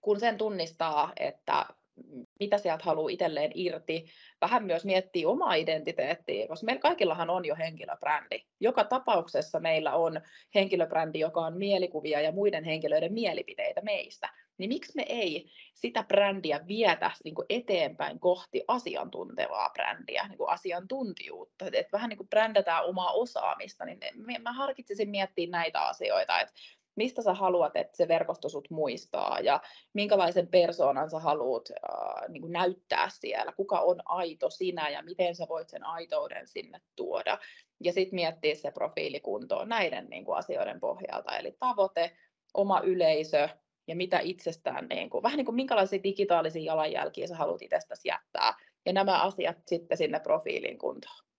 kun 0.00 0.20
sen 0.20 0.38
tunnistaa, 0.38 1.12
että 1.16 1.66
mitä 2.40 2.58
sieltä 2.58 2.84
haluaa 2.84 3.10
itselleen 3.10 3.50
irti, 3.54 4.04
vähän 4.40 4.64
myös 4.64 4.84
miettiä 4.84 5.28
omaa 5.28 5.54
identiteettiä, 5.54 6.48
koska 6.48 6.64
meillä 6.64 6.80
kaikillahan 6.80 7.30
on 7.30 7.44
jo 7.44 7.56
henkilöbrändi. 7.56 8.44
Joka 8.60 8.84
tapauksessa 8.84 9.60
meillä 9.60 9.94
on 9.94 10.20
henkilöbrändi, 10.54 11.18
joka 11.18 11.40
on 11.40 11.58
mielikuvia 11.58 12.20
ja 12.20 12.32
muiden 12.32 12.64
henkilöiden 12.64 13.12
mielipiteitä 13.12 13.80
meistä. 13.80 14.28
Niin 14.58 14.68
miksi 14.68 14.92
me 14.96 15.04
ei 15.08 15.50
sitä 15.74 16.02
brändiä 16.02 16.60
vietä 16.66 17.10
niin 17.24 17.34
kuin 17.34 17.46
eteenpäin 17.48 18.20
kohti 18.20 18.64
asiantuntevaa 18.68 19.70
brändiä, 19.70 20.28
niin 20.28 20.38
kuin 20.38 20.50
asiantuntijuutta, 20.50 21.64
että 21.72 21.92
vähän 21.92 22.08
niin 22.08 22.16
kuin 22.16 22.28
brändätään 22.28 22.84
omaa 22.84 23.12
osaamista, 23.12 23.84
niin 23.84 23.98
mä 24.42 24.52
harkitsisin 24.52 25.10
miettiä 25.10 25.50
näitä 25.50 25.80
asioita, 25.80 26.40
että 26.40 26.54
mistä 26.96 27.22
sä 27.22 27.34
haluat, 27.34 27.76
että 27.76 27.96
se 27.96 28.08
verkosto 28.08 28.48
sut 28.48 28.70
muistaa 28.70 29.40
ja 29.40 29.60
minkälaisen 29.92 30.46
persoonan 30.46 31.10
sä 31.10 31.18
haluat 31.18 31.68
äh, 31.70 32.28
niin 32.28 32.42
kuin 32.42 32.52
näyttää 32.52 33.08
siellä, 33.08 33.52
kuka 33.52 33.80
on 33.80 34.02
aito 34.04 34.50
sinä 34.50 34.88
ja 34.88 35.02
miten 35.02 35.34
sä 35.34 35.46
voit 35.48 35.68
sen 35.68 35.86
aitouden 35.86 36.48
sinne 36.48 36.80
tuoda. 36.96 37.38
Ja 37.84 37.92
sitten 37.92 38.14
miettiä 38.14 38.54
se 38.54 38.70
profiilikuntoon 38.70 39.68
näiden 39.68 40.06
niin 40.10 40.24
kuin 40.24 40.38
asioiden 40.38 40.80
pohjalta, 40.80 41.36
eli 41.36 41.56
tavoite, 41.58 42.16
oma 42.54 42.80
yleisö 42.80 43.48
ja 43.86 43.96
mitä 43.96 44.18
itsestään, 44.18 44.86
niin 44.88 45.10
kuin, 45.10 45.22
vähän 45.22 45.36
niin 45.36 45.44
kuin 45.44 45.54
minkälaisia 45.54 46.02
digitaalisia 46.02 46.72
jalanjälkiä 46.72 47.26
sä 47.26 47.36
haluat 47.36 47.62
itsestäsi 47.62 48.08
jättää. 48.08 48.54
Ja 48.86 48.92
nämä 48.92 49.22
asiat 49.22 49.56
sitten 49.66 49.96
sinne 49.96 50.20
profiilin 50.20 50.78
kuntoon. 50.78 51.29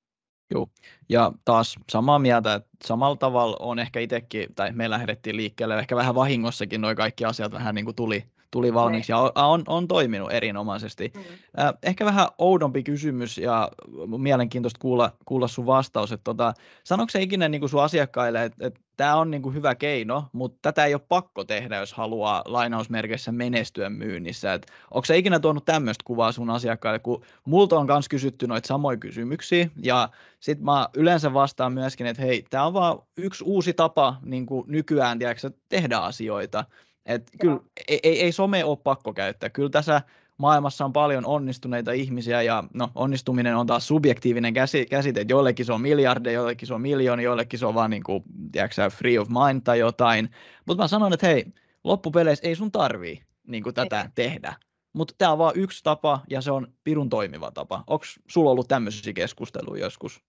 Joo, 0.51 0.69
ja 1.09 1.31
taas 1.45 1.75
samaa 1.89 2.19
mieltä, 2.19 2.53
että 2.53 2.69
samalla 2.85 3.15
tavalla 3.15 3.57
on 3.59 3.79
ehkä 3.79 3.99
itsekin, 3.99 4.55
tai 4.55 4.71
me 4.71 4.89
lähdettiin 4.89 5.37
liikkeelle, 5.37 5.79
ehkä 5.79 5.95
vähän 5.95 6.15
vahingossakin 6.15 6.81
noin 6.81 6.97
kaikki 6.97 7.25
asiat 7.25 7.51
vähän 7.51 7.75
niin 7.75 7.85
kuin 7.85 7.95
tuli, 7.95 8.25
tuli 8.51 8.73
valmiiksi 8.73 9.11
ja 9.11 9.17
on, 9.35 9.63
on 9.67 9.87
toiminut 9.87 10.31
erinomaisesti. 10.31 11.11
Mm. 11.15 11.21
Äh, 11.59 11.73
ehkä 11.83 12.05
vähän 12.05 12.27
oudompi 12.37 12.83
kysymys 12.83 13.37
ja 13.37 13.71
mielenkiintoista 14.17 14.79
kuulla, 14.79 15.11
kuulla 15.25 15.47
sun 15.47 15.65
vastaus, 15.65 16.11
että 16.11 16.23
tota, 16.23 16.53
sanoiko 16.83 17.09
se 17.09 17.21
ikinä 17.21 17.49
niin 17.49 17.61
kuin 17.61 17.69
sun 17.69 17.83
asiakkaille, 17.83 18.43
että, 18.43 18.67
että 18.67 18.79
tämä 18.97 19.15
on 19.15 19.31
niin 19.31 19.41
kuin 19.41 19.55
hyvä 19.55 19.75
keino, 19.75 20.25
mutta 20.31 20.57
tätä 20.61 20.85
ei 20.85 20.93
ole 20.93 21.01
pakko 21.09 21.43
tehdä, 21.43 21.77
jos 21.77 21.93
haluaa 21.93 22.41
lainausmerkeissä 22.45 23.31
menestyä 23.31 23.89
myynnissä. 23.89 24.53
Et 24.53 24.71
onko 24.91 25.05
se 25.05 25.17
ikinä 25.17 25.39
tuonut 25.39 25.65
tämmöistä 25.65 26.03
kuvaa 26.05 26.31
sun 26.31 26.49
asiakkaille, 26.49 26.99
kun 26.99 27.23
multa 27.45 27.79
on 27.79 27.85
myös 27.85 28.09
kysytty 28.09 28.47
noita 28.47 28.67
samoja 28.67 28.97
kysymyksiä, 28.97 29.69
ja 29.83 30.09
sitten 30.39 30.65
mä 30.65 30.89
yleensä 30.95 31.33
vastaan 31.33 31.73
myöskin, 31.73 32.07
että 32.07 32.21
hei, 32.21 32.45
tämä 32.49 32.65
on 32.65 32.73
vaan 32.73 32.99
yksi 33.17 33.43
uusi 33.43 33.73
tapa 33.73 34.17
niin 34.25 34.45
kuin 34.45 34.63
nykyään 34.67 35.19
tiedätkö, 35.19 35.51
tehdä 35.69 35.97
asioita. 35.97 36.65
Et 37.05 37.31
kyllä 37.41 37.59
ei, 37.87 37.99
ei, 38.03 38.21
ei 38.21 38.31
some 38.31 38.63
ole 38.63 38.77
pakko 38.83 39.13
käyttää. 39.13 39.49
Kyllä 39.49 39.69
tässä 39.69 40.01
maailmassa 40.37 40.85
on 40.85 40.93
paljon 40.93 41.25
onnistuneita 41.25 41.91
ihmisiä 41.91 42.41
ja 42.41 42.63
no, 42.73 42.91
onnistuminen 42.95 43.55
on 43.55 43.67
taas 43.67 43.87
subjektiivinen 43.87 44.53
käsite. 44.89 45.25
Joillekin 45.29 45.65
se 45.65 45.73
on 45.73 45.81
miljardeja, 45.81 46.35
joillekin 46.35 46.67
se 46.67 46.73
on 46.73 46.81
miljoona, 46.81 47.21
joillekin 47.21 47.59
se 47.59 47.65
on 47.65 47.75
vaan 47.75 47.89
niin 47.89 48.03
kuin, 48.03 48.23
tiedätkö, 48.51 48.89
free 48.89 49.19
of 49.19 49.27
mind 49.29 49.61
tai 49.61 49.79
jotain. 49.79 50.29
Mutta 50.65 50.83
mä 50.83 50.87
sanon, 50.87 51.13
että 51.13 51.27
hei, 51.27 51.45
loppupeleissä 51.83 52.47
ei 52.47 52.55
sun 52.55 52.71
tarvii 52.71 53.21
niin 53.47 53.63
kuin 53.63 53.75
tätä 53.75 54.01
ei. 54.01 54.07
tehdä. 54.15 54.53
Mutta 54.93 55.15
tämä 55.17 55.31
on 55.31 55.37
vain 55.37 55.59
yksi 55.59 55.83
tapa 55.83 56.21
ja 56.29 56.41
se 56.41 56.51
on 56.51 56.67
pirun 56.83 57.09
toimiva 57.09 57.51
tapa. 57.51 57.83
Onko 57.87 58.05
sulla 58.27 58.51
ollut 58.51 58.67
tämmöisiä 58.67 59.13
keskusteluja 59.13 59.83
joskus? 59.83 60.21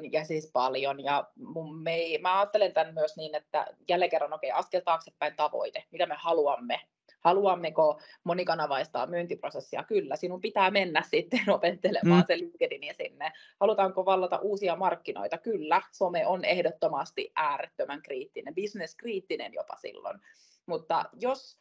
On 0.00 0.12
ja 0.12 0.24
siis 0.24 0.50
paljon. 0.52 1.04
Ja 1.04 1.24
mun, 1.36 1.82
me, 1.82 1.98
mä 2.20 2.38
ajattelen 2.38 2.72
tämän 2.72 2.94
myös 2.94 3.16
niin, 3.16 3.34
että 3.34 3.66
jälleen 3.88 4.10
kerran 4.10 4.32
okei, 4.32 4.50
okay, 4.50 4.60
askel 4.60 4.80
taaksepäin 4.80 5.36
tavoite, 5.36 5.84
mitä 5.90 6.06
me 6.06 6.14
haluamme 6.18 6.80
haluammeko 7.20 8.00
monikanavaistaa 8.24 9.06
myyntiprosessia? 9.06 9.84
Kyllä, 9.84 10.16
sinun 10.16 10.40
pitää 10.40 10.70
mennä 10.70 11.02
sitten 11.10 11.50
opettelemaan 11.56 12.20
mm. 12.20 12.26
se 12.26 12.38
LinkedIn 12.38 12.94
sinne. 12.96 13.32
Halutaanko 13.60 14.04
vallata 14.04 14.38
uusia 14.38 14.76
markkinoita? 14.76 15.38
Kyllä, 15.38 15.82
some 15.92 16.26
on 16.26 16.44
ehdottomasti 16.44 17.32
äärettömän 17.36 18.02
kriittinen, 18.02 18.54
bisneskriittinen 18.54 19.54
jopa 19.54 19.76
silloin. 19.76 20.20
Mutta 20.66 21.04
jos 21.20 21.58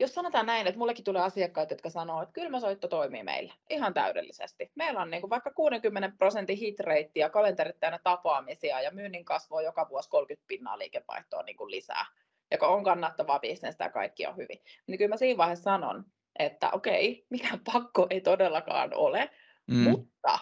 jos 0.00 0.14
sanotaan 0.14 0.46
näin, 0.46 0.66
että 0.66 0.78
mullekin 0.78 1.04
tulee 1.04 1.22
asiakkaita, 1.22 1.74
jotka 1.74 1.90
sanoo, 1.90 2.22
että 2.22 2.32
kylmäsoitto 2.32 2.88
toimii 2.88 3.22
meillä 3.22 3.54
ihan 3.70 3.94
täydellisesti. 3.94 4.70
Meillä 4.74 5.00
on 5.00 5.10
niin 5.10 5.20
kuin 5.20 5.30
vaikka 5.30 5.50
60 5.50 6.12
prosentin 6.18 6.58
hit 6.58 6.80
rate 6.80 7.10
ja 7.14 7.30
kalenterit 7.30 7.80
täynnä 7.80 7.98
tapaamisia 7.98 8.80
ja 8.80 8.90
myynnin 8.90 9.24
kasvua 9.24 9.62
joka 9.62 9.88
vuosi 9.88 10.10
30 10.10 10.44
pinnaa 10.48 10.78
liikevaihtoa 10.78 11.42
niin 11.42 11.56
kuin 11.56 11.70
lisää 11.70 12.06
joka 12.50 12.68
on 12.68 12.84
kannattavaa 12.84 13.38
bisnestä 13.38 13.84
ja 13.84 13.90
kaikki 13.90 14.26
on 14.26 14.36
hyvin. 14.36 14.62
Niin 14.86 14.98
kyllä 14.98 15.08
mä 15.08 15.16
siinä 15.16 15.38
vaiheessa 15.38 15.62
sanon, 15.62 16.04
että 16.38 16.70
okei, 16.70 17.26
mikä 17.30 17.58
pakko 17.72 18.06
ei 18.10 18.20
todellakaan 18.20 18.94
ole, 18.94 19.30
mm. 19.66 19.76
mutta 19.76 20.38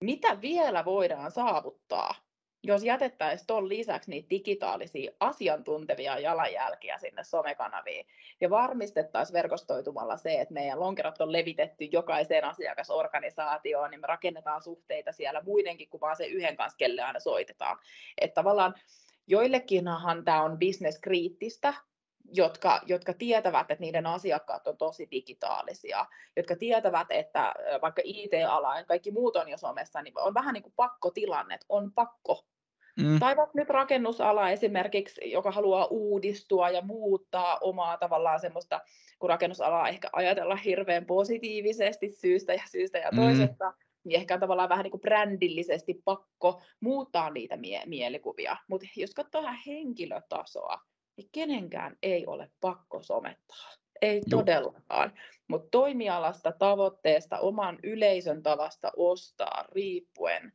mitä 0.00 0.40
vielä 0.40 0.84
voidaan 0.84 1.30
saavuttaa, 1.30 2.14
jos 2.66 2.84
jätettäisiin 2.84 3.46
tuon 3.46 3.68
lisäksi 3.68 4.10
niitä 4.10 4.30
digitaalisia 4.30 5.12
asiantuntevia 5.20 6.18
jalanjälkiä 6.18 6.98
sinne 6.98 7.24
somekanaviin 7.24 8.06
ja 8.40 8.50
varmistettaisiin 8.50 9.34
verkostoitumalla 9.34 10.16
se, 10.16 10.40
että 10.40 10.54
meidän 10.54 10.80
lonkerot 10.80 11.20
on 11.20 11.32
levitetty 11.32 11.84
jokaiseen 11.84 12.44
asiakasorganisaatioon, 12.44 13.90
niin 13.90 14.00
me 14.00 14.06
rakennetaan 14.06 14.62
suhteita 14.62 15.12
siellä 15.12 15.42
muidenkin 15.42 15.88
kuin 15.88 16.00
vaan 16.00 16.16
se 16.16 16.26
yhden 16.26 16.56
kanssa, 16.56 16.76
kelle 16.76 17.02
aina 17.02 17.20
soitetaan. 17.20 17.78
Että 18.20 18.34
tavallaan 18.34 18.74
Joillekinhan 19.26 20.24
tämä 20.24 20.42
on 20.42 20.58
bisneskriittistä, 20.58 21.74
jotka, 22.32 22.80
jotka 22.86 23.12
tietävät, 23.12 23.70
että 23.70 23.82
niiden 23.82 24.06
asiakkaat 24.06 24.66
on 24.66 24.76
tosi 24.76 25.08
digitaalisia, 25.10 26.06
jotka 26.36 26.56
tietävät, 26.56 27.06
että 27.10 27.54
vaikka 27.82 28.02
IT-ala 28.04 28.78
ja 28.78 28.84
kaikki 28.84 29.10
muut 29.10 29.36
on 29.36 29.48
jo 29.48 29.58
somessa, 29.58 30.02
niin 30.02 30.18
on 30.18 30.34
vähän 30.34 30.52
niin 30.52 30.62
kuin 30.62 30.72
pakkotilanne, 30.76 31.54
että 31.54 31.66
on 31.68 31.92
pakko. 31.92 32.44
Mm. 33.02 33.18
Tai 33.18 33.36
vaikka 33.36 33.58
nyt 33.58 33.70
rakennusala 33.70 34.50
esimerkiksi, 34.50 35.30
joka 35.30 35.50
haluaa 35.50 35.86
uudistua 35.86 36.70
ja 36.70 36.82
muuttaa 36.82 37.58
omaa 37.60 37.96
tavallaan 37.96 38.40
semmoista, 38.40 38.80
kun 39.18 39.30
rakennusalaa 39.30 39.88
ehkä 39.88 40.08
ajatella 40.12 40.56
hirveän 40.56 41.06
positiivisesti 41.06 42.08
syystä 42.08 42.54
ja 42.54 42.62
syystä 42.70 42.98
ja 42.98 43.10
mm. 43.10 43.16
toisesta, 43.16 43.70
mm 43.70 43.84
niin 44.04 44.20
ehkä 44.20 44.34
on 44.34 44.40
tavallaan 44.40 44.68
vähän 44.68 44.82
niin 44.82 44.90
kuin 44.90 45.00
brändillisesti 45.00 46.02
pakko 46.04 46.62
muuttaa 46.80 47.30
niitä 47.30 47.56
mie- 47.56 47.86
mielikuvia. 47.86 48.56
Mutta 48.68 48.86
jos 48.96 49.14
katsoo 49.14 49.42
ihan 49.42 49.58
henkilötasoa, 49.66 50.80
niin 51.16 51.28
kenenkään 51.32 51.96
ei 52.02 52.26
ole 52.26 52.50
pakko 52.60 53.02
somettaa. 53.02 53.70
Ei 54.02 54.16
Juh. 54.16 54.24
todellakaan. 54.30 55.12
Mutta 55.48 55.68
toimialasta, 55.70 56.52
tavoitteesta, 56.52 57.38
oman 57.38 57.78
yleisön 57.82 58.42
tavasta 58.42 58.92
ostaa 58.96 59.64
riippuen, 59.72 60.52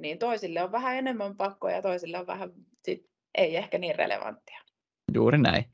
niin 0.00 0.18
toisille 0.18 0.62
on 0.62 0.72
vähän 0.72 0.96
enemmän 0.96 1.36
pakkoja 1.36 1.76
ja 1.76 1.82
toisille 1.82 2.18
on 2.18 2.26
vähän 2.26 2.52
sit, 2.84 3.06
ei 3.34 3.56
ehkä 3.56 3.78
niin 3.78 3.94
relevanttia. 3.96 4.60
Juuri 5.14 5.38
näin. 5.38 5.64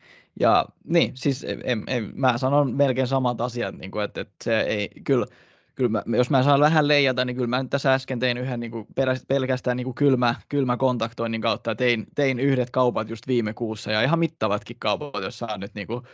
Ja 0.41 0.65
niin, 0.85 1.17
siis 1.17 1.47
en, 1.65 1.85
en, 1.87 2.13
mä 2.15 2.39
sanon 2.39 2.75
melkein 2.75 3.07
samat 3.07 3.41
asiat, 3.41 3.75
niin 3.75 3.91
kuin, 3.91 4.05
että, 4.05 4.21
että 4.21 4.45
se 4.45 4.61
ei, 4.61 4.89
kyllä 5.05 5.27
kyllä 5.75 5.91
mä, 5.91 6.17
jos 6.17 6.31
mä 6.31 6.43
saan 6.43 6.61
vähän 6.61 6.89
leijata, 6.89 7.25
niin 7.25 7.37
kyllä 7.37 7.49
mä 7.49 7.63
nyt 7.63 7.71
tässä 7.71 7.95
äsken 7.95 8.19
tein 8.19 8.39
yhden 8.39 8.61
niin 8.61 8.71
kuin 8.71 8.87
pelkästään 9.29 9.77
niin 9.77 9.85
kuin 9.85 9.95
kylmä, 9.95 10.35
kylmä 10.49 10.77
kontaktoinnin 10.77 11.41
kautta. 11.41 11.75
Tein, 11.75 12.07
tein 12.15 12.41
yhdet 12.41 12.71
kaupat 12.71 13.11
just 13.11 13.29
viime 13.29 13.55
kuussa 13.55 13.91
ja 13.91 14.03
ihan 14.03 14.19
mittavatkin 14.19 14.77
kaupat, 14.79 15.23
jos 15.23 15.39
saa 15.39 15.59
nyt 15.59 15.75
niin 15.75 15.87
kuin, 15.87 16.05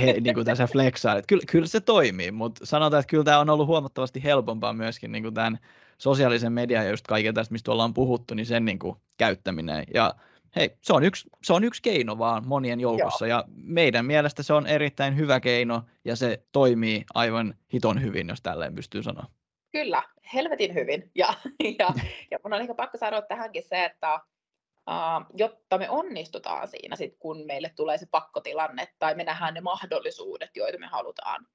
he, 0.00 0.16
niin 0.20 0.34
kuin 0.34 0.46
tässä 0.46 0.66
flexaa. 0.66 1.22
Kyllä, 1.22 1.42
kyllä 1.50 1.66
se 1.66 1.80
toimii, 1.80 2.30
mutta 2.30 2.66
sanotaan, 2.66 3.00
että 3.00 3.10
kyllä 3.10 3.24
tämä 3.24 3.38
on 3.38 3.50
ollut 3.50 3.66
huomattavasti 3.66 4.24
helpompaa 4.24 4.72
myöskin 4.72 5.12
niin 5.12 5.22
kuin 5.22 5.34
tämän 5.34 5.58
sosiaalisen 5.98 6.52
median 6.52 6.84
ja 6.84 6.90
just 6.90 7.06
kaiken 7.06 7.34
tästä, 7.34 7.52
mistä 7.52 7.72
ollaan 7.72 7.94
puhuttu, 7.94 8.34
niin 8.34 8.46
sen 8.46 8.64
niin 8.64 8.78
kuin 8.78 8.96
käyttäminen. 9.16 9.84
Ja 9.94 10.14
hei, 10.56 10.70
se 10.82 10.92
on, 10.92 11.04
yksi, 11.04 11.28
se 11.42 11.52
on 11.52 11.64
yksi 11.64 11.82
keino 11.82 12.18
vaan 12.18 12.48
monien 12.48 12.80
joukossa 12.80 13.26
Joo. 13.26 13.38
ja 13.38 13.44
meidän 13.48 14.06
mielestä 14.06 14.42
se 14.42 14.52
on 14.52 14.66
erittäin 14.66 15.16
hyvä 15.16 15.40
keino 15.40 15.82
ja 16.04 16.16
se 16.16 16.42
toimii 16.52 17.04
aivan 17.14 17.54
hiton 17.72 18.02
hyvin, 18.02 18.28
jos 18.28 18.42
tälleen 18.42 18.74
pystyy 18.74 19.02
sanoa. 19.02 19.26
Kyllä, 19.72 20.02
helvetin 20.34 20.74
hyvin. 20.74 21.10
Ja, 21.14 21.34
ja, 21.78 21.88
ja 22.30 22.38
mun 22.44 22.52
on 22.52 22.60
ehkä 22.60 22.74
pakko 22.74 22.98
sanoa 22.98 23.22
tähänkin 23.22 23.62
se, 23.62 23.84
että 23.84 24.14
uh, 24.14 25.26
jotta 25.34 25.78
me 25.78 25.90
onnistutaan 25.90 26.68
siinä, 26.68 26.96
sit, 26.96 27.16
kun 27.18 27.46
meille 27.46 27.72
tulee 27.76 27.98
se 27.98 28.06
pakkotilanne 28.10 28.88
tai 28.98 29.14
me 29.14 29.24
nähdään 29.24 29.54
ne 29.54 29.60
mahdollisuudet, 29.60 30.50
joita 30.56 30.78
me 30.78 30.86
halutaan, 30.86 31.46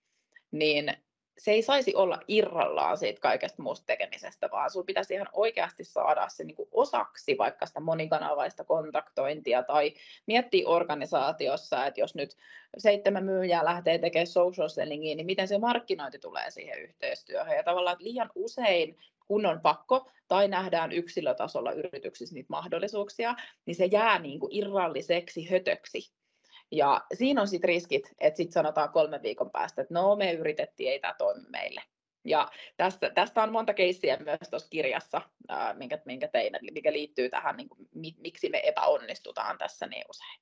niin 0.52 0.94
se 1.38 1.52
ei 1.52 1.62
saisi 1.62 1.96
olla 1.96 2.20
irrallaan 2.28 2.98
siitä 2.98 3.22
kaikesta 3.22 3.62
muusta 3.62 3.86
tekemisestä, 3.86 4.50
vaan 4.52 4.70
sinun 4.70 4.86
pitäisi 4.86 5.14
ihan 5.14 5.30
oikeasti 5.34 5.84
saada 5.84 6.30
se 6.30 6.44
niin 6.44 6.56
osaksi 6.72 7.38
vaikka 7.38 7.66
sitä 7.66 7.80
monikanavaista 7.80 8.64
kontaktointia 8.64 9.64
tai 9.64 9.94
miettiä 10.28 10.68
organisaatiossa, 10.68 11.86
että 11.86 12.00
jos 12.00 12.16
nyt 12.16 12.38
seitsemän 12.78 13.26
myyjää 13.26 13.66
lähtee 13.66 13.98
tekemään 13.98 14.28
social 14.28 14.70
sellingiä, 14.70 15.16
niin 15.16 15.26
miten 15.26 15.48
se 15.48 15.58
markkinointi 15.58 16.20
tulee 16.20 16.52
siihen 16.52 16.82
yhteistyöhön. 16.82 17.58
Ja 17.58 17.64
tavallaan 17.64 17.98
liian 18.00 18.30
usein 18.36 18.98
kun 19.28 19.46
on 19.46 19.62
pakko 19.62 20.12
tai 20.28 20.48
nähdään 20.48 20.92
yksilötasolla 20.92 21.72
yrityksissä 21.72 22.36
niitä 22.36 22.48
mahdollisuuksia, 22.50 23.36
niin 23.66 23.76
se 23.76 23.86
jää 23.86 24.20
niin 24.20 24.40
kuin 24.40 24.56
irralliseksi 24.56 25.50
hötöksi 25.50 26.14
Ja 26.74 27.02
siinä 27.14 27.42
on 27.42 27.48
sitten 27.48 27.68
riskit, 27.68 28.12
että 28.20 28.38
sitten 28.38 28.54
sanotaan 28.54 28.90
kolmen 28.90 29.22
viikon 29.24 29.52
päästä, 29.52 29.82
että 29.82 29.94
no 29.94 30.16
me 30.16 30.32
yritettiin, 30.34 30.92
ei 30.92 31.00
tämä 31.00 31.16
toimi 31.18 31.50
meille. 31.50 31.82
Ja 32.26 32.48
tästä, 32.78 33.10
tästä 33.10 33.44
on 33.44 33.52
monta 33.52 33.74
keissiä 33.74 34.18
myös 34.18 34.50
tuossa 34.50 34.70
kirjassa, 34.70 35.22
ää, 35.50 35.74
minkä, 35.74 36.00
minkä 36.06 36.28
tein, 36.28 36.54
mikä 36.72 36.94
liittyy 36.94 37.30
tähän, 37.30 37.58
niin 37.58 37.70
kuin, 37.70 37.90
miksi 38.18 38.50
me 38.50 38.62
epäonnistutaan 38.64 39.58
tässä 39.58 39.88
niin 39.88 40.06
usein. 40.10 40.40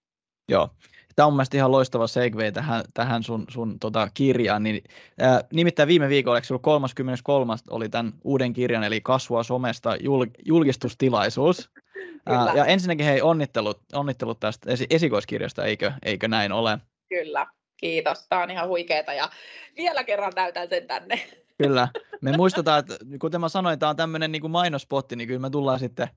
Joo, 0.50 0.70
tämä 1.16 1.28
on 1.28 1.34
mielestäni 1.34 1.60
ihan 1.60 1.72
loistava 1.72 2.08
segue 2.08 2.52
tähän, 2.52 2.84
tähän 2.94 3.24
sun, 3.24 3.46
sun 3.50 3.80
tota, 3.80 4.08
kirjaan. 4.14 4.64
Niin, 4.64 4.84
ää, 5.20 5.44
nimittäin 5.54 5.88
viime 5.88 6.10
viikolla, 6.10 6.38
eikö 6.38 6.60
33. 6.62 7.54
oli 7.70 7.90
tämän 7.90 8.14
uuden 8.24 8.54
kirjan, 8.54 8.84
eli 8.84 9.02
Kasvua 9.02 9.44
somesta 9.44 9.96
jul, 9.96 10.26
julkistustilaisuus. 10.46 11.72
Ää, 12.26 12.54
ja 12.56 12.66
ensinnäkin 12.66 13.06
hei, 13.06 13.22
onnittelut, 13.22 13.82
onnittelut 13.94 14.40
tästä 14.40 14.72
esi- 14.72 14.88
esikoiskirjasta, 14.90 15.66
eikö, 15.66 15.92
eikö 16.04 16.28
näin 16.28 16.52
ole? 16.52 16.78
Kyllä, 17.10 17.48
kiitos. 17.78 18.28
Tämä 18.30 18.44
on 18.44 18.52
ihan 18.52 18.68
huikeeta 18.68 19.14
ja 19.14 19.30
vielä 19.78 20.04
kerran 20.04 20.34
näytän 20.36 20.70
sen 20.70 20.88
tänne. 20.88 21.20
Kyllä. 21.64 21.88
Me 22.22 22.38
muistetaan, 22.38 22.80
että 22.80 22.98
kuten 23.20 23.42
mä 23.42 23.50
sanoin, 23.50 23.80
tämä 23.80 23.90
on 23.90 23.96
tämmöinen 23.96 24.32
niin 24.32 24.52
mainospotti, 24.52 25.16
niin 25.16 25.28
kyllä 25.28 25.40
me 25.40 25.50
tullaan 25.50 25.80
sitten 25.80 26.08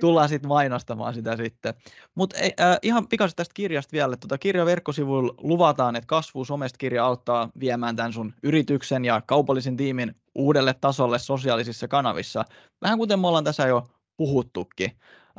tullaan 0.00 0.28
sitten 0.28 0.48
mainostamaan 0.48 1.14
sitä 1.14 1.36
sitten. 1.36 1.74
Mutta 2.14 2.36
äh, 2.60 2.78
ihan 2.82 3.08
pikaisesti 3.08 3.36
tästä 3.36 3.54
kirjasta 3.54 3.92
vielä. 3.92 4.16
Tuota, 4.16 4.38
kirjan 4.38 4.66
verkkosivuilla 4.66 5.34
luvataan, 5.38 5.96
että 5.96 6.06
kasvu 6.06 6.44
somesta 6.44 6.78
kirja 6.78 7.04
auttaa 7.04 7.48
viemään 7.60 7.96
tämän 7.96 8.12
sun 8.12 8.34
yrityksen 8.42 9.04
ja 9.04 9.22
kaupallisen 9.26 9.76
tiimin 9.76 10.14
uudelle 10.34 10.74
tasolle 10.80 11.18
sosiaalisissa 11.18 11.88
kanavissa. 11.88 12.44
Vähän 12.82 12.98
kuten 12.98 13.20
me 13.20 13.26
ollaan 13.26 13.44
tässä 13.44 13.66
jo 13.66 13.86
puhuttukin. 14.20 14.90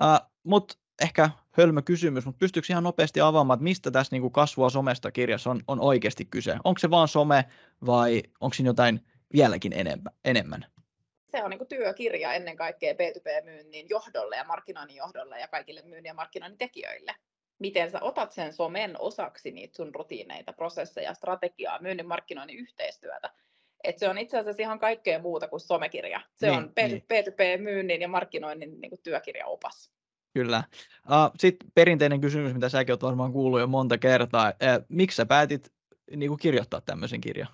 Äh, 0.04 0.30
mutta 0.44 0.76
ehkä 1.02 1.30
hölmö 1.52 1.82
kysymys, 1.82 2.26
mutta 2.26 2.40
pystyykö 2.40 2.68
ihan 2.70 2.84
nopeasti 2.84 3.22
avaamaan, 3.22 3.58
että 3.58 3.64
mistä 3.64 3.92
tässä 3.92 4.16
niin 4.16 4.22
kuin 4.22 4.34
kasvua 4.34 4.70
somesta 4.70 5.12
kirjassa 5.12 5.52
on, 5.52 5.62
on 5.68 5.82
oikeasti 5.82 6.26
kyse? 6.26 6.56
Onko 6.64 6.80
se 6.80 6.90
vaan 6.90 7.08
some 7.08 7.46
vai 7.86 8.24
onko 8.40 8.54
siinä 8.54 8.70
jotain 8.70 9.06
vieläkin 9.34 9.74
enemmän? 10.26 10.66
se 11.32 11.44
on 11.44 11.50
niin 11.50 11.68
työkirja 11.68 12.34
ennen 12.34 12.56
kaikkea 12.56 12.94
B2B-myynnin 12.94 13.90
johdolle 13.90 14.36
ja 14.36 14.44
markkinoinnin 14.44 14.98
johdolle 14.98 15.40
ja 15.40 15.48
kaikille 15.48 15.82
myynnin 15.82 16.10
ja 16.10 16.14
markkinoinnin 16.14 16.58
tekijöille. 16.58 17.16
Miten 17.60 17.92
sä 17.92 18.00
otat 18.02 18.32
sen 18.32 18.54
somen 18.54 18.96
osaksi 19.00 19.52
niitä 19.52 19.76
sun 19.76 19.96
rutiineita, 19.96 20.54
prosesseja, 20.54 21.14
strategiaa, 21.14 21.82
myynnin, 21.82 22.08
markkinoinnin 22.08 22.58
yhteistyötä. 22.58 23.30
Et 23.84 23.98
se 23.98 24.10
on 24.10 24.18
itse 24.18 24.40
asiassa 24.40 24.62
ihan 24.62 24.80
kaikkea 24.80 25.20
muuta 25.20 25.48
kuin 25.48 25.60
somekirja. 25.60 26.22
Se 26.36 26.48
niin, 26.48 26.58
on 26.58 26.72
B2B-myynnin 27.14 27.88
niin. 27.88 28.02
ja 28.02 28.08
markkinoinnin 28.08 28.82
niin 28.82 28.92
työkirjaopas. 29.04 29.92
Kyllä. 30.34 30.64
Uh, 31.06 31.32
Sitten 31.40 31.70
perinteinen 31.76 32.22
kysymys, 32.22 32.54
mitä 32.54 32.70
säkin 32.70 32.94
olet 32.94 33.04
varmaan 33.04 33.34
kuullut 33.34 33.60
jo 33.60 33.68
monta 33.68 33.98
kertaa. 33.98 34.50
Uh, 34.50 34.86
miksi 34.90 35.16
sä 35.16 35.26
päätit 35.26 35.74
niin 36.16 36.30
kuin 36.30 36.40
kirjoittaa 36.40 36.82
tämmöisen 36.82 37.22
kirjan? 37.22 37.48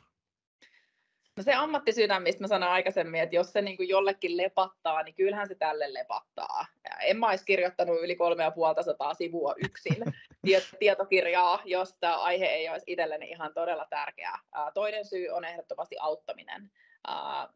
No 1.37 1.43
se 1.43 1.53
ammattisydän, 1.53 2.23
mistä 2.23 2.43
mä 2.43 2.47
sanoin 2.47 2.71
aikaisemmin, 2.71 3.21
että 3.21 3.35
jos 3.35 3.51
se 3.51 3.61
niin 3.61 3.77
kuin 3.77 3.89
jollekin 3.89 4.37
lepattaa, 4.37 5.03
niin 5.03 5.15
kyllähän 5.15 5.47
se 5.47 5.55
tälle 5.55 5.93
lepattaa. 5.93 6.65
En 7.01 7.19
mä 7.19 7.29
olisi 7.29 7.45
kirjoittanut 7.45 8.01
yli 8.01 8.15
kolme 8.15 8.43
ja 8.43 8.51
puolta 8.51 8.83
sataa 8.83 9.13
sivua 9.13 9.53
yksin 9.65 9.97
tietokirjaa, 10.79 11.61
jos 11.65 11.95
tämä 11.99 12.17
aihe 12.17 12.45
ei 12.45 12.69
olisi 12.69 12.83
itselleni 12.87 13.29
ihan 13.29 13.53
todella 13.53 13.87
tärkeä. 13.89 14.31
Toinen 14.73 15.05
syy 15.05 15.29
on 15.29 15.45
ehdottomasti 15.45 15.95
auttaminen. 15.99 16.71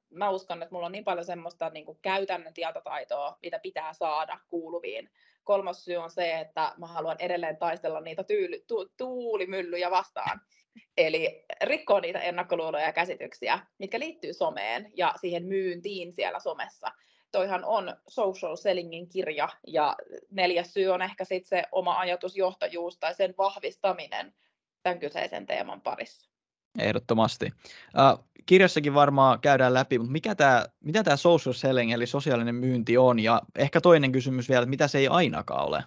Mä 0.09 0.29
uskon, 0.29 0.63
että 0.63 0.73
mulla 0.75 0.85
on 0.85 0.91
niin 0.91 1.03
paljon 1.03 1.25
semmoista 1.25 1.69
niin 1.69 1.85
kuin 1.85 1.97
käytännön 2.01 2.53
tietotaitoa, 2.53 3.37
mitä 3.41 3.59
pitää 3.59 3.93
saada 3.93 4.39
kuuluviin. 4.49 5.09
Kolmas 5.43 5.85
syy 5.85 5.95
on 5.95 6.11
se, 6.11 6.39
että 6.39 6.73
mä 6.77 6.87
haluan 6.87 7.15
edelleen 7.19 7.57
taistella 7.57 8.01
niitä 8.01 8.23
tyyli, 8.23 8.63
tu, 8.67 8.89
tuulimyllyjä 8.97 9.91
vastaan 9.91 10.41
Eli 10.97 11.45
rikkoo 11.63 11.99
niitä 11.99 12.19
ennakkoluuloja 12.19 12.85
ja 12.85 12.93
käsityksiä, 12.93 13.59
mitkä 13.77 13.99
liittyy 13.99 14.33
someen 14.33 14.91
ja 14.95 15.13
siihen 15.21 15.45
myyntiin 15.45 16.13
siellä 16.13 16.39
somessa. 16.39 16.91
Toihan 17.31 17.65
on 17.65 17.95
social 18.07 18.55
sellingin 18.55 19.09
kirja 19.09 19.49
ja 19.67 19.95
neljäs 20.31 20.73
syy 20.73 20.87
on 20.87 21.01
ehkä 21.01 21.25
sitten 21.25 21.59
se 21.59 21.63
oma 21.71 21.99
ajatusjohtajuus 21.99 22.97
tai 22.97 23.15
sen 23.15 23.33
vahvistaminen 23.37 24.33
tämän 24.83 24.99
kyseisen 24.99 25.45
teeman 25.45 25.81
parissa. 25.81 26.29
Ehdottomasti. 26.79 27.45
Uh, 27.45 28.25
kirjassakin 28.45 28.93
varmaan 28.93 29.39
käydään 29.39 29.73
läpi, 29.73 29.99
mutta 29.99 30.11
mikä 30.11 30.35
tää, 30.35 30.65
mitä 30.79 31.03
tämä 31.03 31.17
social 31.17 31.53
selling 31.53 31.91
eli 31.91 32.05
sosiaalinen 32.05 32.55
myynti 32.55 32.97
on? 32.97 33.19
Ja 33.19 33.41
ehkä 33.55 33.81
toinen 33.81 34.11
kysymys 34.11 34.49
vielä, 34.49 34.61
että 34.61 34.69
mitä 34.69 34.87
se 34.87 34.97
ei 34.97 35.07
ainakaan 35.07 35.67
ole? 35.67 35.83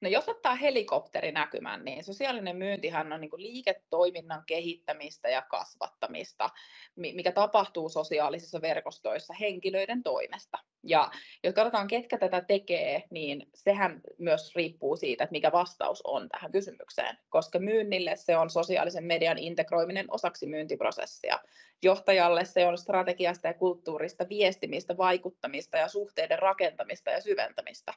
No 0.00 0.08
jos 0.08 0.28
ottaa 0.28 0.54
helikopterinäkymän, 0.54 1.84
niin 1.84 2.04
sosiaalinen 2.04 2.56
myyntihän 2.56 3.12
on 3.12 3.20
niin 3.20 3.30
liiketoiminnan 3.36 4.42
kehittämistä 4.46 5.28
ja 5.28 5.42
kasvattamista, 5.42 6.50
mikä 6.96 7.32
tapahtuu 7.32 7.88
sosiaalisissa 7.88 8.60
verkostoissa 8.60 9.34
henkilöiden 9.34 10.02
toimesta. 10.02 10.58
Ja 10.82 11.10
jos 11.44 11.54
katsotaan, 11.54 11.88
ketkä 11.88 12.18
tätä 12.18 12.40
tekee, 12.40 13.02
niin 13.10 13.46
sehän 13.54 14.00
myös 14.18 14.54
riippuu 14.54 14.96
siitä, 14.96 15.24
että 15.24 15.32
mikä 15.32 15.52
vastaus 15.52 16.02
on 16.04 16.28
tähän 16.28 16.52
kysymykseen, 16.52 17.18
koska 17.28 17.58
myynnille 17.58 18.16
se 18.16 18.36
on 18.36 18.50
sosiaalisen 18.50 19.04
median 19.04 19.38
integroiminen 19.38 20.06
osaksi 20.10 20.46
myyntiprosessia. 20.46 21.38
Johtajalle 21.82 22.44
se 22.44 22.66
on 22.66 22.78
strategiasta 22.78 23.46
ja 23.46 23.54
kulttuurista 23.54 24.28
viestimistä, 24.28 24.96
vaikuttamista 24.96 25.78
ja 25.78 25.88
suhteiden 25.88 26.38
rakentamista 26.38 27.10
ja 27.10 27.20
syventämistä. 27.20 27.94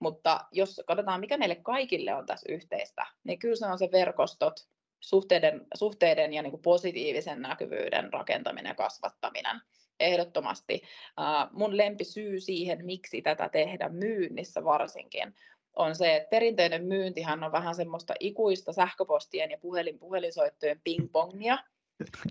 Mutta 0.00 0.46
jos 0.52 0.82
katsotaan, 0.86 1.20
mikä 1.20 1.36
meille 1.36 1.54
kaikille 1.54 2.14
on 2.14 2.26
tässä 2.26 2.52
yhteistä, 2.52 3.06
niin 3.24 3.38
kyllä 3.38 3.56
se 3.56 3.66
on 3.66 3.78
se 3.78 3.88
verkostot, 3.92 4.68
suhteiden, 5.00 5.66
suhteiden 5.74 6.32
ja 6.32 6.42
niin 6.42 6.50
kuin 6.50 6.62
positiivisen 6.62 7.42
näkyvyyden 7.42 8.12
rakentaminen 8.12 8.70
ja 8.70 8.74
kasvattaminen. 8.74 9.60
Ehdottomasti. 10.00 10.82
Uh, 11.18 11.58
mun 11.58 11.76
lempisyy 11.76 12.40
siihen, 12.40 12.84
miksi 12.84 13.22
tätä 13.22 13.48
tehdä 13.48 13.88
myynnissä 13.88 14.64
varsinkin, 14.64 15.34
on 15.76 15.94
se, 15.94 16.16
että 16.16 16.30
perinteinen 16.30 16.84
myyntihän 16.84 17.44
on 17.44 17.52
vähän 17.52 17.74
semmoista 17.74 18.14
ikuista 18.20 18.72
sähköpostien 18.72 19.50
ja 19.50 19.58
puhelin, 19.58 19.98
puhelinsoittojen 19.98 20.80
pingpongia. 20.84 21.58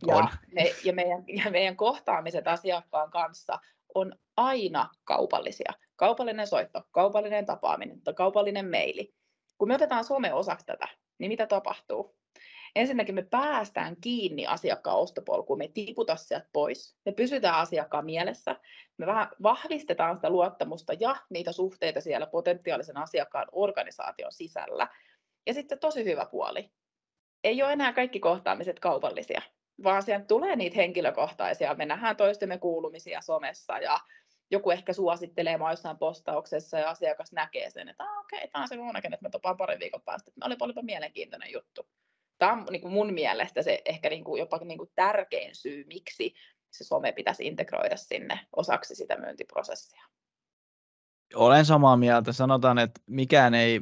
Ja, 0.08 0.28
me, 0.52 0.74
ja, 0.84 0.94
meidän, 0.94 1.24
ja 1.28 1.52
meidän 1.52 1.76
kohtaamiset 1.76 2.48
asiakkaan 2.48 3.12
kanssa 3.12 3.60
on 3.96 4.16
aina 4.38 4.90
kaupallisia. 5.04 5.74
Kaupallinen 6.00 6.48
soitto, 6.48 6.82
kaupallinen 6.92 7.46
tapaaminen 7.46 8.02
tai 8.02 8.14
kaupallinen 8.14 8.66
meili. 8.66 9.14
Kun 9.58 9.68
me 9.68 9.76
otetaan 9.76 10.04
some 10.04 10.34
osaksi 10.34 10.66
tätä, 10.66 10.88
niin 11.18 11.30
mitä 11.30 11.48
tapahtuu? 11.48 12.16
Ensinnäkin 12.76 13.16
me 13.16 13.22
päästään 13.22 13.96
kiinni 14.02 14.48
asiakkaan 14.48 14.98
ostopolkuun, 14.98 15.60
me 15.60 15.64
ei 15.64 15.72
tiputa 15.74 16.16
sieltä 16.16 16.50
pois, 16.54 16.96
me 17.06 17.12
pysytään 17.12 17.56
asiakkaan 17.56 18.06
mielessä, 18.06 18.56
me 18.98 19.06
vähän 19.06 19.28
vahvistetaan 19.44 20.16
sitä 20.16 20.30
luottamusta 20.30 20.94
ja 21.00 21.16
niitä 21.30 21.52
suhteita 21.52 22.02
siellä 22.02 22.28
potentiaalisen 22.28 22.98
asiakkaan 22.98 23.48
organisaation 23.52 24.32
sisällä. 24.32 24.88
Ja 25.48 25.54
sitten 25.54 25.80
tosi 25.80 26.06
hyvä 26.06 26.26
puoli, 26.26 26.72
ei 27.44 27.64
ole 27.64 27.74
enää 27.74 27.94
kaikki 27.94 28.20
kohtaamiset 28.20 28.80
kaupallisia, 28.80 29.42
vaan 29.84 30.04
sieltä 30.04 30.26
tulee 30.26 30.56
niitä 30.56 30.76
henkilökohtaisia, 30.76 31.76
me 31.76 31.86
nähdään 31.86 32.18
toistemme 32.18 32.58
kuulumisia 32.58 33.22
somessa 33.22 33.78
ja 33.78 34.00
joku 34.52 34.72
ehkä 34.72 34.94
suosittelee 34.94 35.58
mua 35.58 35.72
jossain 35.72 35.98
postauksessa 35.98 36.80
ja 36.80 36.90
asiakas 36.90 37.32
näkee 37.32 37.70
sen, 37.70 37.90
että 37.90 38.04
okei, 38.04 38.38
okay, 38.38 38.50
tämä 38.52 38.62
on 38.62 38.68
se 38.68 38.78
unokin, 38.78 39.14
että 39.14 39.24
me 39.24 39.30
tapaan 39.30 39.58
parin 39.58 39.80
viikon 39.80 40.02
päästä, 40.02 40.32
että 40.32 40.46
oli 40.46 40.56
olipa 40.60 40.82
mielenkiintoinen 40.82 41.52
juttu. 41.52 41.88
Tämä 42.38 42.54
on 42.54 42.66
niin 42.72 42.82
kuin 42.82 42.94
mun 42.94 43.14
mielestä 43.14 43.62
se 43.62 43.82
ehkä 43.86 44.10
niin 44.10 44.24
kuin, 44.24 44.40
jopa 44.40 44.58
niin 44.58 44.78
kuin 44.78 44.92
tärkein 44.96 45.56
syy, 45.56 45.84
miksi 45.84 46.34
se 46.72 46.84
some 46.84 47.12
pitäisi 47.12 47.48
integroida 47.48 47.98
sinne 47.98 48.40
osaksi 48.56 48.96
sitä 48.96 49.18
myyntiprosessia. 49.18 50.04
Olen 51.36 51.66
samaa 51.66 51.98
mieltä. 51.98 52.34
Sanotaan, 52.34 52.80
että 52.80 53.02
mikään 53.08 53.54
ei, 53.54 53.82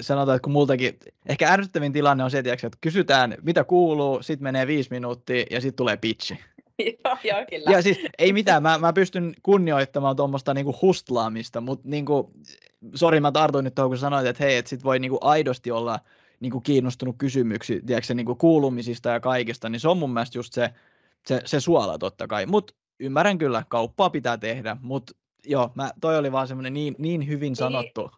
sanotaan, 0.00 0.36
että 0.36 0.44
kun 0.44 0.52
multakin, 0.52 0.98
ehkä 1.28 1.52
ärsyttävin 1.52 1.92
tilanne 1.92 2.24
on 2.24 2.30
se, 2.30 2.38
että 2.38 2.68
kysytään, 2.80 3.34
mitä 3.42 3.64
kuuluu, 3.64 4.22
sitten 4.22 4.44
menee 4.44 4.66
viisi 4.66 4.90
minuuttia 4.90 5.46
ja 5.50 5.60
sitten 5.60 5.76
tulee 5.76 5.96
pitchi. 5.96 6.38
Joo, 6.78 7.16
joo, 7.30 7.46
kyllä. 7.50 7.70
Ja 7.70 7.82
siis 7.82 7.98
ei 8.18 8.32
mitään, 8.32 8.62
mä, 8.62 8.78
mä 8.78 8.92
pystyn 8.92 9.34
kunnioittamaan 9.42 10.16
tuommoista 10.16 10.54
niinku 10.54 10.76
hustlaamista, 10.82 11.60
mutta 11.60 11.88
niinku, 11.88 12.32
sori 12.94 13.20
mä 13.20 13.32
tartuin 13.32 13.64
nyt 13.64 13.74
tuohon, 13.74 13.90
kun 13.90 13.98
sanoit, 13.98 14.26
että 14.26 14.44
hei, 14.44 14.56
että 14.56 14.68
sit 14.68 14.84
voi 14.84 14.98
niinku 14.98 15.18
aidosti 15.20 15.70
olla 15.70 15.98
niinku 16.40 16.60
kiinnostunut 16.60 17.16
kysymyksiä, 17.18 17.80
tiedätkö, 17.86 18.14
niinku 18.14 18.34
kuulumisista 18.34 19.08
ja 19.08 19.20
kaikista, 19.20 19.68
niin 19.68 19.80
se 19.80 19.88
on 19.88 19.98
mun 19.98 20.12
mielestä 20.12 20.38
just 20.38 20.52
se, 20.52 20.70
se, 21.26 21.40
se 21.44 21.60
suola 21.60 21.98
totta 21.98 22.26
kai. 22.26 22.46
Mutta 22.46 22.74
ymmärrän 23.00 23.38
kyllä, 23.38 23.64
kauppaa 23.68 24.10
pitää 24.10 24.38
tehdä, 24.38 24.76
mutta 24.80 25.12
joo, 25.46 25.70
mä, 25.74 25.90
toi 26.00 26.18
oli 26.18 26.32
vaan 26.32 26.48
semmoinen 26.48 26.74
niin, 26.74 26.94
niin 26.98 27.28
hyvin 27.28 27.40
niin. 27.40 27.56
sanottu. 27.56 28.10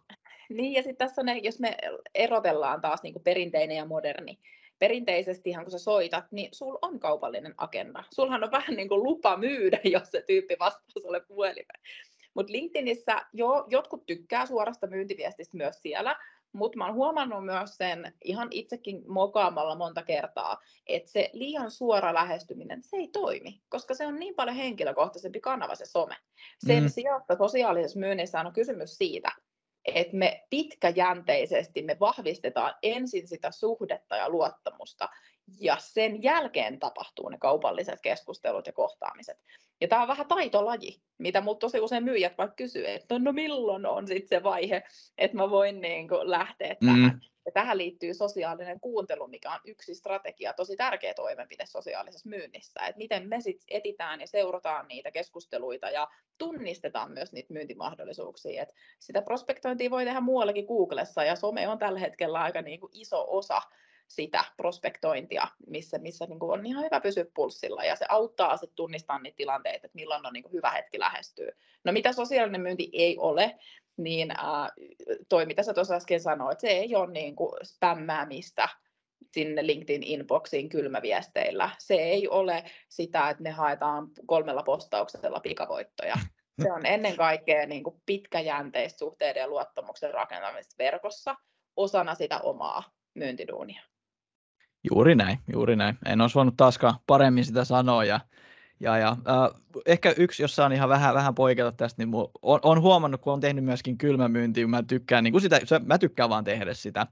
Niin, 0.49 0.57
niin 0.57 0.73
ja 0.73 0.83
sitten 0.83 1.07
tässä 1.07 1.21
on 1.21 1.25
ne, 1.25 1.37
jos 1.37 1.59
me 1.59 1.77
erotellaan 2.15 2.81
taas 2.81 3.03
niinku 3.03 3.19
perinteinen 3.19 3.77
ja 3.77 3.85
moderni, 3.85 4.39
perinteisesti 4.79 5.53
kun 5.63 5.71
sä 5.71 5.79
soitat, 5.79 6.25
niin 6.31 6.49
sul 6.51 6.77
on 6.81 6.99
kaupallinen 6.99 7.53
agenda. 7.57 8.03
Sulhan 8.13 8.43
on 8.43 8.51
vähän 8.51 8.75
niin 8.75 8.89
kuin 8.89 9.03
lupa 9.03 9.37
myydä, 9.37 9.79
jos 9.93 10.11
se 10.11 10.23
tyyppi 10.27 10.55
vastaa 10.59 11.01
sulle 11.01 11.19
puhelimeen. 11.19 11.81
Mutta 12.33 12.51
LinkedInissä 12.51 13.21
jo, 13.33 13.65
jotkut 13.69 14.05
tykkää 14.05 14.45
suorasta 14.45 14.87
myyntiviestistä 14.87 15.57
myös 15.57 15.81
siellä, 15.81 16.15
mutta 16.53 16.77
mä 16.77 16.85
oon 16.85 16.95
huomannut 16.95 17.45
myös 17.45 17.77
sen 17.77 18.13
ihan 18.23 18.47
itsekin 18.51 19.03
mokaamalla 19.07 19.75
monta 19.75 20.03
kertaa, 20.03 20.57
että 20.87 21.11
se 21.11 21.29
liian 21.33 21.71
suora 21.71 22.13
lähestyminen, 22.13 22.83
se 22.83 22.97
ei 22.97 23.07
toimi, 23.07 23.61
koska 23.69 23.93
se 23.93 24.07
on 24.07 24.19
niin 24.19 24.35
paljon 24.35 24.55
henkilökohtaisempi 24.55 25.39
kanava 25.39 25.75
se 25.75 25.85
some. 25.85 26.15
Sen 26.67 26.83
mm. 26.83 26.89
sijaan 26.89 27.21
sosiaalisessa 27.37 27.99
myynnissä 27.99 28.39
on 28.39 28.53
kysymys 28.53 28.97
siitä, 28.97 29.31
että 29.85 30.17
me 30.17 30.45
pitkäjänteisesti 30.49 31.81
me 31.81 31.97
vahvistetaan 31.99 32.75
ensin 32.83 33.27
sitä 33.27 33.51
suhdetta 33.51 34.15
ja 34.15 34.29
luottamusta, 34.29 35.09
ja 35.59 35.77
sen 35.79 36.23
jälkeen 36.23 36.79
tapahtuu 36.79 37.29
ne 37.29 37.37
kaupalliset 37.37 38.01
keskustelut 38.01 38.67
ja 38.67 38.73
kohtaamiset. 38.73 39.37
Ja 39.81 39.87
tämä 39.87 40.01
on 40.01 40.07
vähän 40.07 40.27
taitolaji, 40.27 41.01
mitä 41.17 41.41
mut 41.41 41.59
tosi 41.59 41.79
usein 41.79 42.03
myyjät 42.03 42.37
vaikka 42.37 42.55
kysyy, 42.55 42.87
että 42.87 43.19
no 43.19 43.31
milloin 43.31 43.85
on 43.85 44.07
sitten 44.07 44.27
se 44.27 44.43
vaihe, 44.43 44.83
että 45.17 45.37
mä 45.37 45.49
voin 45.49 45.81
niin 45.81 46.07
kuin 46.07 46.31
lähteä 46.31 46.75
tähän. 46.75 46.99
Mm. 46.99 47.19
Ja 47.45 47.51
tähän 47.51 47.77
liittyy 47.77 48.13
sosiaalinen 48.13 48.79
kuuntelu, 48.79 49.27
mikä 49.27 49.51
on 49.51 49.59
yksi 49.65 49.95
strategia, 49.95 50.53
tosi 50.53 50.75
tärkeä 50.75 51.13
toimenpide 51.13 51.65
sosiaalisessa 51.65 52.29
myynnissä. 52.29 52.79
Että 52.79 52.97
miten 52.97 53.29
me 53.29 53.41
sitten 53.41 53.77
etitään 53.77 54.21
ja 54.21 54.27
seurataan 54.27 54.87
niitä 54.87 55.11
keskusteluita 55.11 55.89
ja 55.89 56.07
tunnistetaan 56.37 57.11
myös 57.11 57.33
niitä 57.33 57.53
myyntimahdollisuuksia. 57.53 58.61
Et 58.61 58.73
sitä 58.99 59.21
prospektointia 59.21 59.89
voi 59.89 60.05
tehdä 60.05 60.21
muuallakin 60.21 60.65
Googlessa 60.65 61.23
ja 61.23 61.35
some 61.35 61.67
on 61.67 61.79
tällä 61.79 61.99
hetkellä 61.99 62.39
aika 62.39 62.61
niin 62.61 62.79
kuin 62.79 62.91
iso 62.93 63.25
osa 63.27 63.61
sitä 64.07 64.45
prospektointia, 64.57 65.47
missä, 65.67 65.97
missä 65.97 66.25
niin 66.25 66.39
kuin 66.39 66.59
on 66.59 66.65
ihan 66.65 66.83
hyvä 66.83 67.01
pysyä 67.01 67.25
pulssilla 67.33 67.83
ja 67.83 67.95
se 67.95 68.05
auttaa 68.09 68.57
sitten 68.57 68.75
tunnistamaan 68.75 69.23
niitä 69.23 69.35
tilanteita, 69.35 69.85
että 69.85 69.95
milloin 69.95 70.25
on 70.25 70.33
niin 70.33 70.43
kuin 70.43 70.53
hyvä 70.53 70.71
hetki 70.71 70.99
lähestyä. 70.99 71.51
No 71.83 71.91
mitä 71.91 72.13
sosiaalinen 72.13 72.61
myynti 72.61 72.89
ei 72.93 73.17
ole, 73.17 73.55
niin 73.97 74.31
äh, 74.31 74.71
toi 75.29 75.45
mitä 75.45 75.63
sä 75.63 75.73
tuossa 75.73 75.95
äsken 75.95 76.21
sanoit, 76.21 76.59
se 76.59 76.67
ei 76.67 76.95
ole 76.95 77.11
niin 77.11 77.35
kuin 77.35 77.53
spämmäämistä 77.63 78.69
sinne 79.31 79.67
LinkedIn 79.67 80.03
inboxiin 80.03 80.69
kylmäviesteillä. 80.69 81.69
Se 81.79 81.93
ei 81.93 82.27
ole 82.27 82.63
sitä, 82.89 83.29
että 83.29 83.43
me 83.43 83.51
haetaan 83.51 84.07
kolmella 84.25 84.63
postauksella 84.63 85.39
pikavoittoja. 85.39 86.15
Se 86.61 86.71
on 86.71 86.85
ennen 86.85 87.15
kaikkea 87.15 87.65
niin 87.65 87.83
kuin 87.83 88.01
pitkäjänteistä 88.05 88.99
suhteiden 88.99 89.41
ja 89.41 89.47
luottamuksen 89.47 90.13
rakentamista 90.13 90.75
verkossa 90.79 91.35
osana 91.75 92.15
sitä 92.15 92.39
omaa 92.39 92.83
myyntiduunia. 93.13 93.81
Juuri 94.91 95.15
näin, 95.15 95.39
juuri 95.53 95.75
näin. 95.75 95.97
En 96.05 96.21
olisi 96.21 96.35
voinut 96.35 96.57
taaskaan 96.57 96.95
paremmin 97.07 97.45
sitä 97.45 97.65
sanoa. 97.65 98.05
Ja, 98.05 98.19
ja, 98.79 98.97
ja 98.97 99.09
äh, 99.09 99.61
ehkä 99.85 100.13
yksi, 100.17 100.43
jos 100.43 100.55
saan 100.55 100.71
ihan 100.73 100.89
vähän, 100.89 101.15
vähän 101.15 101.35
poiketa 101.35 101.71
tästä, 101.71 102.03
niin 102.03 102.15
on, 102.41 102.81
huomannut, 102.81 103.21
kun 103.21 103.33
on 103.33 103.39
tehnyt 103.39 103.63
myöskin 103.63 103.97
kylmämyyntiä, 103.97 104.67
mä 104.67 104.83
tykkään, 104.83 105.23
niin 105.23 105.41
sitä, 105.41 105.59
mä 105.85 105.97
tykkään 105.97 106.29
vaan 106.29 106.43
tehdä 106.43 106.73
sitä. 106.73 107.07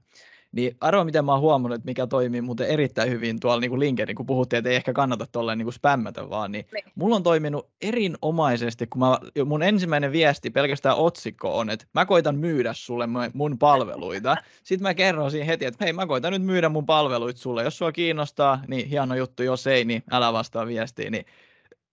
Niin 0.54 0.76
arvo, 0.80 1.04
miten 1.04 1.24
mä 1.24 1.32
oon 1.32 1.40
huomannut, 1.40 1.76
että 1.76 1.86
mikä 1.86 2.06
toimii 2.06 2.40
muuten 2.40 2.68
erittäin 2.68 3.10
hyvin 3.10 3.40
tuolla 3.40 3.60
niin 3.60 3.70
kuin 3.70 3.80
LinkedIn, 3.80 4.16
kun 4.16 4.26
puhuttiin, 4.26 4.58
että 4.58 4.70
ei 4.70 4.76
ehkä 4.76 4.92
kannata 4.92 5.26
tolleen 5.32 5.58
niin 5.58 5.66
kuin 5.66 5.74
spämmätä 5.74 6.30
vaan, 6.30 6.52
niin 6.52 6.66
ne. 6.72 6.80
Niin. 6.80 6.92
mulla 6.94 7.16
on 7.16 7.22
toiminut 7.22 7.70
erinomaisesti, 7.80 8.86
kun 8.86 9.00
mä, 9.00 9.18
mun 9.44 9.62
ensimmäinen 9.62 10.12
viesti, 10.12 10.50
pelkästään 10.50 10.96
otsikko 10.96 11.58
on, 11.58 11.70
että 11.70 11.86
mä 11.94 12.06
koitan 12.06 12.38
myydä 12.38 12.72
sulle 12.74 13.08
mun 13.34 13.58
palveluita. 13.58 14.36
Sitten 14.62 14.82
mä 14.82 14.94
kerron 14.94 15.30
siinä 15.30 15.46
heti, 15.46 15.64
että 15.64 15.84
hei, 15.84 15.92
mä 15.92 16.06
koitan 16.06 16.32
nyt 16.32 16.42
myydä 16.42 16.68
mun 16.68 16.86
palveluita 16.86 17.40
sulle. 17.40 17.64
Jos 17.64 17.78
sua 17.78 17.92
kiinnostaa, 17.92 18.60
niin 18.68 18.88
hieno 18.88 19.14
juttu, 19.14 19.42
jos 19.42 19.66
ei, 19.66 19.84
niin 19.84 20.02
älä 20.10 20.32
vastaa 20.32 20.66
viestiin. 20.66 21.12
Niin 21.12 21.24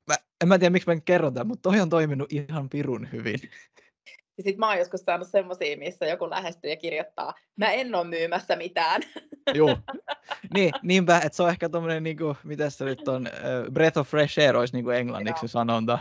mä, 0.07 0.15
en 0.41 0.47
mä 0.47 0.59
tiedä, 0.59 0.69
miksi 0.69 0.89
mä 0.89 0.99
kerron 1.05 1.33
tämän, 1.33 1.47
mutta 1.47 1.69
toi 1.69 1.79
on 1.79 1.89
toiminut 1.89 2.33
ihan 2.33 2.69
pirun 2.69 3.07
hyvin. 3.11 3.39
Ja 4.41 4.43
sitten 4.43 4.59
mä 4.59 4.67
oon 4.67 4.77
joskus 4.77 5.01
saanut 5.01 5.27
semmoisia, 5.27 5.77
missä 5.77 6.05
joku 6.05 6.29
lähestyy 6.29 6.69
ja 6.69 6.75
kirjoittaa, 6.75 7.33
mä 7.55 7.71
en 7.71 7.95
ole 7.95 8.03
myymässä 8.03 8.55
mitään. 8.55 9.01
Joo, 9.53 9.77
niin, 10.53 10.73
niinpä, 10.81 11.17
että 11.17 11.35
se 11.35 11.43
on 11.43 11.49
ehkä 11.49 11.69
tommonen, 11.69 12.03
niin 12.03 12.17
kuin, 12.17 12.37
mitä 12.43 12.69
se 12.69 12.85
nyt 12.85 13.07
on, 13.07 13.27
uh, 13.27 13.73
breath 13.73 13.97
of 13.97 14.07
fresh 14.07 14.39
air 14.39 14.57
olisi 14.57 14.73
niin 14.73 14.83
kuin 14.83 14.97
englanniksi 14.97 15.45
Joo. 15.45 15.47
sanonta. 15.47 15.99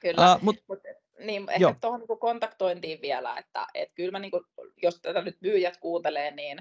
Kyllä, 0.00 0.34
uh, 0.34 0.42
mut, 0.42 0.56
mut, 0.68 0.78
niin 1.18 1.50
ehkä 1.50 1.74
tuohon 1.80 2.00
niin 2.00 2.18
kontaktointiin 2.18 3.02
vielä, 3.02 3.38
että, 3.38 3.66
että 3.74 3.94
kyllä 3.94 4.10
mä 4.10 4.18
niin 4.18 4.30
kuin, 4.30 4.44
jos 4.82 5.00
tätä 5.00 5.22
nyt 5.22 5.36
myyjät 5.40 5.76
kuuntelee, 5.76 6.30
niin 6.30 6.58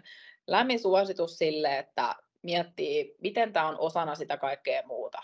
lämmin 0.47 0.79
suositus 0.79 1.37
sille, 1.37 1.77
että 1.77 2.15
miettii, 2.41 3.15
miten 3.21 3.53
tämä 3.53 3.67
on 3.67 3.79
osana 3.79 4.15
sitä 4.15 4.37
kaikkea 4.37 4.83
muuta. 4.85 5.19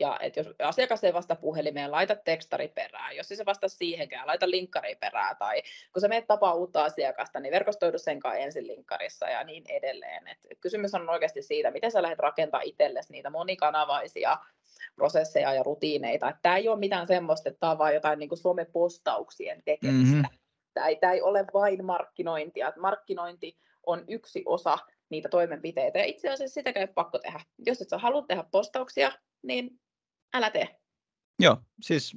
Ja 0.00 0.18
että 0.20 0.40
jos 0.40 0.54
asiakas 0.62 1.04
ei 1.04 1.12
vasta 1.12 1.36
puhelimeen, 1.36 1.90
laita 1.90 2.16
tekstari 2.16 2.68
perään. 2.68 3.16
Jos 3.16 3.28
se 3.28 3.46
vasta 3.46 3.68
siihenkään, 3.68 4.26
laita 4.26 4.50
linkkari 4.50 4.94
perään. 4.94 5.36
Tai 5.36 5.62
kun 5.92 6.00
sä 6.00 6.08
menet 6.08 6.26
tapaa 6.26 6.54
uutta 6.54 6.84
asiakasta, 6.84 7.40
niin 7.40 7.52
verkostoidu 7.52 7.98
sen 7.98 8.20
kanssa 8.20 8.38
ensin 8.38 8.66
linkkarissa 8.66 9.28
ja 9.28 9.44
niin 9.44 9.64
edelleen. 9.68 10.28
Et 10.28 10.58
kysymys 10.60 10.94
on 10.94 11.10
oikeasti 11.10 11.42
siitä, 11.42 11.70
miten 11.70 11.90
sä 11.90 12.02
lähdet 12.02 12.18
rakentamaan 12.18 12.68
itsellesi 12.68 13.12
niitä 13.12 13.30
monikanavaisia 13.30 14.38
prosesseja 14.94 15.54
ja 15.54 15.62
rutiineita. 15.62 16.32
Tämä 16.42 16.56
ei 16.56 16.68
ole 16.68 16.78
mitään 16.78 17.06
semmoista, 17.06 17.48
että 17.48 17.60
tämä 17.60 17.72
on 17.72 17.78
vain 17.78 17.94
jotain 17.94 18.18
niin 18.18 18.28
kuin 18.28 18.38
somepostauksien 18.38 19.62
tekemistä. 19.64 20.16
Mm-hmm. 20.16 20.38
Tämä 20.74 20.86
ei, 20.86 20.96
tämä 20.96 21.12
ei 21.12 21.22
ole 21.22 21.44
vain 21.54 21.84
markkinointia. 21.84 22.72
Markkinointi 22.76 23.58
on 23.86 24.04
yksi 24.08 24.42
osa 24.46 24.78
niitä 25.10 25.28
toimenpiteitä. 25.28 25.98
Ja 25.98 26.04
itse 26.04 26.28
asiassa 26.28 26.54
sitäkään 26.54 26.88
ei 26.88 26.92
pakko 26.94 27.18
tehdä. 27.18 27.40
Jos 27.66 27.82
et 27.82 27.88
sä 27.88 27.98
halua 27.98 28.22
tehdä 28.22 28.44
postauksia, 28.50 29.12
niin 29.42 29.80
älä 30.34 30.50
tee. 30.50 30.80
Joo, 31.40 31.56
siis 31.80 32.16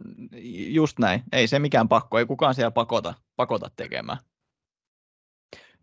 just 0.68 1.00
näin. 1.00 1.24
Ei 1.32 1.48
se 1.48 1.60
mikään 1.60 1.90
pakko, 1.90 2.20
ei 2.20 2.26
kukaan 2.26 2.56
siellä 2.56 2.72
pakota, 2.72 3.14
pakota 3.36 3.72
tekemään. 3.76 4.18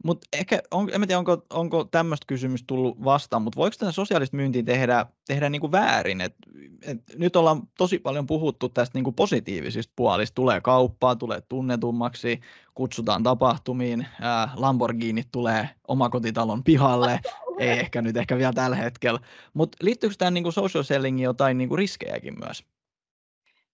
Mutta 0.04 0.28
ehkä, 0.32 0.62
on, 0.70 0.88
en 0.92 1.00
tiedä, 1.00 1.18
onko, 1.18 1.42
onko 1.50 1.84
tämmöistä 1.84 2.24
kysymystä 2.26 2.66
tullut 2.66 3.04
vastaan, 3.04 3.42
mutta 3.42 3.56
voiko 3.56 3.76
tätä 3.78 3.92
sosiaalista 3.92 4.36
myyntiä 4.36 4.62
tehdä, 4.62 5.06
tehdä 5.26 5.50
niin 5.50 5.60
kuin 5.60 5.72
väärin? 5.72 6.20
Et, 6.20 6.34
et 6.82 6.98
nyt 7.16 7.36
ollaan 7.36 7.62
tosi 7.78 7.98
paljon 7.98 8.26
puhuttu 8.26 8.68
tästä 8.68 8.98
niin 8.98 9.04
kuin 9.04 9.16
positiivisista 9.16 9.92
puolista. 9.96 10.34
Tulee 10.34 10.60
kauppaa, 10.60 11.16
tulee 11.16 11.40
tunnetummaksi, 11.48 12.40
kutsutaan 12.74 13.22
tapahtumiin, 13.22 14.06
ää, 14.20 14.50
Lamborghini 14.56 15.22
tulee 15.32 15.68
omakotitalon 15.88 16.64
pihalle, 16.64 17.20
ei 17.58 17.68
ehkä 17.68 18.02
nyt 18.02 18.16
ehkä 18.16 18.36
vielä 18.36 18.52
tällä 18.52 18.76
hetkellä. 18.76 19.20
Mutta 19.54 19.78
liittyykö 19.82 20.16
tähän 20.18 20.34
niin 20.34 20.52
social 20.52 20.84
sellingiin 20.84 21.24
jotain 21.24 21.58
niin 21.58 21.68
kuin 21.68 21.78
riskejäkin 21.78 22.34
myös? 22.38 22.64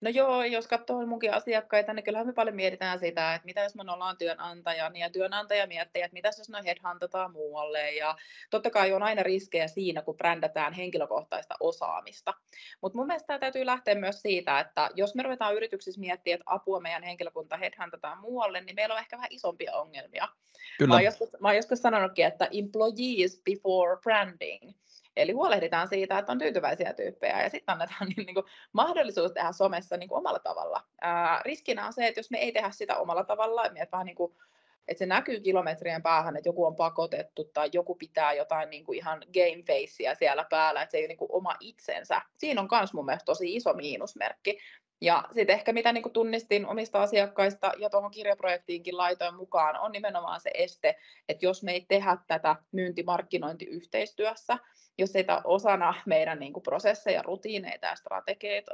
No 0.05 0.11
joo, 0.11 0.45
jos 0.45 0.67
katsoo 0.67 1.07
munkin 1.07 1.35
asiakkaita, 1.35 1.93
niin 1.93 2.05
kyllähän 2.05 2.27
me 2.27 2.33
paljon 2.33 2.57
mietitään 2.57 2.99
sitä, 2.99 3.35
että 3.35 3.47
mitä 3.47 3.63
jos 3.63 3.75
me 3.75 3.93
ollaan 3.93 4.17
työnantaja, 4.17 4.91
niin 4.91 5.01
ja 5.01 5.11
työnantaja 5.11 5.67
miettii, 5.67 6.03
että 6.03 6.13
mitä 6.13 6.29
jos 6.39 6.49
noin 6.49 6.65
headhuntataan 6.65 7.33
muualle. 7.33 7.91
Ja 7.91 8.17
totta 8.51 8.71
kai 8.71 8.93
on 8.93 9.03
aina 9.03 9.23
riskejä 9.23 9.69
siinä, 9.69 10.03
kun 10.03 10.17
brändätään 10.17 10.73
henkilökohtaista 10.73 11.55
osaamista. 11.61 12.35
Mutta 12.81 12.99
mun 12.99 13.07
mielestä 13.07 13.27
tämä 13.27 13.39
täytyy 13.39 13.67
lähteä 13.67 13.95
myös 13.95 14.23
siitä, 14.23 14.61
että 14.61 14.91
jos 14.95 15.15
me 15.15 15.23
ruvetaan 15.23 15.55
yrityksissä 15.55 16.01
miettiä, 16.01 16.35
että 16.35 16.45
apua 16.47 16.81
meidän 16.81 17.03
henkilökunta 17.03 17.57
headhuntataan 17.57 18.19
muualle, 18.19 18.61
niin 18.61 18.77
meillä 18.77 18.95
on 18.95 19.01
ehkä 19.01 19.17
vähän 19.17 19.33
isompia 19.33 19.75
ongelmia. 19.75 20.29
Kyllä. 20.79 20.89
Mä 20.89 20.95
oon 20.95 21.05
joskus, 21.05 21.29
mä 21.41 21.49
oon 21.49 21.57
joskus 21.57 21.83
sanonutkin, 21.83 22.27
että 22.27 22.49
employees 22.53 23.43
before 23.45 23.97
branding. 24.03 24.73
Eli 25.17 25.33
huolehditaan 25.33 25.89
siitä, 25.89 26.19
että 26.19 26.33
on 26.33 26.39
tyytyväisiä 26.39 26.93
tyyppejä 26.93 27.43
ja 27.43 27.51
sitten 27.51 27.73
annetaan 27.73 28.09
niin, 28.17 28.27
niin 28.27 28.35
kuin, 28.35 28.47
mahdollisuus 28.73 29.33
tehdä 29.33 29.53
somessa 29.53 29.97
niin 29.97 30.09
kuin, 30.09 30.19
omalla 30.19 30.39
tavalla. 30.39 30.85
Ää, 31.01 31.41
riskinä 31.45 31.87
on 31.87 31.93
se, 31.93 32.07
että 32.07 32.19
jos 32.19 32.31
me 32.31 32.39
ei 32.39 32.53
tehdä 32.53 32.71
sitä 32.71 32.97
omalla 32.97 33.25
tavalla, 33.25 33.65
että 33.67 33.89
vähän 33.93 34.07
niin 34.07 34.17
kuin, 34.17 34.35
että 34.89 34.99
se 34.99 35.07
näkyy 35.07 35.41
kilometrien 35.41 36.03
päähän, 36.03 36.37
että 36.37 36.49
joku 36.49 36.65
on 36.65 36.77
pakotettu 36.77 37.45
tai 37.45 37.71
joku 37.73 37.95
pitää 37.95 38.33
jotain 38.33 38.71
niin 38.71 38.85
kuin 38.85 38.99
ihan 38.99 39.23
game 39.35 39.63
facea 39.67 40.15
siellä 40.15 40.47
päällä, 40.51 40.83
että 40.83 40.91
se 40.91 40.97
ei 40.97 41.03
ole 41.03 41.09
niin 41.09 41.19
kuin 41.19 41.33
oma 41.33 41.57
itsensä. 41.61 42.23
Siinä 42.37 42.61
on 42.61 42.69
myös 42.71 42.95
mun 42.95 43.05
mielestä 43.05 43.25
tosi 43.25 43.57
iso 43.57 43.73
miinusmerkki. 43.73 44.59
Ja 45.01 45.25
sitten 45.33 45.55
ehkä 45.55 45.73
mitä 45.73 45.93
niin 45.93 46.13
tunnistin 46.13 46.67
omista 46.67 47.03
asiakkaista 47.03 47.73
ja 47.79 47.91
tuohon 47.91 48.11
kirjaprojektiinkin 48.11 48.97
laitoin 48.97 49.35
mukaan, 49.35 49.81
on 49.81 49.93
nimenomaan 49.93 50.41
se 50.41 50.51
este, 50.55 50.97
että 51.29 51.47
jos 51.47 51.63
me 51.63 51.73
ei 51.73 51.87
tehdä 51.89 52.17
tätä 52.27 52.57
myyntimarkkinointiyhteistyössä, 52.73 54.59
jos 54.99 55.17
ei 55.17 55.25
tämä 55.25 55.41
osana 55.45 55.95
meidän 56.07 56.39
niin 56.39 56.53
prosesseja, 56.63 57.23
rutiineita 57.23 57.87
ja 57.87 57.95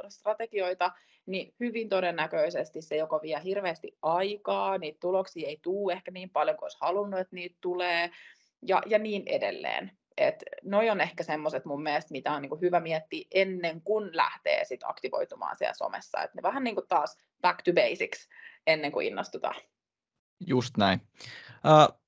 strategioita, 0.09 0.91
niin 1.25 1.53
hyvin 1.59 1.89
todennäköisesti 1.89 2.81
se 2.81 2.95
joko 2.95 3.19
vie 3.21 3.41
hirveästi 3.43 3.97
aikaa, 4.01 4.77
niitä 4.77 4.97
tuloksia 4.99 5.47
ei 5.47 5.59
tule 5.61 5.93
ehkä 5.93 6.11
niin 6.11 6.29
paljon 6.29 6.57
kuin 6.57 6.65
olisi 6.65 6.77
halunnut, 6.81 7.19
että 7.19 7.35
niitä 7.35 7.57
tulee, 7.61 8.09
ja, 8.67 8.81
ja 8.85 8.99
niin 8.99 9.23
edelleen. 9.25 9.91
Et 10.17 10.43
noi 10.63 10.89
on 10.89 11.01
ehkä 11.01 11.23
semmoiset 11.23 11.65
mun 11.65 11.83
mielestä, 11.83 12.11
mitä 12.11 12.31
on 12.31 12.41
niin 12.41 12.61
hyvä 12.61 12.79
miettiä 12.79 13.27
ennen 13.31 13.81
kuin 13.81 14.09
lähtee 14.17 14.65
sit 14.65 14.83
aktivoitumaan 14.83 15.57
siellä 15.57 15.73
somessa. 15.73 16.21
Et 16.21 16.33
ne 16.33 16.41
vähän 16.41 16.63
niin 16.63 16.75
kuin 16.75 16.87
taas 16.87 17.17
back 17.41 17.61
to 17.61 17.71
basics 17.73 18.29
ennen 18.67 18.91
kuin 18.91 19.07
innostutaan. 19.07 19.55
Just 20.47 20.77
näin. 20.77 21.01
Uh, 21.53 22.01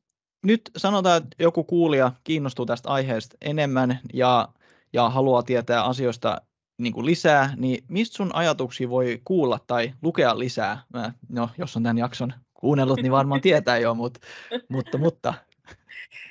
nyt 0.43 0.71
sanotaan, 0.77 1.17
että 1.17 1.35
joku 1.39 1.63
kuulija 1.63 2.11
kiinnostuu 2.23 2.65
tästä 2.65 2.89
aiheesta 2.89 3.37
enemmän 3.41 3.99
ja, 4.13 4.47
ja 4.93 5.09
haluaa 5.09 5.43
tietää 5.43 5.83
asioista 5.83 6.41
niin 6.77 6.93
kuin 6.93 7.05
lisää, 7.05 7.53
niin 7.57 7.83
mistä 7.87 8.15
sun 8.15 8.35
ajatuksia 8.35 8.89
voi 8.89 9.21
kuulla 9.25 9.59
tai 9.67 9.93
lukea 10.01 10.39
lisää? 10.39 10.83
No, 11.29 11.49
jos 11.57 11.77
on 11.77 11.83
tämän 11.83 11.97
jakson 11.97 12.33
kuunnellut, 12.53 13.01
niin 13.01 13.11
varmaan 13.11 13.41
tietää 13.51 13.77
jo, 13.77 13.93
mutta, 13.93 14.19
mutta, 14.69 14.97
mutta. 14.97 15.33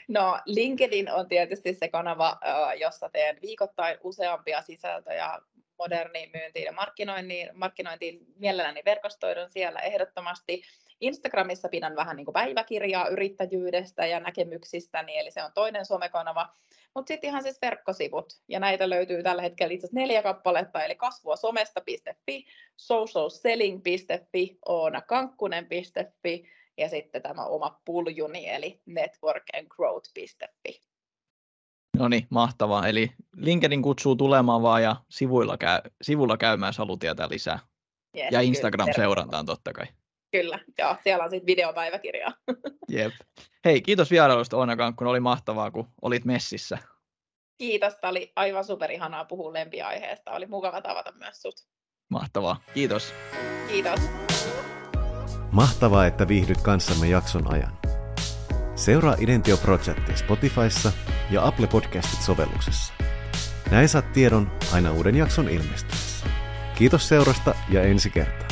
No 0.09 0.39
LinkedIn 0.47 1.11
on 1.11 1.29
tietysti 1.29 1.75
se 1.75 1.89
kanava, 1.89 2.39
jossa 2.81 3.09
teen 3.09 3.39
viikoittain 3.43 3.99
useampia 4.03 4.63
sisältöjä 4.63 5.39
moderniin 5.79 6.31
myyntiin 6.35 6.65
ja 6.65 6.73
markkinointiin, 6.73 7.49
markkinointiin 7.55 8.21
mielelläni 8.37 8.83
verkostoidun 8.85 9.51
siellä 9.51 9.81
ehdottomasti. 9.81 10.63
Instagramissa 11.01 11.69
pidän 11.69 11.97
vähän 11.97 12.17
niin 12.17 12.25
kuin 12.25 12.33
päiväkirjaa 12.33 13.09
yrittäjyydestä 13.09 14.07
ja 14.07 14.21
näkemyksistäni, 14.21 15.19
eli 15.19 15.31
se 15.31 15.43
on 15.43 15.53
toinen 15.55 15.87
somekanava. 15.87 16.49
Mutta 16.95 17.09
sitten 17.09 17.29
ihan 17.29 17.43
siis 17.43 17.63
verkkosivut, 17.63 18.33
ja 18.49 18.61
näitä 18.61 18.91
löytyy 18.91 19.23
tällä 19.23 19.43
hetkellä 19.43 19.73
itse 19.75 19.87
asiassa 19.87 20.01
neljä 20.01 20.23
kappaletta, 20.23 20.85
eli 20.85 20.95
kasvuasomesta.fi, 20.95 22.47
socialselling.fi, 22.77 24.59
oonakankkunen.fi 24.67 26.49
ja 26.79 26.89
sitten 26.89 27.23
tämä 27.23 27.45
oma 27.45 27.81
puljuni, 27.85 28.49
eli 28.49 28.81
networkandgrowth.fi. 28.87 30.81
No 31.99 32.09
niin, 32.09 32.27
mahtavaa. 32.31 32.89
Eli 32.89 33.11
LinkedIn 33.37 33.83
kutsuu 33.83 34.17
tulemaan 34.17 34.63
vaan 34.63 34.83
ja 34.83 34.97
sivuilla, 35.11 35.59
käy, 35.59 35.81
sivulla 36.03 36.37
käymään, 36.37 36.69
jos 36.69 36.79
haluaa 36.79 36.99
tietää 36.99 37.29
lisää. 37.29 37.59
Yes, 38.17 38.29
ja 38.33 38.41
Instagram-seurantaan 38.41 39.47
totta 39.47 39.73
kai. 39.73 39.87
Kyllä, 40.33 40.59
joo, 40.79 40.97
siellä 41.05 41.25
on 41.25 41.31
sitten 41.31 41.47
videopäiväkirjaa. 41.47 42.33
Jep. 42.93 43.13
Hei, 43.65 43.83
kiitos 43.83 44.11
vierailusta 44.11 44.57
Oona 44.57 44.77
Kankkun, 44.77 45.07
oli 45.07 45.21
mahtavaa, 45.21 45.71
kun 45.71 45.89
olit 46.03 46.25
messissä. 46.25 46.79
Kiitos, 47.59 47.95
tämä 48.01 48.11
oli 48.11 48.33
aivan 48.37 48.65
superihanaa 48.65 49.25
puhua 49.25 49.53
lempiaiheesta. 49.53 50.31
Oli 50.31 50.47
mukava 50.47 50.81
tavata 50.81 51.13
myös 51.13 51.43
sut. 51.43 51.55
Mahtavaa, 52.11 52.61
kiitos. 52.75 53.15
Kiitos. 53.69 54.01
Mahtavaa, 55.53 56.07
että 56.07 56.29
viihdyt 56.29 56.61
kanssamme 56.61 57.09
jakson 57.09 57.53
ajan. 57.53 57.73
Seuraa 58.75 59.17
Identio 59.19 59.57
Projectia 59.57 60.17
Spotifyssa 60.17 60.93
ja 61.31 61.47
Apple 61.47 61.67
Podcastit-sovelluksessa. 61.67 62.95
Näin 63.71 63.89
saat 63.89 64.13
tiedon 64.13 64.51
aina 64.73 64.93
uuden 64.93 65.17
jakson 65.17 65.49
ilmestyessä. 65.49 66.27
Kiitos 66.75 67.09
seurasta 67.09 67.55
ja 67.69 67.83
ensi 67.83 68.11
kertaa. 68.11 68.49